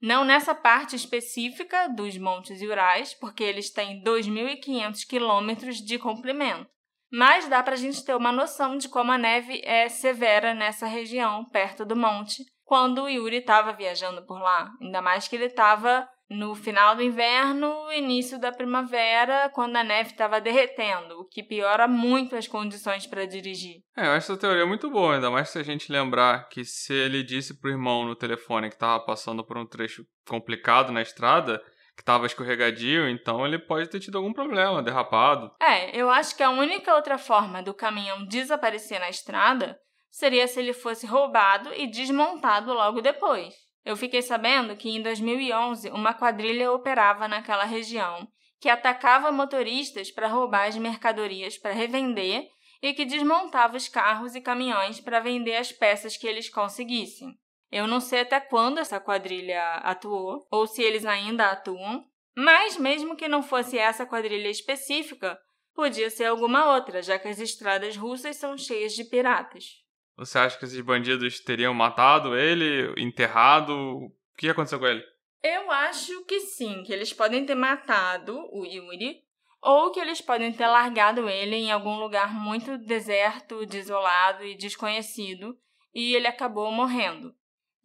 Não 0.00 0.24
nessa 0.24 0.54
parte 0.54 0.94
específica 0.94 1.88
dos 1.88 2.18
Montes 2.18 2.60
Urais, 2.60 3.14
porque 3.14 3.42
eles 3.42 3.70
têm 3.70 4.02
2.500 4.02 5.06
quilômetros 5.08 5.78
de 5.78 5.98
comprimento. 5.98 6.77
Mas 7.10 7.48
dá 7.48 7.62
para 7.62 7.74
a 7.74 7.78
gente 7.78 8.04
ter 8.04 8.14
uma 8.14 8.32
noção 8.32 8.76
de 8.76 8.88
como 8.88 9.12
a 9.12 9.18
neve 9.18 9.60
é 9.64 9.88
severa 9.88 10.54
nessa 10.54 10.86
região, 10.86 11.44
perto 11.46 11.84
do 11.84 11.96
monte, 11.96 12.44
quando 12.64 13.02
o 13.02 13.08
Yuri 13.08 13.36
estava 13.36 13.72
viajando 13.72 14.24
por 14.26 14.40
lá. 14.40 14.70
Ainda 14.80 15.00
mais 15.00 15.26
que 15.26 15.36
ele 15.36 15.46
estava 15.46 16.06
no 16.30 16.54
final 16.54 16.94
do 16.94 17.02
inverno, 17.02 17.90
início 17.90 18.38
da 18.38 18.52
primavera, 18.52 19.50
quando 19.54 19.76
a 19.76 19.84
neve 19.84 20.10
estava 20.10 20.40
derretendo, 20.40 21.20
o 21.20 21.24
que 21.24 21.42
piora 21.42 21.88
muito 21.88 22.36
as 22.36 22.46
condições 22.46 23.06
para 23.06 23.24
dirigir. 23.24 23.80
É, 23.96 24.06
eu 24.06 24.10
acho 24.10 24.30
essa 24.32 24.36
teoria 24.36 24.66
muito 24.66 24.90
boa, 24.90 25.14
ainda 25.14 25.30
mais 25.30 25.48
se 25.48 25.58
a 25.58 25.62
gente 25.62 25.90
lembrar 25.90 26.48
que 26.48 26.64
se 26.64 26.92
ele 26.92 27.22
disse 27.22 27.58
pro 27.58 27.70
irmão 27.70 28.04
no 28.04 28.14
telefone 28.14 28.68
que 28.68 28.74
estava 28.74 29.02
passando 29.02 29.42
por 29.42 29.56
um 29.56 29.66
trecho 29.66 30.04
complicado 30.28 30.92
na 30.92 31.00
estrada, 31.00 31.62
que 31.98 32.02
estava 32.02 32.26
escorregadio, 32.26 33.08
então 33.08 33.44
ele 33.44 33.58
pode 33.58 33.90
ter 33.90 33.98
tido 33.98 34.18
algum 34.18 34.32
problema, 34.32 34.80
derrapado. 34.80 35.50
É, 35.60 36.00
eu 36.00 36.08
acho 36.08 36.36
que 36.36 36.44
a 36.44 36.50
única 36.50 36.94
outra 36.94 37.18
forma 37.18 37.60
do 37.60 37.74
caminhão 37.74 38.24
desaparecer 38.24 39.00
na 39.00 39.10
estrada 39.10 39.76
seria 40.08 40.46
se 40.46 40.60
ele 40.60 40.72
fosse 40.72 41.04
roubado 41.06 41.74
e 41.74 41.88
desmontado 41.88 42.72
logo 42.72 43.00
depois. 43.00 43.52
Eu 43.84 43.96
fiquei 43.96 44.22
sabendo 44.22 44.76
que 44.76 44.88
em 44.88 45.02
2011 45.02 45.90
uma 45.90 46.14
quadrilha 46.14 46.70
operava 46.70 47.26
naquela 47.26 47.64
região 47.64 48.28
que 48.60 48.68
atacava 48.68 49.32
motoristas 49.32 50.08
para 50.12 50.28
roubar 50.28 50.68
as 50.68 50.76
mercadorias 50.76 51.58
para 51.58 51.72
revender 51.72 52.46
e 52.80 52.94
que 52.94 53.04
desmontava 53.04 53.76
os 53.76 53.88
carros 53.88 54.36
e 54.36 54.40
caminhões 54.40 55.00
para 55.00 55.18
vender 55.18 55.56
as 55.56 55.72
peças 55.72 56.16
que 56.16 56.28
eles 56.28 56.48
conseguissem. 56.48 57.36
Eu 57.70 57.86
não 57.86 58.00
sei 58.00 58.20
até 58.20 58.40
quando 58.40 58.78
essa 58.78 58.98
quadrilha 58.98 59.74
atuou 59.76 60.46
ou 60.50 60.66
se 60.66 60.82
eles 60.82 61.04
ainda 61.04 61.50
atuam, 61.50 62.04
mas 62.36 62.76
mesmo 62.76 63.16
que 63.16 63.28
não 63.28 63.42
fosse 63.42 63.76
essa 63.76 64.06
quadrilha 64.06 64.48
específica, 64.48 65.38
podia 65.74 66.08
ser 66.10 66.24
alguma 66.24 66.74
outra, 66.74 67.02
já 67.02 67.18
que 67.18 67.28
as 67.28 67.38
estradas 67.38 67.96
russas 67.96 68.36
são 68.36 68.56
cheias 68.56 68.94
de 68.94 69.04
piratas. 69.04 69.84
Você 70.16 70.38
acha 70.38 70.58
que 70.58 70.64
esses 70.64 70.80
bandidos 70.80 71.38
teriam 71.40 71.72
matado 71.72 72.36
ele, 72.36 72.92
enterrado? 73.00 73.72
O 73.72 74.12
que 74.36 74.48
aconteceu 74.48 74.78
com 74.78 74.86
ele? 74.86 75.04
Eu 75.42 75.70
acho 75.70 76.24
que 76.24 76.40
sim, 76.40 76.82
que 76.82 76.92
eles 76.92 77.12
podem 77.12 77.46
ter 77.46 77.54
matado 77.54 78.36
o 78.52 78.64
Yuri, 78.64 79.22
ou 79.62 79.92
que 79.92 80.00
eles 80.00 80.20
podem 80.20 80.52
ter 80.52 80.66
largado 80.66 81.28
ele 81.28 81.54
em 81.54 81.70
algum 81.70 81.98
lugar 81.98 82.32
muito 82.32 82.76
deserto, 82.78 83.64
desolado 83.66 84.44
e 84.44 84.56
desconhecido, 84.56 85.56
e 85.94 86.14
ele 86.14 86.26
acabou 86.26 86.72
morrendo. 86.72 87.32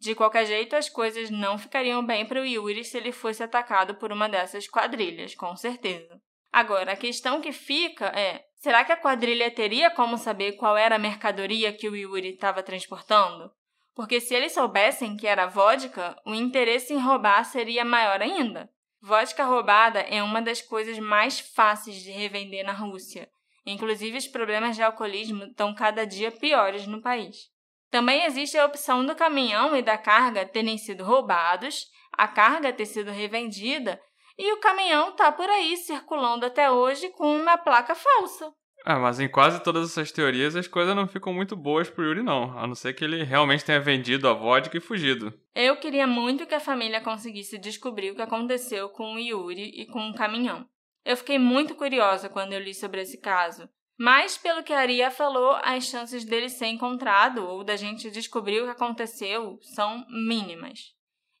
De 0.04 0.14
qualquer 0.14 0.44
jeito, 0.44 0.76
as 0.76 0.90
coisas 0.90 1.30
não 1.30 1.56
ficariam 1.56 2.04
bem 2.04 2.26
para 2.26 2.38
o 2.38 2.44
Yuri 2.44 2.84
se 2.84 2.98
ele 2.98 3.10
fosse 3.10 3.42
atacado 3.42 3.94
por 3.94 4.12
uma 4.12 4.28
dessas 4.28 4.68
quadrilhas, 4.68 5.34
com 5.34 5.56
certeza. 5.56 6.20
Agora, 6.52 6.92
a 6.92 6.96
questão 6.96 7.40
que 7.40 7.52
fica 7.52 8.08
é: 8.08 8.44
será 8.56 8.84
que 8.84 8.92
a 8.92 8.98
quadrilha 8.98 9.50
teria 9.50 9.90
como 9.90 10.18
saber 10.18 10.52
qual 10.56 10.76
era 10.76 10.96
a 10.96 10.98
mercadoria 10.98 11.72
que 11.72 11.88
o 11.88 11.96
Yuri 11.96 12.34
estava 12.34 12.62
transportando? 12.62 13.50
Porque 13.94 14.20
se 14.20 14.34
eles 14.34 14.52
soubessem 14.52 15.16
que 15.16 15.26
era 15.26 15.46
vodka, 15.46 16.14
o 16.26 16.34
interesse 16.34 16.92
em 16.92 16.98
roubar 16.98 17.42
seria 17.42 17.82
maior 17.82 18.20
ainda. 18.20 18.68
Vodka 19.00 19.42
roubada 19.42 20.00
é 20.00 20.22
uma 20.22 20.42
das 20.42 20.60
coisas 20.60 20.98
mais 20.98 21.40
fáceis 21.40 21.96
de 21.96 22.10
revender 22.10 22.62
na 22.62 22.72
Rússia. 22.72 23.26
Inclusive, 23.64 24.18
os 24.18 24.26
problemas 24.26 24.76
de 24.76 24.82
alcoolismo 24.82 25.44
estão 25.44 25.74
cada 25.74 26.04
dia 26.04 26.30
piores 26.30 26.86
no 26.86 27.00
país. 27.00 27.53
Também 27.94 28.24
existe 28.24 28.58
a 28.58 28.66
opção 28.66 29.06
do 29.06 29.14
caminhão 29.14 29.76
e 29.76 29.80
da 29.80 29.96
carga 29.96 30.44
terem 30.44 30.76
sido 30.76 31.04
roubados, 31.04 31.86
a 32.12 32.26
carga 32.26 32.72
ter 32.72 32.86
sido 32.86 33.12
revendida 33.12 34.00
e 34.36 34.52
o 34.52 34.58
caminhão 34.58 35.12
tá 35.12 35.30
por 35.30 35.48
aí 35.48 35.76
circulando 35.76 36.44
até 36.44 36.68
hoje 36.68 37.08
com 37.10 37.36
uma 37.36 37.56
placa 37.56 37.94
falsa. 37.94 38.52
Ah, 38.84 38.98
mas 38.98 39.20
em 39.20 39.28
quase 39.28 39.62
todas 39.62 39.88
essas 39.88 40.10
teorias 40.10 40.56
as 40.56 40.66
coisas 40.66 40.92
não 40.96 41.06
ficam 41.06 41.32
muito 41.32 41.54
boas 41.54 41.88
pro 41.88 42.02
Yuri, 42.02 42.24
não. 42.24 42.58
A 42.58 42.66
não 42.66 42.74
ser 42.74 42.94
que 42.94 43.04
ele 43.04 43.22
realmente 43.22 43.64
tenha 43.64 43.78
vendido 43.78 44.28
a 44.28 44.32
vodka 44.32 44.76
e 44.76 44.80
fugido. 44.80 45.32
Eu 45.54 45.76
queria 45.76 46.04
muito 46.04 46.46
que 46.46 46.54
a 46.56 46.58
família 46.58 47.00
conseguisse 47.00 47.56
descobrir 47.58 48.10
o 48.10 48.16
que 48.16 48.22
aconteceu 48.22 48.88
com 48.88 49.14
o 49.14 49.20
Yuri 49.20 49.70
e 49.72 49.86
com 49.86 50.10
o 50.10 50.14
caminhão. 50.16 50.66
Eu 51.04 51.16
fiquei 51.16 51.38
muito 51.38 51.76
curiosa 51.76 52.28
quando 52.28 52.54
eu 52.54 52.58
li 52.58 52.74
sobre 52.74 53.02
esse 53.02 53.20
caso. 53.20 53.68
Mas, 53.98 54.36
pelo 54.36 54.62
que 54.62 54.72
a 54.72 54.80
Aria 54.80 55.10
falou, 55.10 55.52
as 55.62 55.84
chances 55.84 56.24
dele 56.24 56.48
ser 56.48 56.66
encontrado 56.66 57.46
ou 57.46 57.62
da 57.62 57.76
gente 57.76 58.10
descobrir 58.10 58.60
o 58.60 58.64
que 58.64 58.72
aconteceu 58.72 59.58
são 59.62 60.04
mínimas. 60.08 60.94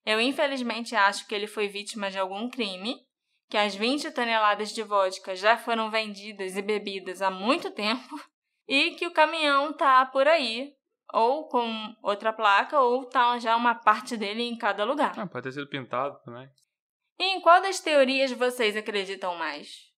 Eu 0.04 0.20
infelizmente 0.20 0.94
acho 0.94 1.26
que 1.26 1.34
ele 1.34 1.46
foi 1.46 1.66
vítima 1.66 2.10
de 2.10 2.18
algum 2.18 2.48
crime, 2.48 2.96
que 3.48 3.56
as 3.56 3.74
20 3.74 4.10
toneladas 4.12 4.72
de 4.72 4.82
vodka 4.82 5.34
já 5.34 5.56
foram 5.56 5.90
vendidas 5.90 6.56
e 6.56 6.62
bebidas 6.62 7.22
há 7.22 7.30
muito 7.30 7.70
tempo 7.70 8.20
e 8.68 8.92
que 8.92 9.06
o 9.06 9.12
caminhão 9.12 9.72
tá 9.72 10.04
por 10.06 10.28
aí, 10.28 10.72
ou 11.12 11.48
com 11.48 11.94
outra 12.02 12.32
placa, 12.32 12.80
ou 12.80 13.08
tá 13.08 13.38
já 13.38 13.56
uma 13.56 13.74
parte 13.74 14.16
dele 14.16 14.42
em 14.42 14.56
cada 14.56 14.84
lugar. 14.84 15.18
Ah, 15.18 15.26
pode 15.26 15.44
ter 15.44 15.52
sido 15.52 15.68
pintado 15.68 16.18
também. 16.24 16.48
E 17.18 17.24
em 17.36 17.40
qual 17.40 17.62
das 17.62 17.80
teorias 17.80 18.32
vocês 18.32 18.76
acreditam 18.76 19.36
mais? 19.36 19.92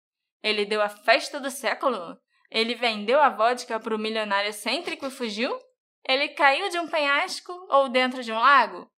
Ele 0.44 0.66
deu 0.66 0.82
a 0.82 0.90
festa 0.90 1.40
do 1.40 1.50
século? 1.50 2.18
Ele 2.50 2.76
vendeu 2.76 3.20
a 3.20 3.30
vodka 3.30 3.80
para 3.80 3.96
o 3.96 4.00
milionário 4.00 4.50
excêntrico 4.50 5.06
e 5.06 5.12
fugiu? 5.12 5.58
Ele 6.08 6.30
caiu 6.30 6.70
de 6.70 6.80
um 6.80 6.88
penhasco 6.88 7.52
ou 7.70 7.90
dentro 7.90 8.24
de 8.24 8.32
um 8.32 8.40
lago? 8.40 8.90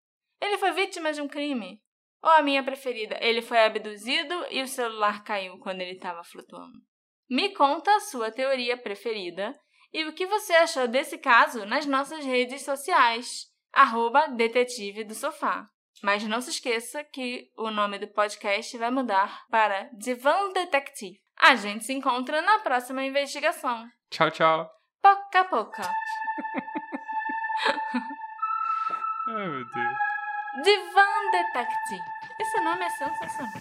Ele 0.41 0.59
foi 0.59 0.73
vítima 0.73 1.13
de 1.13 1.21
um 1.21 1.29
crime. 1.29 1.81
Ou 2.23 2.31
a 2.31 2.43
minha 2.43 2.63
preferida, 2.63 3.17
ele 3.21 3.41
foi 3.41 3.59
abduzido 3.59 4.35
e 4.51 4.63
o 4.63 4.69
celular 4.69 5.23
caiu 5.23 5.59
quando 5.59 5.81
ele 5.81 5.93
estava 5.93 6.25
flutuando. 6.25 6.79
Me 7.29 7.51
conta 7.51 7.95
a 7.95 8.01
sua 8.01 8.31
teoria 8.31 8.77
preferida 8.77 9.55
e 9.93 10.05
o 10.05 10.13
que 10.13 10.27
você 10.27 10.53
achou 10.55 10.89
desse 10.89 11.19
caso 11.19 11.65
nas 11.65 11.87
nossas 11.87 12.25
redes 12.25 12.63
sociais, 12.63 13.47
arroba 13.73 14.27
detetive 14.29 15.05
do 15.05 15.15
sofá. 15.15 15.69
Mas 16.03 16.25
não 16.25 16.41
se 16.41 16.51
esqueça 16.51 17.03
que 17.05 17.51
o 17.57 17.71
nome 17.71 17.99
do 17.99 18.09
podcast 18.09 18.77
vai 18.77 18.91
mudar 18.91 19.47
para 19.49 19.89
Divan 19.95 20.53
Detective. 20.53 21.19
A 21.41 21.55
gente 21.55 21.85
se 21.85 21.93
encontra 21.93 22.41
na 22.43 22.59
próxima 22.61 23.05
investigação. 23.05 23.89
Tchau, 24.11 24.31
tchau. 24.31 24.71
Poca 25.03 25.45
poca. 25.45 25.83
Ai, 29.29 29.49
meu 29.49 29.65
Deus. 29.65 29.97
Divan 30.63 31.31
Detective. 31.33 32.03
Esse 32.41 32.61
nome 32.61 32.85
é 32.85 32.91
sensacional. 32.91 33.53